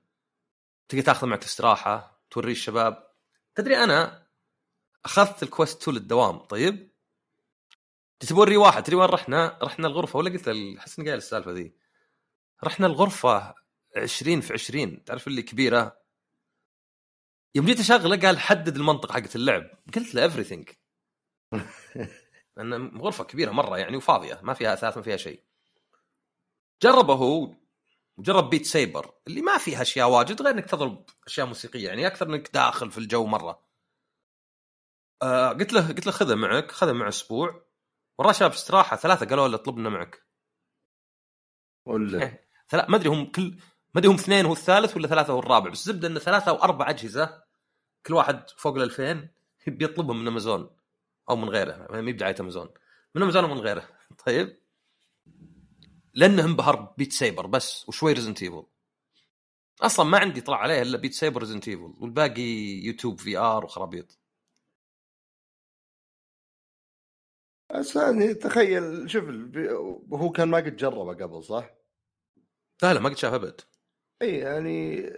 تقدر 0.89 1.03
تاخذه 1.03 1.27
معك 1.27 1.43
استراحة 1.43 2.23
توريه 2.31 2.51
الشباب. 2.51 3.13
تدري 3.55 3.83
أنا 3.83 4.27
أخذت 5.05 5.43
الكويست 5.43 5.81
2 5.81 5.97
للدوام 5.97 6.37
طيب؟ 6.37 6.93
تبوري 8.19 8.57
واحد 8.57 8.83
تدري 8.83 8.95
وين 8.95 9.09
رحنا؟ 9.09 9.59
رحنا 9.63 9.87
الغرفة 9.87 10.19
ولا 10.19 10.29
قلت 10.29 10.47
احس 10.79 10.99
اني 10.99 11.07
قايل 11.07 11.17
السالفة 11.17 11.51
ذي. 11.51 11.82
رحنا 12.64 12.88
الغرفة 12.88 13.55
20 13.97 14.41
في 14.41 14.53
20 14.53 15.03
تعرف 15.03 15.28
اللي 15.28 15.41
كبيرة؟ 15.41 16.03
يوم 17.55 17.66
جيت 17.66 17.80
أشغله 17.80 18.18
قال 18.18 18.39
حدد 18.39 18.76
المنطقة 18.76 19.14
حقت 19.14 19.36
اللعب. 19.36 19.70
قلت 19.95 20.16
له 20.16 20.30
everything. 20.30 20.74
لأن 22.57 22.97
غرفة 22.97 23.24
كبيرة 23.24 23.51
مرة 23.51 23.78
يعني 23.78 23.97
وفاضية 23.97 24.39
ما 24.43 24.53
فيها 24.53 24.74
أثاث 24.74 24.97
ما 24.97 25.03
فيها 25.03 25.18
شيء. 25.18 25.43
جربه 26.82 27.14
هو 27.14 27.55
وجرب 28.18 28.49
بيت 28.49 28.66
سيبر 28.66 29.14
اللي 29.28 29.41
ما 29.41 29.57
فيها 29.57 29.82
أشياء 29.82 30.09
واجد 30.09 30.41
غير 30.41 30.53
إنك 30.53 30.66
تضرب 30.66 31.05
أشياء 31.28 31.47
موسيقية. 31.47 31.88
يعني 31.88 32.07
أكثر 32.07 32.28
إنك 32.28 32.53
داخل 32.53 32.91
في 32.91 32.97
الجو 32.97 33.26
مرة. 33.26 33.64
آه 35.22 35.49
قلت 35.49 35.74
له 35.74 35.88
قلت 35.88 36.05
له 36.05 36.11
خذه 36.11 36.36
معك 36.36 36.72
خذه 36.72 36.93
مع 36.93 37.07
أسبوع. 37.07 37.66
وراه 38.20 38.32
شاب 38.32 38.51
استراحة 38.51 38.97
ثلاثة 38.97 39.26
قالوا 39.26 39.47
له 39.47 39.55
اطلبنا 39.55 39.89
معك. 39.89 40.24
ولا 41.86 42.42
ما 42.74 42.95
أدري 42.95 43.09
هم 43.09 43.26
كل 43.26 43.43
ما 43.93 43.99
أدري 43.99 44.11
هم 44.11 44.15
اثنين 44.15 44.45
هو 44.45 44.53
الثالث 44.53 44.97
ولا 44.97 45.07
ثلاثة 45.07 45.34
هو 45.34 45.39
الرابع 45.39 45.69
بس 45.69 45.86
زبده 45.86 46.07
انه 46.07 46.19
ثلاثة 46.19 46.49
أو 46.49 46.55
أربع 46.55 46.89
أجهزة 46.89 47.43
كل 48.05 48.13
واحد 48.13 48.49
فوق 48.57 48.76
ال 48.76 48.82
2000 48.84 49.30
بيطلبهم 49.67 50.21
من 50.21 50.28
أمازون 50.28 50.69
أو 51.30 51.36
من 51.36 51.49
غيره 51.49 51.88
ما 51.89 51.97
هي 51.97 52.13
بدعايه 52.13 52.36
أمازون. 52.39 52.69
من 53.15 53.21
أمازون 53.21 53.43
ومن 53.43 53.59
غيره. 53.59 53.88
طيب. 54.26 54.59
لأنه 56.13 56.45
انبهر 56.45 56.93
Beat 56.97 57.13
Saber 57.13 57.47
بس 57.47 57.89
وشوي 57.89 58.13
Resident 58.13 58.43
Evil 58.43 58.63
أصلا 59.82 60.05
ما 60.05 60.17
عندي 60.17 60.41
طلع 60.41 60.57
عليه 60.57 60.82
إلا 60.82 60.97
Beat 60.97 61.13
Saber 61.13 61.41
Resident 61.41 61.67
Evil 61.67 61.93
والباقي 61.99 62.41
يوتيوب 62.86 63.19
VR 63.19 63.65
وخرابيط. 63.65 64.19
بس 67.76 67.95
يعني 67.95 68.34
تخيل 68.34 69.09
شوف 69.09 69.24
هو 70.13 70.30
كان 70.32 70.47
ما 70.49 70.57
قد 70.57 70.76
جربه 70.76 71.13
قبل 71.13 71.43
صح؟ 71.43 71.82
لا 72.84 72.93
لا 72.93 72.99
ما 72.99 73.09
قد 73.09 73.17
شافه 73.17 73.36
ابد 73.36 73.61
إي 74.21 74.38
يعني 74.38 75.09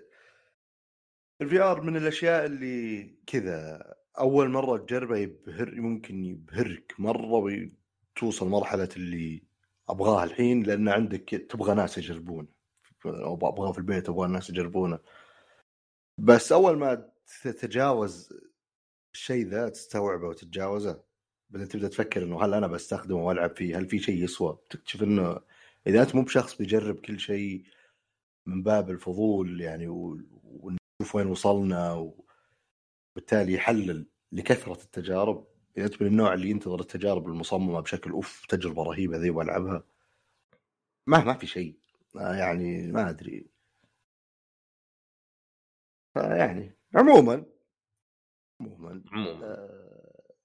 ال 1.41 1.61
VR 1.61 1.81
من 1.81 1.97
الأشياء 1.97 2.45
اللي 2.45 3.03
كذا 3.27 3.83
أول 4.19 4.49
مرة 4.49 4.77
تجربه 4.77 5.17
يبهر 5.17 5.75
ممكن 5.75 6.25
يبهرك 6.25 6.93
مرة 6.99 7.49
وتوصل 8.15 8.47
مرحلة 8.47 8.89
اللي 8.97 9.43
ابغاها 9.89 10.23
الحين 10.23 10.63
لأن 10.63 10.89
عندك 10.89 11.29
تبغى 11.49 11.75
ناس 11.75 11.97
يجربونه. 11.97 12.47
أبغاه 13.05 13.71
في 13.71 13.77
البيت 13.77 14.09
أبغى 14.09 14.25
الناس 14.25 14.49
يجربونه. 14.49 14.99
بس 16.17 16.51
أول 16.51 16.77
ما 16.77 17.09
تتجاوز 17.43 18.33
الشيء 19.13 19.47
ذا 19.47 19.69
تستوعبه 19.69 20.27
وتتجاوزه 20.27 21.03
بعدين 21.49 21.67
تبدأ 21.67 21.87
تفكر 21.87 22.23
إنه 22.23 22.45
هل 22.45 22.53
أنا 22.53 22.67
بستخدمه 22.67 23.25
وألعب 23.25 23.55
فيه؟ 23.55 23.77
هل 23.77 23.85
في 23.89 23.99
شيء 23.99 24.23
يسوى؟ 24.23 24.57
تكتشف 24.69 25.03
إنه 25.03 25.39
إذا 25.87 26.01
أنت 26.01 26.15
مو 26.15 26.21
بشخص 26.21 26.57
بيجرب 26.57 26.99
كل 26.99 27.19
شيء 27.19 27.65
من 28.45 28.63
باب 28.63 28.89
الفضول 28.89 29.61
يعني 29.61 29.87
ونشوف 29.87 31.15
وين 31.15 31.27
وصلنا 31.27 31.93
وبالتالي 33.13 33.53
يحلل 33.53 34.07
لكثرة 34.31 34.83
التجارب. 34.83 35.47
إذا 35.77 35.85
أنت 35.85 36.01
من 36.01 36.07
النوع 36.07 36.33
اللي 36.33 36.49
ينتظر 36.49 36.79
التجارب 36.79 37.27
المصممة 37.27 37.79
بشكل 37.79 38.11
أوف 38.11 38.45
تجربة 38.45 38.83
رهيبة 38.83 39.17
ذي 39.17 39.29
وألعبها 39.29 39.83
ما 41.07 41.23
ما 41.23 41.33
في 41.33 41.47
شيء. 41.47 41.79
يعني 42.15 42.91
ما 42.91 43.09
أدري. 43.09 43.49
يعني 46.15 46.77
عموما 46.95 47.45
عموما 48.61 49.03
عموما. 49.11 49.45
آه 49.45 50.35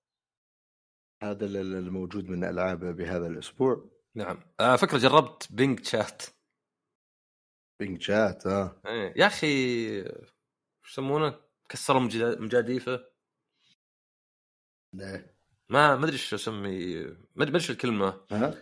هذا 1.22 1.46
الموجود 1.46 2.28
من 2.30 2.44
ألعاب 2.44 2.84
بهذا 2.84 3.26
الأسبوع. 3.26 3.99
نعم. 4.14 4.40
آه 4.60 4.76
فكرة 4.76 4.98
جربت 4.98 5.48
بينج 5.50 5.84
شات 5.84 6.22
بينج 7.80 8.02
شات 8.02 8.46
آه. 8.46 8.80
إيه. 8.86 9.14
يا 9.16 9.26
أخي 9.26 10.04
شو 10.82 11.02
يسمونه؟ 11.02 11.40
كسروا 11.68 12.00
مجاديفه. 12.40 13.04
ليه؟ 14.92 15.36
ما 15.68 15.96
ما 15.96 16.04
أدري 16.04 16.18
شو 16.18 16.36
أسمي. 16.36 17.04
ما 17.34 17.44
أدري 17.44 17.54
إيش 17.54 17.70
الكلمة. 17.70 18.20
ها؟ 18.30 18.54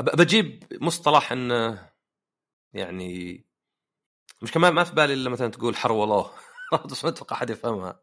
بجيب 0.00 0.64
مصطلح 0.82 1.32
انه 1.32 1.90
يعني 2.72 3.44
مش 4.42 4.52
كمان 4.52 4.72
ما 4.72 4.84
في 4.84 4.94
بالي 4.94 5.14
إلا 5.14 5.30
مثلا 5.30 5.50
تقول 5.50 5.76
حرولوه 5.76 6.30
بس 6.90 7.04
ما 7.04 7.10
أتوقع 7.10 7.36
أحد 7.36 7.50
يفهمها. 7.50 8.00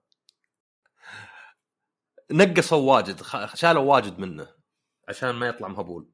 نقصوا 2.31 2.95
واجد 2.95 3.21
شالوا 3.55 3.83
واجد 3.83 4.19
منه 4.19 4.47
عشان 5.09 5.29
ما 5.29 5.47
يطلع 5.47 5.67
مهبول. 5.67 6.11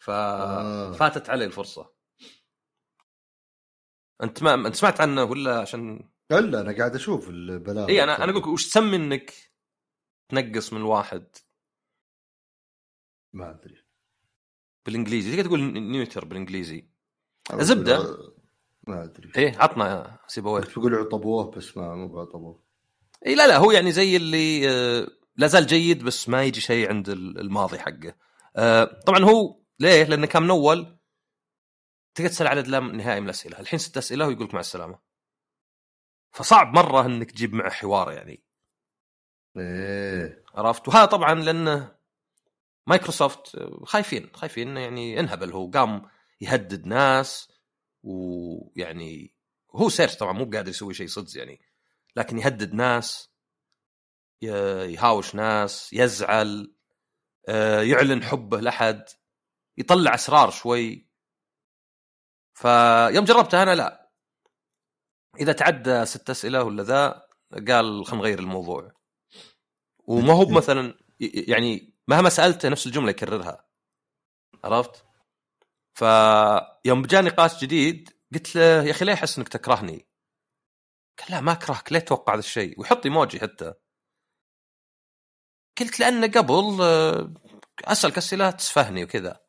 ففاتت 0.00 1.28
آه. 1.28 1.32
علي 1.32 1.44
الفرصة. 1.44 1.92
أنت 4.22 4.42
ما 4.42 4.54
أنت 4.54 4.74
سمعت 4.74 5.00
عنه 5.00 5.24
ولا 5.24 5.60
عشان 5.60 6.10
إلا 6.32 6.60
أنا 6.60 6.76
قاعد 6.76 6.94
أشوف 6.94 7.28
البلاغ 7.28 7.88
اي 7.88 8.02
أنا 8.02 8.24
أنا 8.24 8.32
أقول 8.32 8.48
وش 8.48 8.68
تسمي 8.68 8.96
إنك 8.96 9.32
تنقص 10.28 10.72
من 10.72 10.80
الواحد 10.80 11.26
ما 13.32 13.50
أدري. 13.50 13.84
بالإنجليزي. 14.86 15.30
تقدر 15.36 15.44
تقول 15.48 15.60
نيوتر 15.62 16.24
بالإنجليزي؟ 16.24 16.88
الزبده 17.52 18.18
ما 18.88 19.04
أدري. 19.04 19.32
إيه 19.36 19.58
عطنا 19.58 20.18
سيبويه 20.26 20.62
تقول 20.62 20.94
عطبوه 20.94 21.50
بس 21.50 21.76
ما 21.76 21.94
مو 21.94 22.20
عطبوه 22.20 22.62
اي 23.26 23.34
لا 23.34 23.46
لا 23.46 23.56
هو 23.56 23.70
يعني 23.70 23.92
زي 23.92 24.16
اللي 24.16 24.70
آه، 24.70 25.08
لا 25.36 25.46
زال 25.46 25.66
جيد 25.66 26.04
بس 26.04 26.28
ما 26.28 26.42
يجي 26.44 26.60
شيء 26.60 26.88
عند 26.88 27.08
الماضي 27.08 27.78
حقه. 27.78 28.14
آه، 28.56 29.00
طبعا 29.06 29.24
هو 29.24 29.59
ليه؟ 29.80 30.04
لأنه 30.04 30.26
كان 30.26 30.42
من 30.42 30.50
أول 30.50 30.98
تقدر 32.14 32.28
تسأل 32.30 32.46
عدد 32.46 32.66
لا 32.68 32.80
نهائي 32.80 33.20
من 33.20 33.26
الأسئلة، 33.26 33.60
الحين 33.60 33.78
ست 33.78 33.96
أسئلة 33.96 34.26
ويقول 34.26 34.44
لك 34.44 34.54
مع 34.54 34.60
السلامة. 34.60 34.98
فصعب 36.32 36.74
مرة 36.74 37.06
إنك 37.06 37.30
تجيب 37.30 37.54
معه 37.54 37.70
حوار 37.70 38.12
يعني. 38.12 38.44
إيه 39.56 40.44
عرفت؟ 40.54 40.88
وهذا 40.88 41.04
طبعا 41.04 41.34
لأنه 41.34 41.96
مايكروسوفت 42.86 43.56
خايفين 43.84 44.30
خايفين 44.34 44.76
يعني 44.76 45.20
انهبل 45.20 45.52
هو 45.52 45.70
قام 45.70 46.10
يهدد 46.40 46.86
ناس 46.86 47.52
ويعني 48.02 49.34
هو 49.74 49.88
search 49.88 50.16
طبعا 50.16 50.32
مو 50.32 50.44
قادر 50.44 50.70
يسوي 50.70 50.94
شيء 50.94 51.06
صدق 51.06 51.38
يعني 51.38 51.60
لكن 52.16 52.38
يهدد 52.38 52.74
ناس 52.74 53.30
يهاوش 54.42 55.34
ناس 55.34 55.92
يزعل 55.92 56.74
آه، 57.48 57.82
يعلن 57.82 58.22
حبه 58.22 58.60
لحد 58.60 59.04
يطلع 59.80 60.14
أسرار 60.14 60.50
شوي 60.50 61.10
فيوم 62.54 63.24
جربتها 63.24 63.62
أنا 63.62 63.74
لا 63.74 64.10
إذا 65.40 65.52
تعدى 65.52 66.04
ست 66.04 66.30
أسئلة 66.30 66.62
ولا 66.64 66.82
ذا 66.82 67.26
قال 67.68 68.06
خلينا 68.06 68.22
نغير 68.22 68.38
الموضوع 68.38 68.92
وما 69.98 70.32
هو 70.32 70.48
مثلا 70.60 70.94
يعني 71.20 71.94
مهما 72.08 72.28
سألته 72.28 72.68
نفس 72.68 72.86
الجملة 72.86 73.10
يكررها 73.10 73.68
عرفت؟ 74.64 75.04
فيوم 75.94 77.02
جاء 77.02 77.22
نقاش 77.22 77.60
جديد 77.64 78.10
قلت 78.34 78.56
له 78.56 78.62
يا 78.62 78.90
أخي 78.90 79.04
ليه 79.04 79.12
أحس 79.12 79.38
إنك 79.38 79.48
تكرهني؟ 79.48 80.08
قال 81.18 81.30
لا 81.30 81.40
ما 81.40 81.52
أكرهك 81.52 81.92
ليه 81.92 81.98
تتوقع 81.98 82.32
هذا 82.32 82.40
الشيء؟ 82.40 82.80
ويحط 82.80 83.06
إيموجي 83.06 83.40
حتى 83.40 83.74
قلت 85.78 86.00
لأنه 86.00 86.26
قبل 86.26 86.82
آه، 86.82 87.34
أسألك 87.84 88.18
أسئلة 88.18 88.50
تسفهني 88.50 89.04
وكذا 89.04 89.40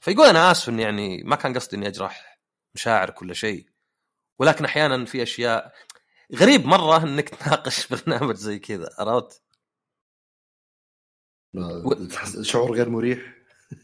فيقول 0.00 0.26
أنا 0.26 0.50
آسف 0.50 0.68
إني 0.68 0.82
يعني 0.82 1.22
ما 1.22 1.36
كان 1.36 1.54
قصدي 1.54 1.76
إني 1.76 1.88
أجرح 1.88 2.40
مشاعرك 2.74 3.22
ولا 3.22 3.34
شيء. 3.34 3.66
ولكن 4.38 4.64
أحيانا 4.64 5.04
في 5.04 5.22
أشياء 5.22 5.74
غريب 6.34 6.66
مرة 6.66 7.02
إنك 7.02 7.28
تناقش 7.34 7.86
برنامج 7.86 8.34
زي 8.34 8.58
كذا 8.58 8.88
عرفت؟ 8.98 9.42
شعور 12.42 12.72
غير 12.76 12.88
مريح؟ 12.88 13.34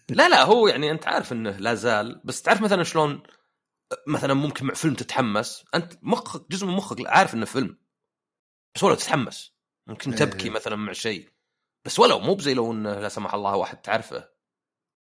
لا 0.08 0.28
لا 0.28 0.42
هو 0.44 0.68
يعني 0.68 0.90
أنت 0.90 1.06
عارف 1.06 1.32
إنه 1.32 1.50
لا 1.50 1.74
زال 1.74 2.20
بس 2.24 2.42
تعرف 2.42 2.60
مثلا 2.60 2.82
شلون 2.84 3.22
مثلا 4.06 4.34
ممكن 4.34 4.66
مع 4.66 4.74
فيلم 4.74 4.94
تتحمس؟ 4.94 5.64
أنت 5.74 5.92
مخك 6.02 6.50
جزء 6.50 6.66
من 6.66 6.72
مخك 6.72 7.06
عارف 7.06 7.34
إنه 7.34 7.44
فيلم. 7.44 7.78
بس 8.74 8.82
ولو 8.82 8.94
تتحمس 8.94 9.56
ممكن 9.86 10.10
إيه. 10.10 10.18
تبكي 10.18 10.50
مثلا 10.50 10.76
مع 10.76 10.92
شيء. 10.92 11.32
بس 11.84 11.98
ولو 11.98 12.18
مو 12.18 12.34
بزي 12.34 12.54
لو 12.54 12.72
إنه 12.72 13.00
لا 13.00 13.08
سمح 13.08 13.34
الله 13.34 13.56
واحد 13.56 13.82
تعرفه 13.82 14.28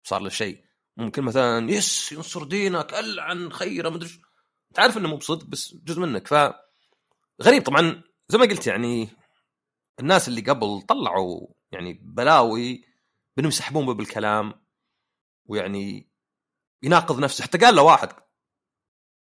صار 0.06 0.20
له 0.20 0.28
شيء. 0.28 0.63
ممكن 0.96 1.22
مثلا 1.22 1.70
يس 1.70 2.12
ينصر 2.12 2.44
دينك 2.44 2.94
ألعن 2.94 3.52
خيرة 3.52 3.88
مدري 3.88 4.08
إيش 4.08 4.20
تعرف 4.74 4.96
إنه 4.96 5.08
مو 5.08 5.16
بصدق 5.16 5.46
بس 5.46 5.74
جزء 5.74 6.00
منك. 6.00 6.28
ف 6.28 6.34
غريب 7.42 7.62
طبعا. 7.62 8.02
زي 8.28 8.38
ما 8.38 8.44
قلت 8.44 8.66
يعني 8.66 9.08
الناس 10.00 10.28
اللي 10.28 10.40
قبل 10.40 10.82
طلعوا 10.82 11.46
يعني 11.72 11.92
بلاوي 12.02 12.84
بإنهم 13.36 13.48
يسحبون 13.48 13.96
بالكلام 13.96 14.54
ويعني 15.46 16.10
يناقض 16.82 17.18
نفسه. 17.18 17.44
حتى 17.44 17.58
قال 17.58 17.74
له 17.74 17.82
واحد 17.82 18.08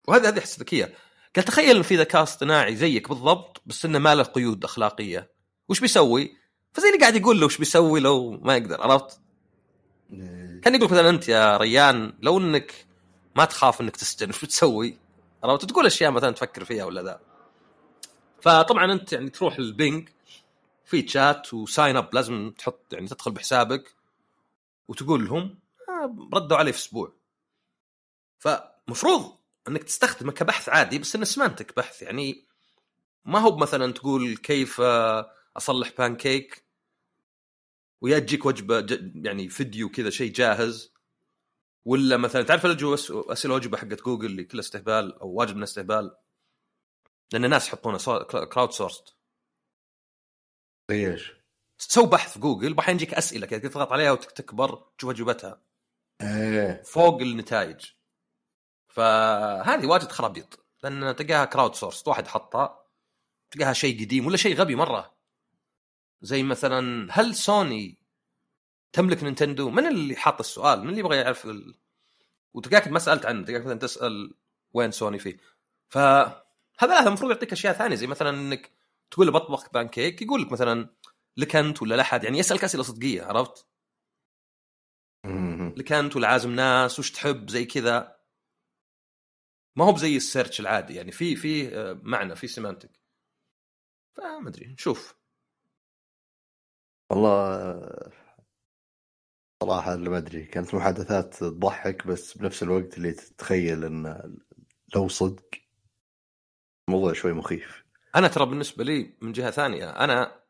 وهذه 0.07 0.27
هذه 0.27 0.39
أحس 0.39 0.59
ذكية. 0.59 0.93
قال 1.35 1.45
تخيل 1.45 1.75
إن 1.77 1.83
في 1.83 1.95
ذكاء 1.95 2.23
اصطناعي 2.23 2.75
زيك 2.75 3.09
بالضبط 3.09 3.61
بس 3.65 3.85
إنه 3.85 3.99
ما 3.99 4.15
له 4.15 4.23
قيود 4.23 4.63
أخلاقية. 4.63 5.33
وش 5.69 5.79
بيسوي؟ 5.79 6.37
فزي 6.73 6.87
اللي 6.87 6.99
قاعد 6.99 7.15
يقول 7.15 7.39
له 7.39 7.45
وش 7.45 7.57
بيسوي 7.57 7.99
لو 7.99 8.31
ما 8.31 8.57
يقدر؟ 8.57 8.81
عرفت؟ 8.81 9.21
إيه. 10.13 10.61
كان 10.61 10.75
يقول 10.75 10.91
مثلا 10.91 11.09
أنت 11.09 11.29
يا 11.29 11.57
ريان 11.57 12.13
لو 12.21 12.37
إنك 12.37 12.85
ما 13.35 13.45
تخاف 13.45 13.81
إنك 13.81 13.95
تسجن 13.95 14.29
وش 14.29 14.45
بتسوي؟ 14.45 14.97
عرفت؟ 15.43 15.65
تقول 15.65 15.85
أشياء 15.85 16.11
مثلا 16.11 16.31
تفكر 16.31 16.65
فيها 16.65 16.85
ولا 16.85 17.03
ذا 17.03 17.19
فطبعا 18.41 18.93
أنت 18.93 19.13
يعني 19.13 19.29
تروح 19.29 19.57
البنج 19.57 20.09
في 20.85 21.01
تشات 21.01 21.53
وساين 21.53 21.97
اب 21.97 22.15
لازم 22.15 22.53
تحط 22.57 22.93
يعني 22.93 23.07
تدخل 23.07 23.31
بحسابك 23.31 23.95
وتقول 24.87 25.25
لهم 25.25 25.59
آه، 25.89 26.15
ردوا 26.33 26.57
علي 26.57 26.73
في 26.73 26.79
أسبوع 26.79 27.13
فمفروض 28.39 29.37
إنك 29.67 29.83
تستخدمه 29.83 30.31
كبحث 30.31 30.69
عادي 30.69 30.99
بس 30.99 31.15
إنه 31.15 31.25
سمانتك 31.25 31.75
بحث 31.77 32.01
يعني 32.01 32.43
ما 33.25 33.39
هو 33.39 33.57
مثلا 33.57 33.93
تقول 33.93 34.37
كيف 34.37 34.81
آه، 34.81 35.31
أصلح 35.57 35.91
بانكيك 35.97 36.63
ويا 38.01 38.19
تجيك 38.19 38.45
وجبة 38.45 38.79
ج- 38.79 39.25
يعني 39.25 39.49
فيديو 39.49 39.89
كذا 39.89 40.09
شيء 40.09 40.31
جاهز. 40.31 40.93
ولا 41.85 42.17
مثلا 42.17 42.41
تعرف 42.43 42.65
الجو 42.65 42.93
أسئلة 42.93 43.53
وجبة 43.53 43.77
حقت 43.77 44.01
جوجل 44.03 44.25
اللي 44.25 44.43
كلها 44.43 44.59
استهبال 44.61 45.19
أو 45.19 45.29
واجب 45.29 45.55
من 45.55 45.63
استهبال؟ 45.63 46.15
لأن 47.33 47.45
الناس 47.45 47.67
يحطونها 47.67 48.23
crowdsourced 48.23 49.15
زي 50.91 51.11
إيش؟ 51.11 51.33
تسوي 51.77 52.07
بحث 52.07 52.33
في 52.33 52.39
جوجل 52.39 52.73
بعدين 52.73 52.95
يجيك 52.95 53.13
أسئلة 53.13 53.47
كذا 53.47 53.59
تضغط 53.59 53.91
عليها 53.91 54.11
وتكبر 54.11 54.91
تشوف 54.97 55.09
اجوبتها 55.09 55.61
إيه. 56.21 56.83
فوق 56.83 57.21
النتائج. 57.21 57.85
فهذه 58.87 59.85
واجد 59.87 60.11
خرابيط 60.11 60.65
لأن 60.83 61.15
تلقاها 61.15 61.45
crowdsource 61.45 62.07
واحد 62.07 62.27
حطها 62.27 62.85
تلقاها 63.51 63.73
شيء 63.73 64.05
قديم 64.05 64.27
ولا 64.27 64.37
شيء 64.37 64.55
غبي 64.55 64.75
مرة. 64.75 65.18
زي 66.21 66.43
مثلا 66.43 67.07
هل 67.11 67.35
سوني 67.35 67.97
تملك 68.93 69.23
نينتندو؟ 69.23 69.69
من 69.69 69.85
اللي 69.85 70.15
حاط 70.15 70.39
السؤال؟ 70.39 70.83
من 70.83 70.89
اللي 70.89 70.99
يبغى 70.99 71.17
يعرف 71.17 71.45
ال... 71.45 71.75
وتلقاك 72.53 72.87
ما 72.87 72.99
سألت 72.99 73.25
عنه 73.25 73.45
تلقاك 73.45 73.65
مثلا 73.65 73.79
تسأل 73.79 74.33
وين 74.73 74.91
سوني 74.91 75.19
فيه. 75.19 75.37
فهذا 75.89 76.43
هذا 76.81 77.07
المفروض 77.07 77.31
يعطيك 77.31 77.51
أشياء 77.51 77.73
ثانية 77.73 77.95
زي 77.95 78.07
مثلا 78.07 78.29
إنك 78.29 78.71
تقول 79.11 79.27
له 79.27 79.33
بطبخ 79.33 79.71
بانكيك 79.71 80.21
يقول 80.21 80.41
لك 80.41 80.51
مثلا 80.51 80.89
لك 81.37 81.55
انت 81.55 81.81
ولا 81.81 81.95
لأحد؟ 81.95 82.23
يعني 82.23 82.39
يسألك 82.39 82.63
أسئلة 82.63 82.83
صدقية 82.83 83.23
عرفت؟ 83.23 83.67
لك 85.77 85.91
انت 85.91 86.15
ولا 86.15 86.27
عازم 86.27 86.51
ناس 86.51 86.99
وش 86.99 87.11
تحب؟ 87.11 87.49
زي 87.49 87.65
كذا. 87.65 88.19
ما 89.75 89.85
هو 89.85 89.91
بزي 89.91 90.17
ال 90.17 90.23
search 90.23 90.59
العادي 90.59 90.95
يعني 90.95 91.11
في 91.11 91.35
في 91.35 91.77
آه، 91.77 91.99
معنى 92.03 92.35
في 92.35 92.47
semantic. 92.47 92.91
فما 94.17 94.49
أدري 94.49 94.67
نشوف. 94.67 95.18
والله 97.11 98.11
صراحة 99.63 99.93
اللي 99.93 100.09
ما 100.09 100.17
أدري 100.17 100.45
كانت 100.45 100.75
محادثات 100.75 101.35
تضحك 101.35 102.07
بس 102.07 102.37
بنفس 102.37 102.63
الوقت 102.63 102.97
اللي 102.97 103.11
تتخيل 103.11 103.83
إن 103.85 104.33
لو 104.95 105.07
صدق 105.07 105.45
الموضوع 106.89 107.13
شوي 107.13 107.33
مخيف. 107.33 107.85
أنا 108.15 108.27
ترى 108.27 108.45
بالنسبة 108.45 108.83
لي 108.83 109.17
من 109.21 109.31
جهة 109.31 109.51
ثانية 109.51 109.89
أنا 109.89 110.43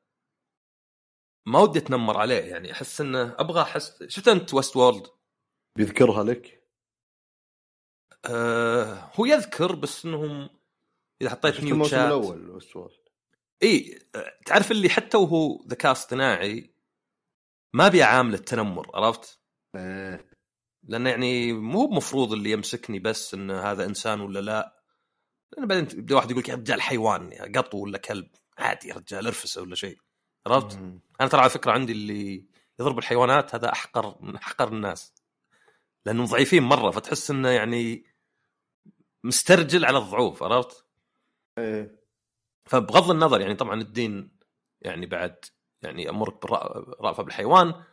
ما 1.48 1.60
ودي 1.60 1.80
أتنمر 1.80 2.18
عليه 2.18 2.42
يعني 2.42 2.72
أحس 2.72 3.02
إنه 3.02 3.36
أبغى 3.40 3.62
أحس 3.62 4.04
شفت 4.04 4.28
أنت 4.28 4.54
ويست 4.54 4.78
وورلد 4.78 5.08
بيذكرها 5.78 6.24
لك؟ 6.24 6.60
آه 8.26 9.12
هو 9.16 9.26
يذكر 9.26 9.76
بس 9.76 10.06
إنهم 10.06 10.50
إذا 11.22 11.30
حطيت 11.30 11.60
نيو 11.64 11.74
الموسم 11.74 11.92
شات 11.92 12.08
الأول 12.08 12.50
والسؤال 12.50 13.09
إي 13.64 14.00
تعرف 14.46 14.72
اللي 14.72 14.90
حتى 14.90 15.18
وهو 15.18 15.66
ذكاء 15.68 15.92
اصطناعي 15.92 16.74
ما 17.74 17.88
بيعامل 17.88 18.34
التنمر 18.34 18.92
عرفت؟ 18.94 19.40
إيه 19.76 20.30
لأنه 20.84 21.10
يعني 21.10 21.54
مو 21.54 21.86
بمفروض 21.86 22.34
اللي 22.34 22.52
يمسكني 22.52 23.00
بس 23.00 23.34
إن 23.34 23.52
هذا 23.52 23.86
إنسان 23.86 24.22
ولا 24.22 24.40
لا 24.40 24.84
لأن 25.52 25.68
بعدين 25.68 26.00
يبدا 26.00 26.16
واحد 26.16 26.32
يقول 26.32 26.44
لك 26.44 26.50
يا 26.50 26.56
رجال 26.56 26.82
حيوان 26.82 27.32
يا 27.32 27.52
قطو 27.56 27.78
ولا 27.78 27.98
كلب 27.98 28.28
عادي 28.58 28.88
يا 28.88 28.94
رجال 28.96 29.28
ارفسه 29.28 29.62
ولا 29.62 29.76
شيء 29.76 29.98
عرفت؟ 30.48 30.78
أنا 31.22 31.30
ترى 31.30 31.42
على 31.42 31.50
فكرة 31.50 31.72
عندي 31.72 31.92
اللي 31.92 32.46
يضرب 32.80 32.98
الحيوانات 32.98 33.56
هذا 33.56 33.72
أحقر 33.72 34.18
من 34.22 34.36
أحقر 34.36 34.68
الناس 34.68 35.14
لأنهم 36.06 36.26
ضعيفين 36.26 36.64
مرة 36.64 36.92
فتحس 36.92 37.32
إنه 37.32 37.50
يعني 37.50 38.04
مسترجل 39.24 39.86
على 39.86 39.98
الضعوف 39.98 40.44
عرفت؟ 40.44 40.86
إيه 41.58 41.99
فبغض 42.70 43.12
النظر 43.12 43.42
يعني 43.42 43.56
طبعا 43.56 43.82
الدين 43.82 44.40
يعني 44.82 45.06
بعد 45.06 45.46
يعني 45.82 46.04
يأمرك 46.04 46.42
بالرأفه 46.42 47.24
بالحيوان 47.24 47.84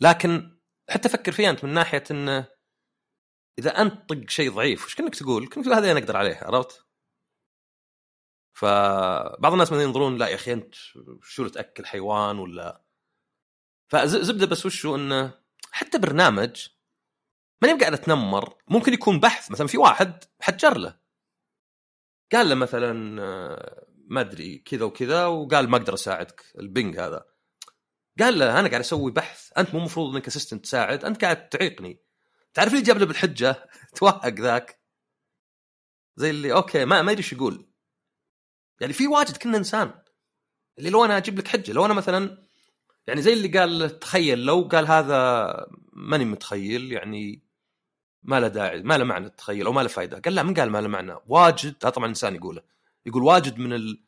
لكن 0.00 0.58
حتى 0.90 1.08
فكر 1.08 1.32
فيها 1.32 1.50
أنت 1.50 1.64
من 1.64 1.74
ناحية 1.74 2.04
إنه 2.10 2.48
إذا 3.58 3.82
أنت 3.82 4.08
طق 4.08 4.28
شيء 4.28 4.50
ضعيف 4.50 4.86
وش 4.86 4.94
كأنك 4.94 5.14
تقول؟ 5.14 5.48
كأنك 5.48 5.64
تقول 5.64 5.76
هذا 5.76 5.92
أنا 5.92 5.98
أقدر 5.98 6.16
عليه 6.16 6.36
عرفت؟ 6.42 6.86
فبعض 8.52 9.52
الناس 9.52 9.72
مثلا 9.72 9.82
ينظرون 9.82 10.16
لا 10.16 10.28
يا 10.28 10.34
أخي 10.34 10.52
أنت 10.52 10.74
شو 11.22 11.48
تأكل 11.48 11.86
حيوان 11.86 12.38
ولا 12.38 12.82
فزبدة 13.88 14.46
بس 14.46 14.66
وشو 14.66 14.96
إنه 14.96 15.34
حتى 15.70 15.98
برنامج 15.98 16.68
ماني 17.62 17.80
قاعد 17.80 17.92
أتنمر 17.92 18.54
ممكن 18.68 18.92
يكون 18.92 19.20
بحث 19.20 19.50
مثلا 19.50 19.66
في 19.66 19.78
واحد 19.78 20.24
حجر 20.40 20.78
له 20.78 20.98
قال 22.32 22.48
له 22.48 22.54
مثلا 22.54 23.22
آه، 23.22 23.86
ما 24.12 24.20
أدري 24.20 24.58
كذا 24.58 24.84
وكذا 24.84 25.26
وقال 25.26 25.70
ما 25.70 25.76
أقدر 25.76 25.94
أساعدك 25.94 26.44
ال 26.58 26.66
Bing 26.66 26.98
هذا. 26.98 27.24
قال 28.20 28.38
له 28.38 28.60
أنا 28.60 28.68
قاعد 28.68 28.80
أسوي 28.80 29.10
بحث 29.12 29.50
أنت 29.58 29.74
مو 29.74 29.80
المفروض 29.80 30.14
إنك 30.14 30.26
assistant 30.26 30.64
تساعد 30.64 31.04
أنت 31.04 31.22
قاعد 31.24 31.48
تعيقني. 31.48 32.00
تعرف 32.54 32.72
اللي 32.72 32.84
جاب 32.84 32.98
له 32.98 33.06
بالحجة؟ 33.06 33.68
توهق 33.96 34.26
ذاك. 34.40 34.82
زي 36.16 36.30
اللي 36.30 36.52
okay 36.52 36.84
ما 36.84 37.02
ما 37.02 37.12
يدري 37.12 37.24
إيش 37.24 37.32
يقول. 37.32 37.66
يعني 38.80 38.92
في 38.92 39.06
واجد 39.06 39.36
كنه 39.36 39.58
إنسان. 39.58 39.92
اللي 40.78 40.90
لو 40.90 41.04
أنا 41.04 41.16
أجيب 41.16 41.38
لك 41.38 41.48
حجة 41.48 41.72
لو 41.72 41.86
أنا 41.86 41.94
مثلا 41.94 42.38
يعني 43.06 43.22
زي 43.22 43.32
اللي 43.32 43.58
قال 43.58 43.98
تخيل 43.98 44.44
لو 44.44 44.68
قال 44.72 44.86
هذا 44.86 45.52
ماني 45.92 46.24
متخيل 46.24 46.92
يعني 46.92 47.42
ما 48.22 48.40
له 48.40 48.48
داعي 48.48 48.82
ما 48.82 48.98
له 48.98 49.04
معنى 49.04 49.26
التخيل 49.26 49.66
أو 49.66 49.72
ما 49.72 49.80
له 49.80 49.88
فائده 49.88 50.20
قال 50.20 50.34
لا 50.34 50.42
من 50.42 50.54
قال 50.54 50.70
ما 50.70 50.80
له 50.80 50.88
معنى؟ 50.88 51.14
واجد. 51.26 51.76
هذا 51.82 51.90
طبعا 51.90 52.08
إنسان 52.08 52.34
يقوله. 52.34 52.62
يقول 53.06 53.22
واجد 53.22 53.58
من 53.58 53.72
ال 53.72 54.04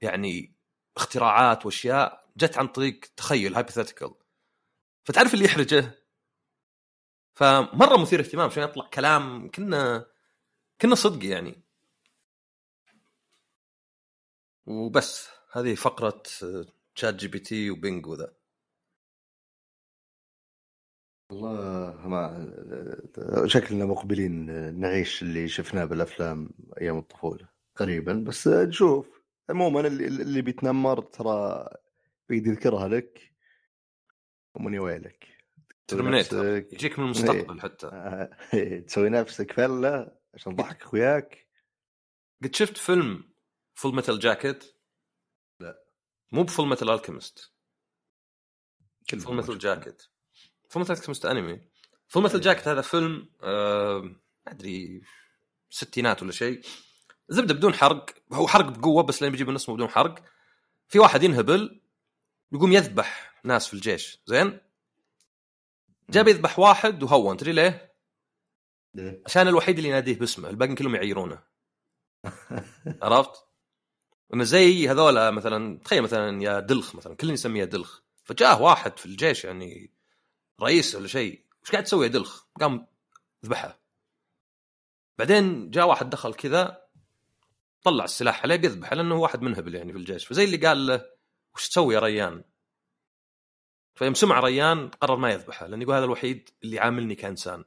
يعني 0.00 0.56
اختراعات 0.96 1.66
واشياء 1.66 2.30
جت 2.36 2.58
عن 2.58 2.68
طريق 2.68 3.00
تخيل 3.16 3.54
hypothetical 3.54 4.14
فتعرف 5.04 5.34
اللي 5.34 5.44
يحرجه؟ 5.44 6.06
فمرة 7.34 7.96
مثير 8.02 8.20
اهتمام 8.20 8.46
عشان 8.46 8.62
يطلع 8.62 8.88
كلام 8.94 9.50
كنه 9.50 10.06
كنه 10.80 10.94
صدق 10.94 11.24
يعني. 11.26 11.62
وبس 14.66 15.28
هذه 15.52 15.74
فقرة 15.74 16.22
ChatGPT 16.94 17.70
و 17.70 17.77
Bing 17.77 18.06
وذا 18.06 18.36
والله 21.30 22.08
ما 22.08 23.46
شكلنا 23.46 23.84
مقبلين 23.84 24.46
نعيش 24.80 25.22
اللي 25.22 25.48
شفناه 25.48 25.84
بالأفلام 25.84 26.50
أيام 26.80 26.98
الطفولة. 26.98 27.55
قريبا 27.76 28.12
بس 28.12 28.48
نشوف 28.48 29.22
عموما 29.50 29.86
اللي, 29.86 30.06
اللي 30.06 30.42
بيتنمر 30.42 31.00
ترى 31.02 31.68
بيقدر 32.28 32.50
يذكرها 32.50 32.88
لك 32.88 33.32
ومن 34.54 34.78
ويلك 34.78 35.26
Terminator 35.86 36.56
يجيك 36.56 36.98
من 36.98 37.04
المستقبل 37.04 37.60
حتى. 37.60 38.28
تسوي 38.86 39.08
نفسك 39.08 39.52
فلة 39.52 40.18
عشان 40.34 40.56
تضحك 40.56 40.82
أخوياك. 40.82 41.46
قد 42.42 42.54
شفت 42.54 42.76
فيلم 42.76 43.30
فول 43.74 43.94
ميتال 43.94 44.18
جاكيت؟ 44.18 44.64
لا. 45.60 45.84
مو 46.32 46.42
ب 46.42 46.47
Full 46.47 46.68
Metal 46.68 46.90
Alchemist 46.90 47.52
Full 49.20 49.36
Metal 49.36 49.58
Jacket 49.58 50.02
Full 50.68 50.82
Metal 50.82 50.96
Alchemist 50.96 51.26
انمي 51.26 51.60
Full 52.08 52.22
Metal 52.22 52.40
Jacket 52.40 52.68
هذا 52.68 52.80
فيلم 52.80 53.28
آه 53.42 53.98
ما 54.00 54.52
أدري 54.52 55.02
ستينات 55.70 56.22
ولا 56.22 56.32
شيء. 56.32 56.60
زبدة 57.28 57.54
بدون 57.54 57.74
حرق 57.74 58.10
هو 58.32 58.48
حرق 58.48 58.64
بقوة 58.64 59.02
بس 59.02 59.22
لين 59.22 59.30
بيجيب 59.30 59.48
النص 59.48 59.70
بدون 59.70 59.88
حرق 59.88 60.22
في 60.88 60.98
واحد 60.98 61.22
ينهبل 61.22 61.80
يقوم 62.52 62.72
يذبح 62.72 63.40
ناس 63.44 63.66
في 63.66 63.74
الجيش 63.74 64.18
زين 64.26 64.60
جاب 66.10 66.28
يذبح 66.28 66.58
واحد 66.58 67.02
وهون 67.02 67.36
تدري 67.36 67.52
ليه؟ 67.52 67.94
ليه؟ 68.94 69.22
عشان 69.26 69.48
الوحيد 69.48 69.76
اللي 69.76 69.88
يناديه 69.88 70.18
باسمه 70.18 70.50
الباقي 70.50 70.74
كلهم 70.74 70.94
يعيرونه 70.94 71.42
عرفت؟ 73.02 73.46
إنه 74.34 74.44
زي 74.44 74.88
هذولا 74.88 75.30
مثلا 75.30 75.78
تخيل 75.78 76.02
مثلا 76.02 76.42
يا 76.42 76.60
دلخ 76.60 76.94
مثلا 76.94 77.14
كل 77.14 77.30
يسميه 77.30 77.64
دلخ 77.64 78.00
فجاه 78.24 78.62
واحد 78.62 78.98
في 78.98 79.06
الجيش 79.06 79.44
يعني 79.44 79.92
رئيس 80.62 80.94
ولا 80.94 81.06
شيء 81.06 81.44
وش 81.62 81.70
قاعد 81.70 81.84
تسوي 81.84 82.06
يا 82.06 82.10
دلخ؟ 82.10 82.46
قام 82.60 82.86
ذبحه 83.44 83.80
بعدين 85.18 85.70
جاء 85.70 85.86
واحد 85.86 86.10
دخل 86.10 86.34
كذا 86.34 86.85
طلع 87.86 88.04
السلاح 88.04 88.42
عليه 88.42 88.56
بيذبحه 88.56 88.96
لأنه 88.96 89.14
واحد 89.14 89.42
منهبل 89.42 89.74
يعني 89.74 89.92
في 89.92 89.98
الجيش. 89.98 90.26
فزي 90.26 90.44
اللي 90.44 90.56
قال 90.56 90.86
له 90.86 91.10
وش 91.54 91.68
تسوي 91.68 91.94
يا 91.94 92.00
ريان؟ 92.00 92.44
فيوم 93.94 94.14
سمع 94.14 94.40
ريان 94.40 94.88
قرر 94.88 95.16
ما 95.16 95.32
يذبحه 95.32 95.66
لأن 95.66 95.82
يقول 95.82 95.94
هذا 95.94 96.04
الوحيد 96.04 96.50
اللي 96.64 96.78
عاملني 96.78 97.14
كإنسان. 97.14 97.64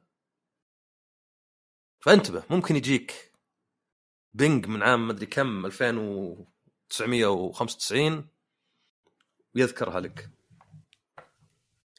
فانتبه 2.00 2.42
ممكن 2.50 2.76
يجيك 2.76 3.32
Bing 4.34 4.66
من 4.66 4.82
عام 4.82 5.08
مدري 5.08 5.26
كم 5.26 5.66
2995 5.66 8.28
ويذكرها 9.54 10.00
لك. 10.00 10.30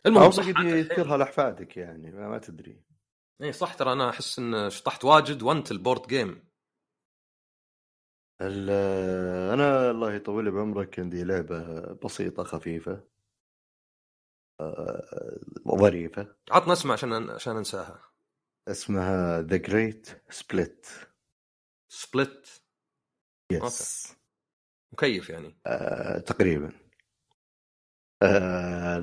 المهم 0.05 0.31
صح 0.31 0.47
يذكرها 0.47 1.17
لأحفادك 1.17 1.77
يعني 1.77 2.11
ما 2.11 2.37
تدري. 2.37 2.81
اي 3.41 3.53
صح 3.53 3.73
ترى 3.73 3.93
أنا 3.93 4.09
أحس 4.09 4.39
إن 4.39 4.69
شطحت 4.69 5.05
واجد 5.05 5.43
وانت 5.43 5.71
ال 5.71 5.77
board 5.77 6.07
game. 6.07 6.50
أنا 8.41 9.91
الله 9.91 10.13
يطول 10.13 10.51
بعمرك 10.51 10.99
عندي 10.99 11.23
لعبة 11.23 11.81
بسيطة 11.93 12.43
خفيفة 12.43 13.03
ظريفة. 15.67 16.35
عطنا 16.51 16.73
اسمع 16.73 16.93
عشان 16.93 17.29
عشان 17.29 17.57
أنساها. 17.57 17.99
اسمها 18.67 19.41
ذا 19.41 19.57
جريت 19.57 20.09
سبليت 20.29 20.87
سبليت 21.89 22.49
يس 23.51 24.15
مكيف 24.93 25.29
يعني. 25.29 25.57
آه، 25.65 26.19
تقريبا. 26.19 26.71
آه، 28.23 28.97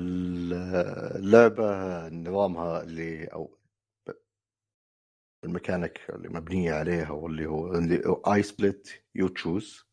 اللعبة 1.15 2.09
نظامها 2.09 2.83
اللي 2.83 3.25
أو 3.25 3.58
الميكانيك 5.43 6.09
اللي 6.09 6.29
مبنية 6.29 6.73
عليها 6.73 7.11
واللي 7.11 7.45
هو 7.45 7.73
I 8.33 8.43
split 8.43 8.89
you 9.15 9.27
choose 9.27 9.89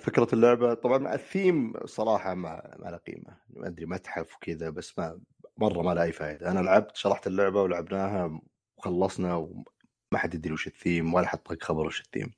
فكرة 0.00 0.28
اللعبة 0.32 0.74
طبعا 0.74 1.14
الثيم 1.14 1.72
صراحة 1.86 2.34
ما 2.34 2.76
ما 2.78 2.90
له 2.90 2.96
قيمة. 2.96 3.36
ما 3.48 3.66
أدري 3.66 3.86
متحف 3.86 4.36
وكذا 4.36 4.70
بس 4.70 4.98
ما 4.98 5.20
مرة 5.58 5.82
ما 5.82 5.94
له 5.94 6.02
أي 6.02 6.12
فائده 6.12 6.50
أنا 6.50 6.60
لعبت 6.60 6.96
شرحت 6.96 7.26
اللعبة 7.26 7.62
ولعبناها 7.62 8.40
وخلصنا 8.78 9.34
وما 9.34 9.64
حد 10.18 10.34
يدري 10.34 10.52
وش 10.52 10.66
الثيم 10.66 11.14
ولا 11.14 11.26
حد 11.26 11.38
طق 11.38 11.62
خبر 11.62 11.86
وش 11.86 12.00
الثيم. 12.00 12.32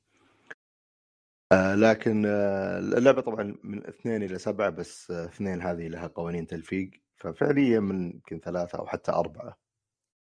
آه 1.52 1.74
لكن 1.74 2.26
آه 2.26 2.78
اللعبة 2.78 3.20
طبعا 3.20 3.58
من 3.64 3.86
اثنين 3.86 4.22
إلى 4.22 4.38
سبعة 4.38 4.70
بس 4.70 5.10
آه 5.10 5.24
اثنين 5.26 5.62
هذه 5.62 5.88
لها 5.88 6.06
قوانين 6.06 6.46
تلفيق. 6.46 6.90
ففعليا 7.16 7.80
من 7.80 8.10
يمكن 8.12 8.40
ثلاثة 8.40 8.78
أو 8.78 8.86
حتى 8.86 9.12
أربعة. 9.12 9.67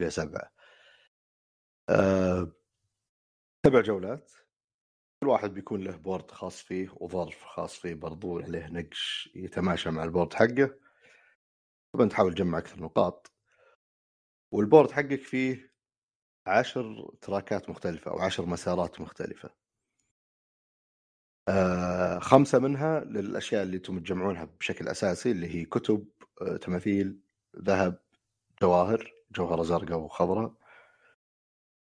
إلى 0.03 0.11
سبعه 0.11 0.51
آه. 1.89 2.51
سبع 3.65 3.81
جولات. 3.81 4.31
كل 5.23 5.29
واحد 5.29 5.53
بيكون 5.53 5.83
له 5.83 5.97
board 5.97 6.31
خاص 6.31 6.61
فيه 6.61 6.89
وظرف 6.95 7.43
خاص 7.43 7.75
فيه 7.77 7.93
برضو 7.93 8.39
عليه 8.39 8.67
نقش 8.67 9.29
يتماشى 9.35 9.89
مع 9.89 10.03
ال 10.03 10.09
board 10.09 10.34
حقه. 10.33 10.79
طبعا 11.93 12.09
تحاول 12.09 12.33
تجمع 12.33 12.57
أكثر 12.57 12.79
نقاط. 12.83 13.31
وال 14.53 14.64
board 14.64 14.91
حقك 14.91 15.21
فيه 15.21 15.73
عشر 16.47 17.11
trackات 17.21 17.69
مختلفة 17.69 18.11
أو 18.11 18.19
عشر 18.19 18.45
مسارات 18.45 19.01
مختلفة. 19.01 19.49
آه 21.49 22.19
خمسة 22.19 22.59
منها 22.59 22.99
للأشياء 22.99 23.63
اللي 23.63 23.77
أنتم 23.77 23.99
تجمعونها 23.99 24.45
بشكل 24.45 24.87
أساسي 24.87 25.31
اللي 25.31 25.55
هي 25.55 25.65
كتب 25.65 26.07
آه 26.41 26.57
تماثيل 26.57 27.19
ذهب 27.57 27.99
جواهر. 28.61 29.13
جوهرة 29.36 29.63
زرقاء 29.63 29.99
وخضراء 29.99 30.53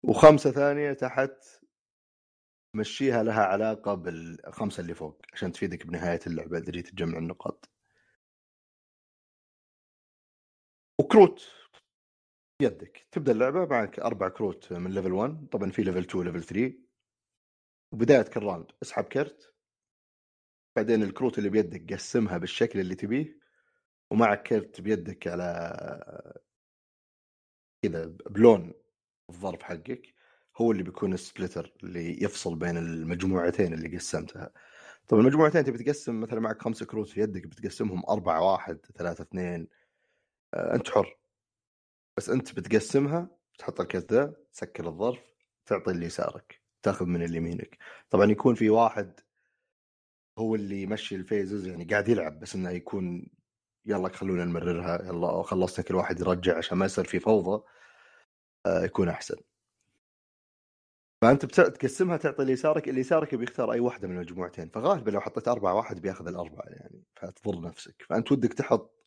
وخمسة 0.02 0.50
ثانية 0.50 0.92
تحت 0.92 1.32
مشيها 2.74 3.22
لها 3.22 3.42
علاقة 3.44 3.94
بالخمسة 3.94 4.80
اللي 4.80 4.94
فوق 4.94 5.22
عشان 5.32 5.52
تفيدك 5.52 5.86
بنهاية 5.86 6.20
اللعبة 6.26 6.58
إذا 6.58 6.72
جيت 6.72 6.88
تجمع 6.88 7.18
النقاط. 7.18 7.70
وكروت. 11.00 11.42
يدك. 12.62 13.08
تبدأ 13.12 13.32
اللعبة 13.32 13.66
معك 13.66 14.00
أربع 14.00 14.28
كروت 14.28 14.72
من 14.72 14.90
level 14.94 15.12
1 15.12 15.48
طبعا 15.52 15.70
في 15.70 15.82
level 15.82 15.98
2 16.04 16.24
level 16.24 16.42
3 16.42 16.74
وبدايه 17.92 18.22
كل 18.22 18.42
round 18.42 18.72
اسحب 18.82 19.04
كرت. 19.04 19.54
بعدين 20.76 21.02
الكروت 21.02 21.38
اللي 21.38 21.48
بيدك 21.50 21.92
قسمها 21.92 22.38
بالشكل 22.38 22.80
اللي 22.80 22.94
تبيه. 22.94 23.38
ومعك 24.10 24.42
كرت 24.42 24.80
بيدك 24.80 25.26
على 25.28 25.44
كذا 27.82 28.04
بلون 28.30 28.72
الظرف 29.30 29.62
حقك 29.62 30.14
هو 30.56 30.72
اللي 30.72 30.82
بيكون 30.82 31.12
ال 31.12 31.19
splitter 31.19 31.72
اللي 31.82 32.22
يفصل 32.22 32.56
بين 32.56 32.76
المجموعتين 32.76 33.74
اللي 33.74 33.96
قسمتها. 33.96 34.52
طبعا 35.08 35.22
المجموعتين 35.22 35.64
تبي 35.64 35.78
تقسم 35.78 36.20
مثلا 36.20 36.40
معك 36.40 36.62
خمسة 36.62 36.86
كروت 36.86 37.08
في 37.08 37.20
يدك 37.20 37.46
بتقسمهم 37.46 38.02
أربعة 38.08 38.52
واحد 38.52 38.78
ثلاثة 38.96 39.22
اثنين 39.22 39.68
آه، 40.54 40.74
أنت 40.74 40.88
حر. 40.90 41.18
بس 42.16 42.30
أنت 42.30 42.54
بتقسمها 42.54 43.28
تحط 43.58 43.80
الكرت 43.80 44.12
ذا 44.12 44.34
تسكر 44.52 44.88
الظرف 44.88 45.22
تعطي 45.66 45.90
اللي 45.90 46.06
يسارك 46.06 46.62
تاخذ 46.82 47.06
من 47.06 47.22
اللي 47.22 47.36
يمينك. 47.36 47.78
طبعا 48.10 48.30
يكون 48.30 48.54
في 48.54 48.70
واحد 48.70 49.20
هو 50.38 50.54
اللي 50.54 50.82
يمشي 50.82 51.16
ال 51.16 51.23
phases 51.23 51.66
يعني 51.66 51.84
قاعد 51.84 52.08
يلعب 52.08 52.40
بس 52.40 52.54
إنه 52.54 52.70
يكون 52.70 53.26
يلا 53.86 54.08
خلونا 54.08 54.44
نمررها 54.44 55.02
يلا 55.06 55.42
خلصنا 55.42 55.84
كل 55.84 55.94
واحد 55.94 56.20
يرجع 56.20 56.58
عشان 56.58 56.78
ما 56.78 56.86
يصير 56.86 57.04
في 57.04 57.20
فوضى. 57.20 57.64
آه، 58.66 58.84
يكون 58.84 59.08
أحسن. 59.08 59.36
فأنت 61.22 61.44
تقسمها 61.44 62.16
تعطي 62.16 62.42
اللي 62.42 62.52
يسارك 62.52 62.88
اللي 62.88 63.00
يسارك 63.00 63.34
بيختار 63.34 63.72
أي 63.72 63.80
واحدة 63.80 64.08
من 64.08 64.14
المجموعتين 64.14 64.68
فغالبا 64.68 65.10
لو 65.10 65.20
حطيت 65.20 65.48
أربعة 65.48 65.74
واحد 65.74 66.00
بياخذ 66.00 66.28
الأربعة 66.28 66.64
يعني 66.66 67.04
فتضر 67.16 67.60
نفسك 67.60 68.02
فأنت 68.08 68.32
ودك 68.32 68.52
تحط 68.54 69.00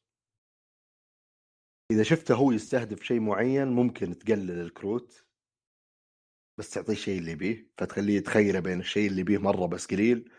إذا 1.92 2.04
شفته 2.04 2.36
هو 2.36 2.52
يستهدف 2.52 3.04
شيء 3.04 3.20
معين 3.20 3.68
ممكن 3.68 4.18
تقلل 4.18 4.62
الكروت 4.62 5.26
بس 6.58 6.70
تعطيه 6.70 6.94
الشيء 6.94 7.20
اللي 7.20 7.32
يبيه 7.32 7.68
فتخليه 7.78 8.18
يتخيره 8.18 8.60
بين 8.60 8.80
الشيء 8.80 9.10
اللي 9.10 9.22
يبيه 9.22 9.38
مرة 9.38 9.66
بس 9.66 9.86
قليل 9.86 10.32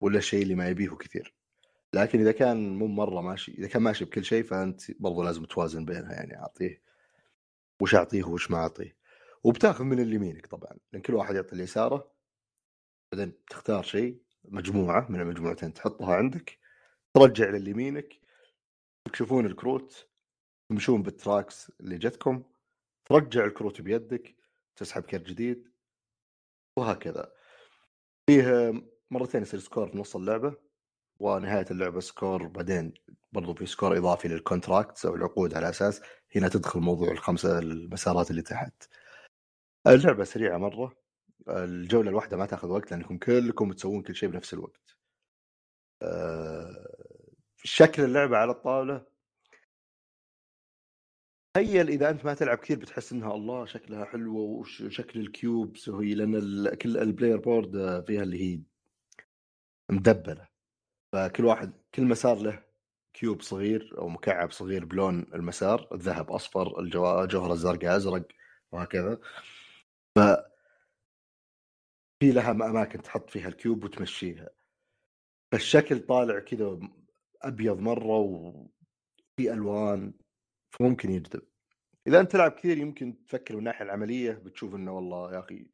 ولا 0.00 0.18
الشيء 0.18 0.42
اللي 0.42 0.54
ما 0.54 0.68
يبيه 0.68 0.96
كثير. 0.96 1.35
لكن 1.94 2.20
إذا 2.20 2.32
كان 2.32 2.78
مو 2.78 2.86
مرة 2.86 3.20
ماشي 3.20 3.52
إذا 3.52 3.68
كان 3.68 3.82
ماشي 3.82 4.04
بكل 4.04 4.24
شيء 4.24 4.44
فأنت 4.44 5.00
برضو 5.00 5.22
لازم 5.22 5.44
توازن 5.44 5.84
بينها 5.84 6.12
يعني 6.12 6.38
أعطيه 6.38 6.82
وش 7.80 7.94
أعطيه 7.94 8.24
وش 8.24 8.50
ما 8.50 8.58
أعطيه. 8.58 8.96
وبتاخذ 9.44 9.84
من 9.84 10.00
اللي 10.00 10.14
يمينك 10.14 10.46
طبعا 10.46 10.76
لأن 10.92 11.02
كل 11.02 11.14
واحد 11.14 11.34
يعطي 11.34 11.52
اللي 11.52 11.64
يساره 11.64 12.12
بعدين 13.12 13.32
تختار 13.50 13.82
شيء 13.82 14.22
مجموعة 14.44 15.06
من 15.10 15.20
المجموعتين 15.20 15.74
تحطها 15.74 16.14
عندك 16.14 16.58
ترجع 17.14 17.50
للي 17.50 17.70
يمينك 17.70 18.20
تكشفون 19.04 19.46
الكروت 19.46 20.08
تمشون 20.68 21.02
بال 21.02 21.19
tracks 21.19 21.72
اللي 21.80 21.98
جتكم 21.98 22.42
ترجع 23.04 23.44
الكروت 23.44 23.80
بيدك 23.80 24.36
تسحب 24.76 25.02
كرت 25.02 25.26
جديد 25.26 25.68
وهكذا. 26.76 27.32
فيه 28.26 28.72
مرتين 29.10 29.42
يصير 29.42 29.60
score 29.60 29.88
في 29.88 29.98
نص 29.98 30.16
اللعبة. 30.16 30.54
ونهاية 31.20 31.66
اللعبة 31.70 32.00
score 32.00 32.46
بعدين 32.46 32.94
برضو 33.32 33.54
في 33.54 33.66
score 33.66 33.98
إضافي 33.98 34.28
لل 34.28 34.42
contracts 34.42 35.06
أو 35.06 35.14
العقود 35.14 35.54
على 35.54 35.68
أساس 35.68 36.02
هنا 36.36 36.48
تدخل 36.48 36.80
موضوع 36.80 37.10
الخمسة 37.12 37.58
المسارات 37.58 38.30
اللي 38.30 38.42
تحت. 38.42 38.84
اللعبة 39.86 40.24
سريعة 40.24 40.58
مرة. 40.58 40.96
الجولة 41.48 42.10
الواحدة 42.10 42.36
ما 42.36 42.46
تأخذ 42.46 42.68
وقت 42.68 42.90
لأنكم 42.90 43.18
كلكم 43.18 43.72
تسوون 43.72 44.02
كل 44.02 44.14
شيء 44.14 44.28
بنفس 44.28 44.54
الوقت. 44.54 44.96
أه... 46.02 46.96
شكل 47.56 48.04
اللعبة 48.04 48.36
على 48.36 48.50
الطاولة. 48.50 49.06
تخيل 51.54 51.88
إذا 51.88 52.10
أنت 52.10 52.24
ما 52.24 52.34
تلعب 52.34 52.58
كثير 52.58 52.78
بتحس 52.78 53.12
إنها 53.12 53.34
الله 53.34 53.66
شكلها 53.66 54.04
حلوة 54.04 54.40
وشكل 54.40 55.20
ال 55.20 55.31
cubes 55.31 55.88
وهي 55.88 56.14
لأن 56.14 56.74
كل 56.74 56.98
ال 56.98 57.03
player 57.03 57.36
board 57.36 58.04
فيها 58.06 58.22
اللي 58.22 58.42
هي 58.42 58.60
مدبلة. 59.90 60.55
فكل 61.12 61.44
واحد 61.44 61.72
كل 61.94 62.04
مسار 62.04 62.36
له 62.36 62.62
cube 63.14 63.42
صغير 63.42 63.94
أو 63.98 64.08
مكعب 64.08 64.50
صغير 64.50 64.84
بلون 64.84 65.26
المسار 65.34 65.88
الذهب 65.92 66.30
أصفر 66.30 66.80
الجوهره 66.80 67.52
الزرقاء 67.52 67.96
أزرق 67.96 68.28
وهكذا. 68.72 69.20
ف 70.16 70.18
في 72.20 72.32
لها 72.32 72.50
أماكن 72.50 73.02
تحط 73.02 73.30
فيها 73.30 73.48
ال 73.48 73.55
cube 73.55 73.84
وتمشيها. 73.84 74.48
فالشكل 75.52 75.98
طالع 75.98 76.38
كذا 76.38 76.78
أبيض 77.42 77.78
مرة 77.80 78.18
وفي 78.18 79.52
ألوان 79.52 80.12
فممكن 80.70 81.10
يجذب. 81.10 81.42
إذا 82.06 82.20
أنت 82.20 82.32
تلعب 82.32 82.52
كثير 82.52 82.78
يمكن 82.78 83.24
تفكر 83.26 83.54
من 83.54 83.58
الناحية 83.58 83.84
العملية 83.84 84.32
بتشوف 84.32 84.74
إنه 84.74 84.92
والله 84.92 85.34
يا 85.34 85.38
أخي 85.38 85.66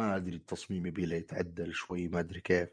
ما 0.00 0.16
أدري 0.16 0.36
التصميم 0.36 0.86
يبي 0.86 1.06
له 1.06 1.16
يتعدل 1.16 1.74
شوي 1.74 2.08
ما 2.08 2.20
أدري 2.20 2.40
كيف. 2.40 2.68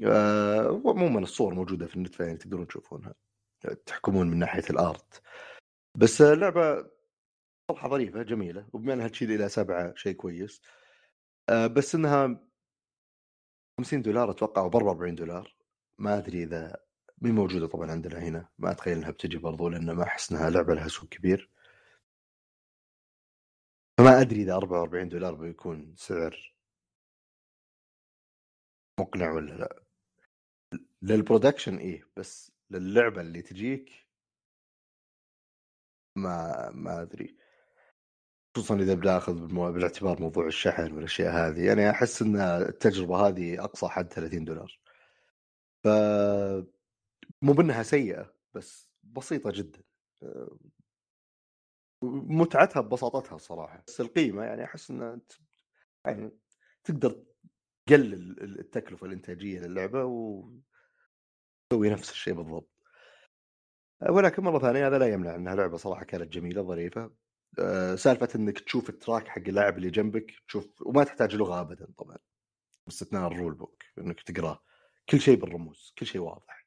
عموما 0.00 1.20
الصور 1.20 1.54
موجودة 1.54 1.86
في 1.86 1.96
النت 1.96 2.20
يعني 2.20 2.36
تقدرون 2.36 2.66
تشوفونها. 2.66 3.14
تحكمون 3.86 4.30
من 4.30 4.38
ناحية 4.38 4.64
الأرت. 4.70 5.22
بس 5.96 6.22
اللعبة 6.22 6.90
صراحة 7.70 7.88
ظريفة 7.88 8.22
جميلة 8.22 8.68
وبما 8.72 8.94
إنها 8.94 9.08
تشيل 9.08 9.32
إلى 9.32 9.48
سبعة 9.48 9.94
شيء 9.96 10.12
كويس. 10.16 10.62
آه، 11.48 11.66
بس 11.66 11.94
إنها 11.94 12.40
50 13.78 14.02
دولار 14.02 14.30
أتوقع 14.30 14.62
أو 14.62 14.68
ب 14.70 14.76
44 14.76 15.14
دولار. 15.14 15.56
ما 15.98 16.18
أدري 16.18 16.42
إذا 16.44 16.76
مي 17.22 17.32
موجودة 17.32 17.66
طبعا 17.66 17.90
عندنا 17.90 18.18
هنا. 18.18 18.48
ما 18.58 18.70
أتخيل 18.70 18.96
إنها 18.98 19.10
بتجي 19.10 19.38
برضو 19.38 19.68
لأن 19.68 19.90
ما 19.92 20.02
أحس 20.02 20.32
إنها 20.32 20.50
لعبة 20.50 20.74
لها 20.74 20.88
سوق 20.88 21.08
كبير. 21.08 21.50
فما 23.98 24.20
أدري 24.20 24.42
إذا 24.42 24.54
44 24.54 25.08
دولار 25.08 25.34
بيكون 25.34 25.94
سعر 25.96 26.54
مقنع 29.00 29.32
ولا 29.32 29.52
لا. 29.52 29.81
للبرودكشن 31.02 31.76
إيه 31.76 32.08
بس 32.16 32.52
للعبة 32.70 33.20
اللي 33.20 33.42
تجيك؟ 33.42 33.90
ما 36.16 36.70
ما 36.70 37.02
أدري. 37.02 37.36
خصوصا 38.56 38.76
إذا 38.76 38.94
بناخذ 38.94 39.46
بالاعتبار 39.72 40.20
موضوع 40.20 40.46
الشحن 40.46 40.92
والأشياء 40.92 41.32
هذه. 41.32 41.66
يعني 41.66 41.90
أحس 41.90 42.22
إن 42.22 42.36
التجربة 42.36 43.16
هذه 43.16 43.64
أقصى 43.64 43.88
حد 43.88 44.12
30 44.12 44.44
دولار. 44.44 44.80
ف 45.84 45.88
مو 47.42 47.52
بأنها 47.52 47.82
سيئة 47.82 48.34
بس 48.54 48.90
بسيطة 49.02 49.50
جدا. 49.54 49.82
متعتها 52.02 52.80
ببساطتها 52.80 53.36
الصراحة. 53.36 53.84
بس 53.86 54.00
القيمة 54.00 54.44
يعني 54.44 54.64
أحس 54.64 54.90
انها 54.90 55.20
يعني 56.04 56.30
تقدر 56.84 57.24
تقلل 57.86 58.42
التكلفة 58.60 59.06
الإنتاجية 59.06 59.60
للعبة 59.60 60.04
وتسوي 61.72 61.90
نفس 61.90 62.10
الشيء 62.10 62.34
بالضبط. 62.34 62.70
ولكن 64.08 64.42
مرة 64.42 64.58
ثانية 64.58 64.86
هذا 64.86 64.98
لا 64.98 65.06
يمنع 65.06 65.34
إنها 65.34 65.54
لعبة 65.54 65.76
صراحة 65.76 66.04
كانت 66.04 66.32
جميلة 66.32 66.62
ظريفة. 66.62 67.10
آه، 67.58 67.94
سالفة 67.94 68.28
إنك 68.36 68.60
تشوف 68.60 68.88
ال 68.88 68.95
track 68.95 69.28
حق 69.28 69.42
اللاعب 69.48 69.78
اللي 69.78 69.90
جنبك 69.90 70.34
تشوف 70.48 70.82
وما 70.82 71.04
تحتاج 71.04 71.34
لغة 71.34 71.60
ابدا 71.60 71.88
طبعا. 71.98 72.16
باستثناء 72.86 73.26
ال 73.26 73.32
rule 73.32 73.54
book 73.54 73.82
إنك 73.98 74.22
تقرأه. 74.22 74.62
كل 75.08 75.20
شيء 75.20 75.36
بالرموز 75.36 75.92
كل 75.98 76.06
شيء 76.06 76.20
واضح. 76.20 76.66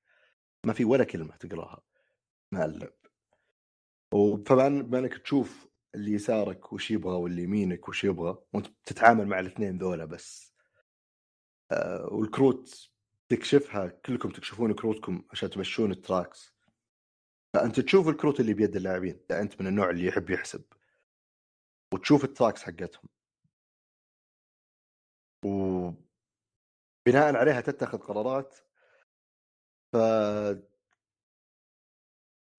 ما 0.64 0.74
في 0.74 0.86
ولا 0.86 1.03
كلمة 1.03 1.36
تقرأها 1.36 1.82
مع 2.51 2.66
اللعب. 2.66 2.93
فبما 4.45 4.99
إنك 4.99 5.18
تشوف 5.18 5.68
اللي 5.95 6.12
يسارك 6.12 6.74
وش 6.74 6.91
يبغى 6.91 7.16
واللي 7.16 7.43
يمينك 7.43 7.89
وش 7.89 8.03
يبغى 8.03 8.38
وأنت 8.53 8.68
تتعامل 8.86 9.28
مع 9.28 9.39
الاثنين 9.39 9.78
ذولا 9.78 10.06
بس. 10.06 10.56
آه 11.72 12.08
والكروت 12.12 12.95
تكشفها 13.30 13.88
كلكم 13.88 14.30
تكشفون 14.30 14.73
كروتكم 14.73 15.23
عشان 15.32 15.49
تمشون 15.49 15.91
ال 15.91 15.99
tracks. 15.99 16.55
فأنت 17.53 17.80
تشوف 17.80 18.07
الكروت 18.07 18.39
اللي 18.39 18.53
بيد 18.53 18.76
اللاعبين 18.76 19.19
اذا 19.30 19.41
أنت 19.41 19.61
من 19.61 19.67
النوع 19.67 19.89
اللي 19.89 20.05
يحب 20.05 20.30
يحسب. 20.30 20.63
وتشوف 21.93 22.23
ال 22.24 22.29
tracks 22.29 22.63
حقتهم. 22.63 23.09
وبناء 25.45 27.36
عليها 27.36 27.61
تتخذ 27.61 27.97
قرارات. 27.97 28.55
ف 29.93 29.97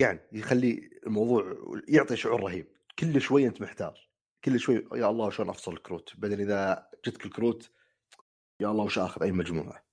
يعني 0.01 0.21
يخلي 0.33 0.91
الموضوع 1.07 1.57
يعطي 1.89 2.17
شعور 2.17 2.41
رهيب. 2.41 2.77
كل 2.99 3.21
شوي 3.21 3.47
أنت 3.47 3.61
محتار. 3.63 4.09
كل 4.45 4.61
شوي 4.61 4.75
يا 4.95 5.11
الله 5.11 5.31
شلون 5.31 5.49
أفصل 5.49 5.73
الكروت؟ 5.73 6.17
بعدين 6.17 6.41
إذا 6.41 6.91
جتك 7.07 7.27
الكروت 7.27 7.71
يا 8.61 8.71
الله 8.71 8.85
وش 8.85 8.99
آخذ؟ 8.99 9.23
أي 9.23 9.33
مجموعة. 9.33 9.86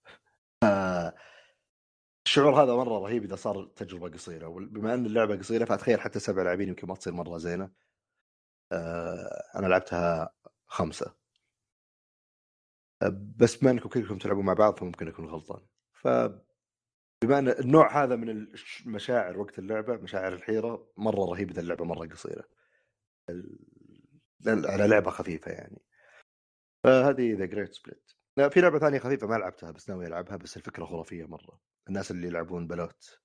الشعور 2.26 2.64
هذا 2.64 2.76
مرة 2.76 3.00
رهيب 3.00 3.24
إذا 3.24 3.36
صار 3.36 3.66
تجربة 3.66 4.10
قصيرة 4.10 4.48
بما 4.48 4.94
إن 4.94 5.06
اللعبة 5.06 5.36
قصيرة 5.36 5.66
فأتخيل 5.66 6.02
حتى 6.02 6.20
سبع 6.20 6.44
لاعبين 6.44 6.70
يمكن 6.70 6.88
ما 6.88 6.96
تصير 6.96 7.14
مرة 7.14 7.38
زينة. 7.38 7.72
آه، 8.72 9.44
أنا 9.56 9.68
لعبتها 9.68 10.34
خمسة. 10.66 11.14
بس 13.38 13.56
بما 13.56 13.72
إنكم 13.72 13.90
كلكم 13.90 14.18
تلعبون 14.18 14.46
مع 14.46 14.54
بعض 14.54 14.80
فممكن 14.80 15.08
أكون 15.08 15.26
غلطان. 15.26 15.62
ف 15.94 16.08
بما 17.24 17.40
إن 17.40 17.50
النوع 17.50 18.04
هذا 18.04 18.16
من 18.16 18.48
المشاعر 18.86 19.40
وقت 19.40 19.60
اللعبة 19.60 19.98
مشاعر 19.98 20.34
الحيرة 20.34 20.92
مرة 20.98 21.26
رهيب 21.26 21.52
إذا 21.52 21.62
اللعبة 21.62 21.86
مرة 21.86 22.08
قصيرة. 22.08 22.44
على 24.48 24.88
لعبة 24.88 25.12
خفيفة 25.12 25.52
يعني. 25.52 25.82
فهذه 26.84 27.34
The 27.34 27.46
Great 27.46 27.74
Split 27.74 28.12
في 28.36 28.62
لعبة 28.62 28.80
ثانية 28.80 29.00
خفيفة 29.00 29.28
ما 29.28 29.36
لعبتها 29.36 29.72
بس 29.72 29.90
ناوي 29.90 30.08
ألعبها 30.08 30.38
بس 30.38 30.58
الفكرة 30.58 30.86
خرافية 30.86 31.26
مرة. 31.26 31.60
الناس 31.90 32.12
اللي 32.12 32.28
يلعبون 32.28 32.68
بلوت 32.68 33.20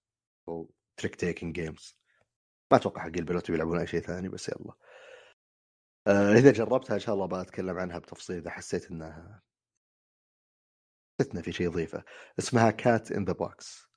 أو 0.48 0.70
trick 0.96 1.14
taking 1.14 1.54
games 1.54 1.98
ما 2.72 2.78
أتوقع 2.78 3.02
حق 3.02 3.06
البلوت 3.16 3.50
بيلعبون 3.50 3.78
أي 3.78 3.86
شيء 3.86 4.00
ثاني 4.00 4.28
بس 4.28 4.48
يلا. 4.48 4.72
آه 6.06 6.32
إذا 6.32 6.52
جربتها 6.52 6.94
إن 6.94 7.00
شاء 7.00 7.14
الله 7.14 7.42
بتكلم 7.42 7.78
عنها 7.78 7.98
بتفصيل 7.98 8.36
إذا 8.36 8.50
حسيت 8.50 8.90
إنها 8.90 9.42
حسيت 11.20 11.38
في 11.38 11.52
شيء 11.52 11.70
ضيفه 11.70 12.04
اسمها 12.38 12.70
Cat 12.70 13.12
in 13.12 13.24
the 13.24 13.32
Box 13.32 13.88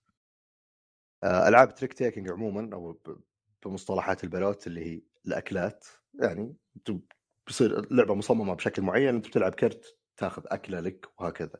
ألعاب 1.24 1.76
trick 1.76 1.94
taking 1.94 2.30
عموما 2.30 2.76
أو 2.76 3.02
بمصطلحات 3.66 4.24
البلوت 4.24 4.68
اللي 4.68 4.86
هي 4.86 5.02
الأكلات 5.26 5.88
يعني 6.14 6.56
بيصير 7.48 7.94
لعبة 7.94 8.16
مصممة 8.16 8.54
بشكل 8.54 8.82
معين 8.82 9.16
انت 9.16 9.28
بتلعب 9.28 9.56
كرت 9.56 9.98
تاخذ 10.22 10.44
أكلة 10.48 10.80
لك 10.80 11.06
وهكذا. 11.20 11.60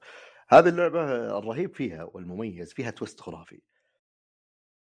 هذه 0.50 0.70
اللعبة 0.70 1.04
الرهيب 1.40 1.76
فيها 1.76 2.04
والمميز 2.04 2.74
فيها 2.74 2.92
twist 2.92 3.20
خرافي. 3.22 3.62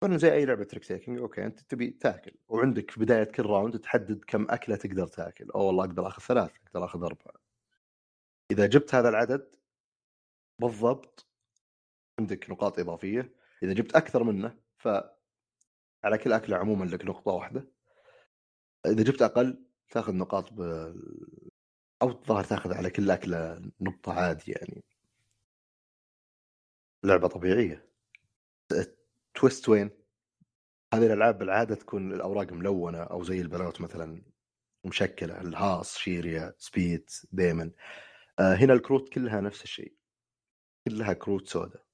انه 0.04 0.18
زي 0.18 0.34
أي 0.34 0.46
لعبة 0.46 0.64
trick 0.64 0.86
taking 0.86 1.20
okay 1.20 1.46
أنت 1.46 1.60
تبي 1.60 1.90
تاكل 1.90 2.32
وعندك 2.48 2.92
في 2.92 3.00
بداية 3.00 3.24
كل 3.24 3.46
round 3.46 3.80
تحدد 3.80 4.24
كم 4.28 4.48
أكلة 4.50 4.76
تقدر 4.76 5.08
تاكل. 5.08 5.52
أو 5.52 5.66
والله 5.66 5.86
أقدر 5.86 6.08
آخذ 6.08 6.22
ثلاث 6.24 6.52
أقدر 6.68 6.86
آخذ 6.86 7.04
أربعة. 7.04 7.34
إذا 8.52 8.66
جبت 8.66 8.96
هذا 8.96 9.10
العدد 9.10 9.56
بالضبط 10.60 11.28
عندك 12.20 12.50
نقاط 12.50 12.80
إضافية. 12.80 13.34
إذا 13.64 13.74
جبت 13.74 13.96
أكثر 13.96 14.24
منه 14.24 14.58
ف 14.78 14.88
على 16.04 16.18
كل 16.18 16.34
أكلة 16.34 16.58
عموما 16.58 16.86
لك 16.86 17.06
نقطة 17.06 17.32
واحدة. 17.32 17.68
إذا 18.86 19.04
جبت 19.04 19.22
أقل 19.22 19.66
تاخذ 19.90 20.14
نقاط. 20.14 20.54
أو 22.04 22.10
الظاهر 22.10 22.44
تاخذ 22.44 22.74
على 22.74 22.90
كل 22.90 23.12
أكلة 23.12 23.72
نقطة 23.82 24.14
عادي 24.14 24.52
يعني. 24.52 24.84
لعبة 27.04 27.28
طبيعية. 27.28 27.90
تويست 29.34 29.70
وين؟ 29.70 29.90
هذه 30.94 31.06
الألعاب 31.06 31.38
بالعادة 31.38 31.76
تكون 31.76 32.14
الأوراق 32.14 32.52
ملونة 32.54 33.04
أو 33.04 33.24
زي 33.24 33.42
البلوت 33.42 33.82
مثلا 33.82 34.22
مشكلة 34.86 35.42
الهاص 35.42 35.98
شيريا 35.98 36.54
سبيد 36.58 37.10
ديمن 37.32 37.72
آه 38.40 38.54
هنا 38.56 38.74
الكروت 38.74 39.10
كلها 39.10 39.42
نفس 39.42 39.64
الشيء. 39.64 39.96
كلها 40.88 41.14
كروت 41.14 41.48
سوداء. 41.48 41.86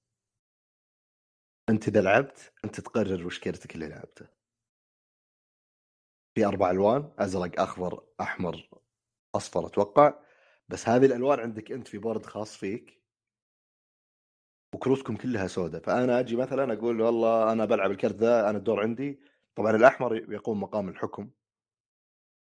أنت 1.70 1.88
إذا 1.88 2.01
لعبت 2.01 2.53
أنت 2.66 2.82
تقرر 2.82 3.26
وش 3.26 3.39
كرتك 3.39 3.76
اللي 3.76 3.88
لعبته. 3.88 4.28
في 6.36 6.45
أربع 6.45 6.72
ألوان 6.72 7.12
أزرق 7.20 7.62
أخضر 7.62 8.03
أحمر 8.22 8.70
أصفر 9.36 9.68
أتوقع. 9.68 10.14
بس 10.70 10.90
هذه 10.90 11.06
الألوان 11.06 11.40
عندك 11.40 11.72
أنت 11.72 11.88
في 11.88 11.98
بورد 11.98 12.26
خاص 12.26 12.58
فيك. 12.58 13.00
وكروتكم 14.74 15.16
كلها 15.16 15.48
سوداء 15.48 15.82
فأنا 15.82 16.20
أجي 16.20 16.36
مثلا 16.36 16.74
أقول 16.74 17.02
والله 17.02 17.52
أنا 17.52 17.66
بلعب 17.66 17.92
الكرت 17.92 18.16
ذا 18.16 18.50
أنا 18.50 18.58
الدور 18.58 18.82
عندي. 18.82 19.20
طبعا 19.56 19.76
الأحمر 19.76 20.16
يقوم 20.34 20.62
مقام 20.64 20.90
الحكم. 20.90 21.30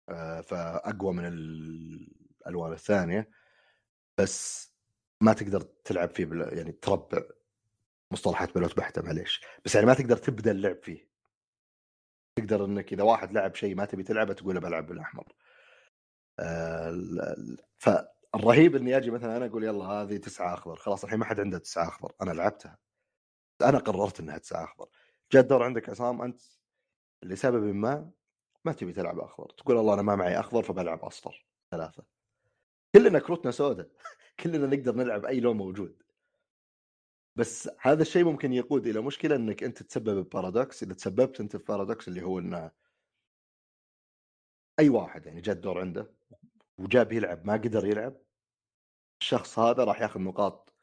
آه، 0.09 0.41
فأقوى 0.41 1.13
من 1.13 1.27
الألوان 1.27 2.73
الثانية. 2.73 3.31
بس 4.19 4.71
ما 5.21 5.33
تقدر 5.33 5.61
تلعب 5.61 6.11
فيه 6.11 6.29
يعني 6.33 6.73
تربع 6.73 7.23
مصطلحات 8.11 8.55
بلوت 8.55 8.77
بحتة 8.77 9.03
معليش. 9.03 9.45
بس 9.65 9.75
يعني 9.75 9.87
ما 9.87 9.95
تقدر 9.95 10.17
تبدأ 10.17 10.51
اللعب 10.51 10.83
فيه. 10.83 11.11
تقدر 12.37 12.65
إنك 12.65 12.93
إذا 12.93 13.03
واحد 13.03 13.33
لعب 13.33 13.55
شيء 13.55 13.75
ما 13.75 13.85
تبي 13.85 14.03
تلعبه 14.03 14.33
تقول 14.35 14.55
له 14.55 14.61
بلعب 14.61 14.87
بالأحمر. 14.87 15.33
فالرهيب 17.79 18.77
إني 18.77 18.97
أجي 18.97 19.11
مثلا 19.11 19.37
أنا 19.37 19.47
أقول 19.47 19.65
يلا 19.65 19.85
هذه 19.85 20.17
تسعة 20.17 20.55
أخضر 20.55 20.77
خلاص 20.77 21.05
الحين 21.05 21.19
ما 21.19 21.25
حد 21.25 21.41
عنده 21.41 21.59
تسعة 21.59 21.89
أخضر 21.89 22.13
أنا 22.23 22.31
لعبتها. 22.31 22.79
أنا 23.63 23.79
قررت 23.79 24.21
إنها 24.21 24.39
تسعة 24.39 24.65
أخضر. 24.65 24.89
جاء 25.33 25.43
الدور 25.43 25.63
عندك 25.63 25.89
عصام 25.89 26.23
أنت 26.23 26.41
لسبب 27.23 27.63
ما 27.75 28.11
ما 28.65 28.73
تبي 28.73 28.93
تلعب 28.93 29.19
أخضر. 29.19 29.51
تقول 29.51 29.77
والله 29.77 29.95
أنا 29.95 30.03
ما 30.03 30.17
معي 30.17 30.41
أخضر 30.41 30.63
فبلعب 30.63 31.05
أصفر 31.05 31.47
ثلاثة. 31.71 32.05
كلنا 32.95 33.19
كروتنا 33.19 33.51
سوداء. 33.51 33.89
كلنا 34.41 34.77
نقدر 34.77 34.95
نلعب 34.95 35.25
أي 35.25 35.41
لون 35.41 35.57
موجود. 35.57 36.03
بس 37.37 37.71
هذا 37.81 38.03
الشيء 38.03 38.25
ممكن 38.25 38.53
يقود 38.53 38.87
إلى 38.87 39.01
مشكلة 39.01 39.37
إنك 39.37 39.63
أنت 39.63 39.83
تسبب 39.83 40.19
ب 40.19 40.27
paradox 40.27 40.83
إذا 40.83 40.95
تسببت 40.95 41.41
أنت 41.41 41.57
في 41.57 41.65
paradox 41.69 42.09
اللي 42.09 42.23
هو 42.23 42.39
إنه 42.39 42.71
أي 44.81 44.89
واحد 44.89 45.27
يعني 45.27 45.41
جاء 45.41 45.55
الدور 45.55 45.81
عنده 45.81 46.11
وجاب 46.79 47.13
يلعب 47.13 47.47
ما 47.47 47.53
قدر 47.53 47.87
يلعب 47.87 48.17
الشخص 49.23 49.59
هذا 49.59 49.85
راح 49.85 50.01
ياخذ 50.03 50.21
نقاط 50.21 50.75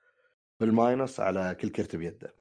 بال 0.59 0.76
minus 0.76 1.19
على 1.19 1.55
كل 1.61 1.69
كرت 1.69 1.95
بيده. 1.95 2.35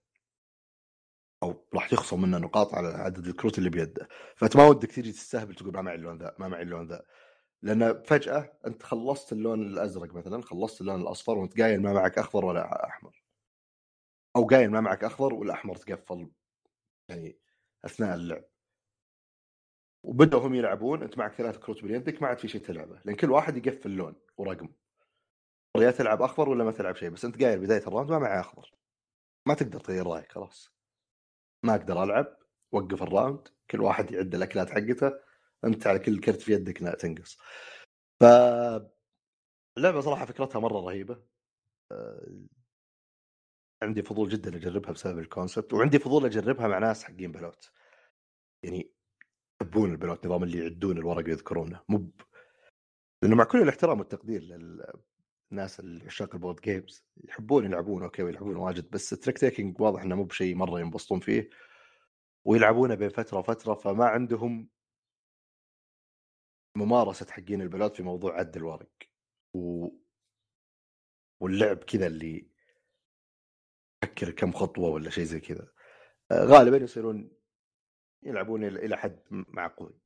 أو 1.42 1.66
راح 1.74 1.92
يخصم 1.92 2.22
منه 2.22 2.38
نقاط 2.38 2.74
على 2.74 2.88
عدد 2.88 3.26
الكروت 3.26 3.58
اللي 3.58 3.70
بيده. 3.70 4.08
فأنت 4.36 4.56
ما 4.56 4.66
ودك 4.66 4.92
تيجي 4.92 5.12
تستهبل 5.12 5.54
تقول 5.54 5.72
ما 5.74 5.82
معي 5.82 5.94
اللون 5.94 6.18
ذا 6.18 6.34
ما 6.38 6.48
معي 6.48 6.62
اللون 6.62 6.86
ذا. 6.88 7.02
لأن 7.62 8.02
فجأة 8.02 8.58
أنت 8.66 8.82
خلصت 8.82 9.32
اللون 9.32 9.62
الأزرق 9.62 10.14
مثلا 10.14 10.42
خلصت 10.42 10.80
اللون 10.80 11.00
الأصفر 11.02 11.38
وأنت 11.38 11.60
قايل 11.60 11.82
ما 11.82 11.92
معك 11.92 12.18
أخضر 12.18 12.44
ولا 12.44 12.86
أحمر. 12.86 13.22
أو 14.36 14.46
قايل 14.46 14.70
ما 14.70 14.80
معك 14.80 15.04
أخضر 15.04 15.34
والأحمر 15.34 15.76
تقفل 15.76 16.30
يعني 17.10 17.38
أثناء 17.84 18.14
اللعب. 18.16 18.44
وبدأوا 20.06 20.46
هم 20.46 20.54
يلعبون 20.54 21.02
أنت 21.02 21.18
معك 21.18 21.32
ثلاث 21.32 21.58
كروت 21.58 21.84
بيدك 21.84 22.22
ما 22.22 22.28
عاد 22.28 22.38
في 22.38 22.48
شيء 22.48 22.60
تلعبه 22.60 23.00
لأن 23.04 23.16
كل 23.16 23.30
واحد 23.30 23.66
يقفل 23.66 23.90
لون 23.90 24.14
ورقم. 24.36 24.68
يا 25.76 25.90
تلعب 25.90 26.22
أخضر 26.22 26.48
ولا 26.48 26.64
ما 26.64 26.72
تلعب 26.72 26.96
شيء 26.96 27.10
بس 27.10 27.24
أنت 27.24 27.42
قايل 27.42 27.58
بداية 27.58 27.86
ال 27.86 27.90
round 27.90 28.10
ما 28.10 28.18
معي 28.18 28.40
أخضر. 28.40 28.70
ما 29.46 29.54
تقدر 29.54 29.80
تغير 29.80 30.06
رأيك 30.06 30.32
خلاص. 30.32 30.72
ما 31.62 31.74
أقدر 31.74 32.02
ألعب 32.02 32.36
وقف 32.72 33.02
ال 33.02 33.10
round 33.10 33.48
كل 33.70 33.80
واحد 33.80 34.10
يعد 34.10 34.34
الأكلات 34.34 34.70
حقته 34.70 35.12
أنت 35.64 35.86
على 35.86 35.98
كل 35.98 36.20
كرت 36.20 36.40
في 36.40 36.52
يدك 36.52 36.78
تنقص. 36.78 37.38
ف 38.20 38.24
اللعبة 39.78 40.00
صراحة 40.00 40.24
فكرتها 40.24 40.60
مرة 40.60 40.80
رهيبة. 40.80 41.22
آه، 41.92 42.46
عندي 43.82 44.02
فضول 44.02 44.28
جدا 44.28 44.56
أجربها 44.56 44.92
بسبب 44.92 45.18
ال 45.18 45.25
concept 45.25 45.72
وعندي 45.72 45.98
فضول 45.98 46.24
أجربها 46.24 46.68
مع 46.68 46.78
ناس 46.78 47.04
حقين 47.04 47.32
بلوت. 47.32 47.70
يعني 48.62 48.95
يحبون 49.62 49.92
البلوت 49.92 50.26
نظام 50.26 50.42
اللي 50.42 50.58
يعدون 50.58 50.98
الورق 50.98 51.24
ويذكرونه 51.24 51.82
مو 51.88 51.98
ب... 51.98 52.10
لأنه 53.22 53.36
مع 53.36 53.44
كل 53.44 53.62
الاحترام 53.62 53.98
والتقدير 53.98 54.42
للناس 54.42 55.80
اللي 55.80 56.04
عشاق 56.06 56.34
ال 56.34 56.39
board 56.39 56.60
games 56.60 57.04
يحبون 57.24 57.64
يلعبون 57.64 58.02
okay 58.02 58.22
ويلعبون 58.22 58.56
واجد 58.56 58.90
بس 58.90 59.12
ال 59.12 59.17
trick 59.17 59.38
taking 59.38 59.80
واضح 59.80 60.02
إنه 60.02 60.14
مو 60.14 60.24
بشيء 60.24 60.54
مرة 60.54 60.80
ينبسطون 60.80 61.20
فيه 61.20 61.50
ويلعبونه 62.44 62.94
بين 62.94 63.08
فترة 63.08 63.38
وفترة 63.38 63.74
فما 63.74 64.04
عندهم 64.04 64.68
ممارسة 66.76 67.26
حقين 67.30 67.62
البلوت 67.62 67.96
في 67.96 68.02
موضوع 68.02 68.38
عد 68.38 68.56
الورق. 68.56 68.90
و... 69.54 69.88
واللعب 71.40 71.76
كذا 71.76 72.06
اللي 72.06 72.48
فكر 74.02 74.30
كم 74.30 74.52
خطوة 74.52 74.88
ولا 74.88 75.10
شيء 75.10 75.24
زي 75.24 75.40
كذا. 75.40 75.68
آه، 76.30 76.44
غالبا 76.44 76.76
يصيرون 76.76 77.35
يلعبون 78.26 78.64
إلى 78.64 78.96
حد 78.96 79.20
معقول 79.30 79.98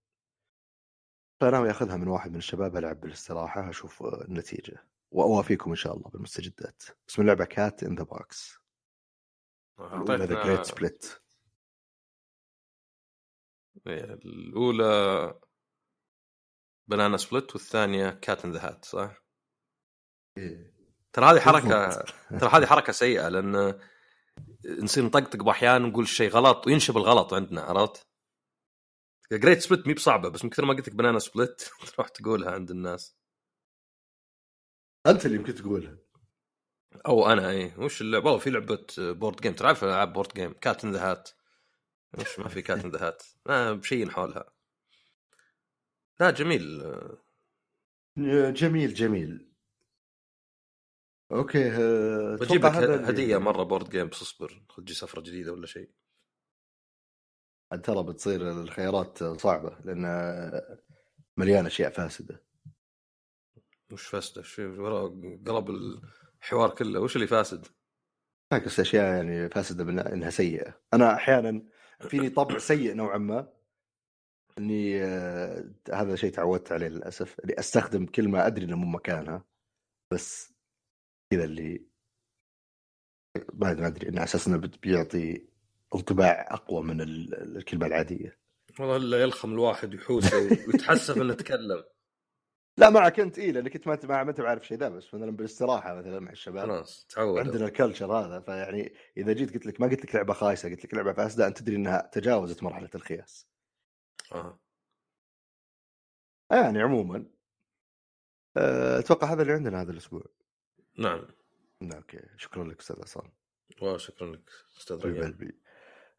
فناوي 1.41 1.71
أخذها 1.71 1.97
من 1.97 2.09
واحد 2.09 2.31
من 2.31 2.37
الشباب 2.37 2.77
ألعب 2.77 3.01
بالاستراحة 3.01 3.71
أشوف 3.71 4.03
النتيجة 4.03 4.87
وأوافيكم 5.11 5.71
إن 5.71 5.77
شاء 5.77 5.97
الله 5.97 6.11
بالمستجدات 6.11 6.83
اسم 7.11 7.23
اللعبة 7.23 7.45
Cat 7.45 7.83
in 7.83 7.95
the 7.95 8.03
Box 8.03 8.59
الأولى 9.81 10.25
The 10.25 10.45
Great 10.45 10.65
Split 10.65 11.07
الأولى 13.87 15.35
banana 16.89 17.17
split 17.17 17.53
والثانية 17.53 18.11
Cat 18.11 18.45
in 18.45 18.53
the 18.53 18.69
Hat 18.69 18.85
صح؟ 18.85 19.23
إيه. 20.37 20.75
ترى 21.13 21.27
هذه 21.27 21.41
حركة 21.41 21.89
ترى 22.41 22.51
هذه 22.51 22.67
حركة 22.67 22.93
سيئة 22.93 23.29
لأن 23.29 23.81
نصير 24.83 25.05
نطقطق 25.05 25.43
بأحيان 25.43 25.83
نقول 25.83 26.09
شيء 26.09 26.31
غلط 26.31 26.67
وينشب 26.67 26.97
الغلط 26.97 27.35
عندنا 27.35 27.63
عرفت؟ 27.63 28.10
Great 29.33 29.59
Split 29.59 29.87
مي 29.87 29.95
بصعبة 29.95 30.29
بس 30.29 30.45
من 30.45 30.51
كثر 30.51 30.65
ما 30.65 30.75
قلت 30.75 30.89
لك 30.89 30.95
banana 30.95 31.19
split 31.19 31.63
تروح 31.95 32.09
تقولها 32.09 32.51
عند 32.51 32.71
الناس. 32.71 33.17
أنت 35.07 35.27
اللي 35.27 35.37
يمكن 35.37 35.55
تقولها. 35.55 35.97
أو 37.07 37.27
أنا 37.33 37.51
اي 37.51 37.73
وش 37.79 38.01
اللعبه 38.01 38.25
والله 38.27 38.39
في 38.41 38.51
لعبة 38.51 38.87
board 38.99 39.41
game 39.41 39.53
تعرف 39.53 39.85
ألعاب 39.85 40.13
board 40.13 40.33
game 40.35 40.53
Cat 40.53 40.85
in 40.85 40.93
the 40.93 41.11
Hat 41.11 41.31
وش 42.19 42.39
ما 42.39 42.49
في 42.49 42.63
Cat 42.63 42.85
in 42.85 42.91
the 42.91 43.07
Hat 43.09 43.23
ما 43.47 43.73
بشيء 43.73 44.11
حولها. 44.11 44.53
لا 46.21 46.31
جميل. 46.31 46.83
جميل 48.53 48.95
جميل. 48.95 49.47
okay 51.33 51.71
بجيب 52.41 52.67
لك 52.67 52.75
هدية 52.75 53.39
مرة 53.39 53.63
board 53.63 53.91
game 53.91 54.09
بس 54.09 54.23
اصبر 54.23 54.63
تجي 54.77 54.95
سفرة 54.95 55.21
جديدة 55.21 55.53
ولا 55.53 55.67
شيء. 55.67 55.91
ترى 57.77 58.03
بتصير 58.03 58.51
الخيارات 58.51 59.25
صعبة 59.25 59.77
لأن 59.85 60.05
مليانه 61.37 61.67
أشياء 61.67 61.91
فاسدة 61.91 62.43
وش 63.93 64.07
فاسدة؟ 64.07 64.43
شو 64.43 64.63
قلب 65.47 65.71
الحوار 65.71 66.75
كله 66.75 67.01
وش 67.01 67.17
اللي 67.17 67.27
فاسد؟ 67.27 67.67
بس 68.53 68.81
أشياء 68.81 69.05
يعني 69.05 69.49
فاسدة 69.49 69.85
من 69.85 69.99
إنها 69.99 70.31
سيئة 70.31 70.81
أنا 70.95 71.15
أحيانا 71.15 71.63
فيني 72.01 72.31
طبع 72.31 72.59
سيء 72.59 72.95
نوعا 72.95 73.19
ما 73.19 73.53
إني 74.59 75.05
آه 75.05 75.75
هذا 75.93 76.17
شيء 76.17 76.33
تعودت 76.33 76.73
عليه 76.73 76.89
للأسف 76.89 77.41
إني 77.41 77.59
أستخدم 77.59 78.07
كلمة 78.07 78.47
أدري 78.47 78.65
إنه 78.65 78.77
مو 78.77 78.87
مكانها 78.87 79.45
بس 80.13 80.55
كذا 81.33 81.45
اللي 81.45 81.87
ما 83.53 83.87
أدري 83.87 84.09
انه 84.09 84.25
أساس 84.25 84.49
انه 84.49 84.71
بيعطي 84.83 85.50
انطباع 85.95 86.49
أقوى 86.51 86.83
من 86.83 87.01
الكلمة 87.01 87.87
العادية 87.87 88.39
والله 88.79 88.97
إلا 88.97 89.23
يلخم 89.23 89.53
الواحد 89.53 89.95
ويحوس 89.95 90.35
ويتحسف 90.35 91.17
إنه 91.17 91.35
تكلم 91.35 91.85
لا 92.79 92.91
معك 92.91 93.21
أنت 93.21 93.39
اي 93.39 93.53
لأنك 93.53 93.75
أنت 93.75 94.07
ما 94.07 94.23
ما 94.23 94.31
أنت 94.31 94.41
بعرف 94.41 94.67
شيء 94.67 94.79
ذا 94.79 94.89
بس 94.89 95.15
مثلا 95.15 95.31
بالاستراحة 95.31 95.95
مثلا 95.95 96.21
مع 96.21 96.31
الشباب 96.31 96.67
خلاص 96.67 97.07
تعود 97.09 97.39
عندنا 97.39 97.65
الكلتشر 97.65 98.13
هذا 98.13 98.41
فيعني 98.41 98.95
إذا 99.17 99.33
جيت 99.33 99.55
قلت 99.55 99.67
لك 99.67 99.81
ما 99.81 99.87
قلت 99.87 100.05
لك 100.05 100.15
لعبة 100.15 100.33
خايسة 100.33 100.71
قلت 100.71 100.85
لك 100.85 100.95
لعبة 100.95 101.13
فاسدة 101.13 101.47
أنت 101.47 101.59
تدري 101.59 101.77
إنها 101.77 102.11
تجاوزت 102.13 102.63
مرحلة 102.63 102.91
الخياس. 102.95 103.49
آه 104.33 104.61
يعني 106.51 106.83
عموما 106.83 107.27
آه، 108.57 108.99
أتوقع 108.99 109.33
هذا 109.33 109.43
اللي 109.43 109.53
عندنا 109.53 109.83
هذا 109.83 109.93
الأسبوع. 109.93 110.25
نعم. 110.99 111.27
okay 111.83 112.21
شكرا 112.37 112.65
لك 112.65 112.81
أستاذ 112.81 113.01
عصام. 113.03 113.33
وشكرا 113.83 114.27
لك 114.27 114.51
أستاذ 114.79 114.97
ريان. 114.97 115.53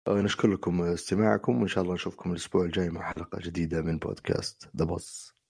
نشكر 0.10 0.48
لكم 0.48 0.82
استماعكم 0.82 1.60
وإن 1.60 1.68
شاء 1.68 1.84
الله 1.84 1.94
نشوفكم 1.94 2.32
الأسبوع 2.32 2.66
الجاي 2.66 2.90
مع 2.90 3.02
حلقة 3.02 3.40
جديدة 3.40 3.82
من 3.82 3.98
بودكاست 3.98 4.70
The 4.78 4.86
Boss 4.86 5.41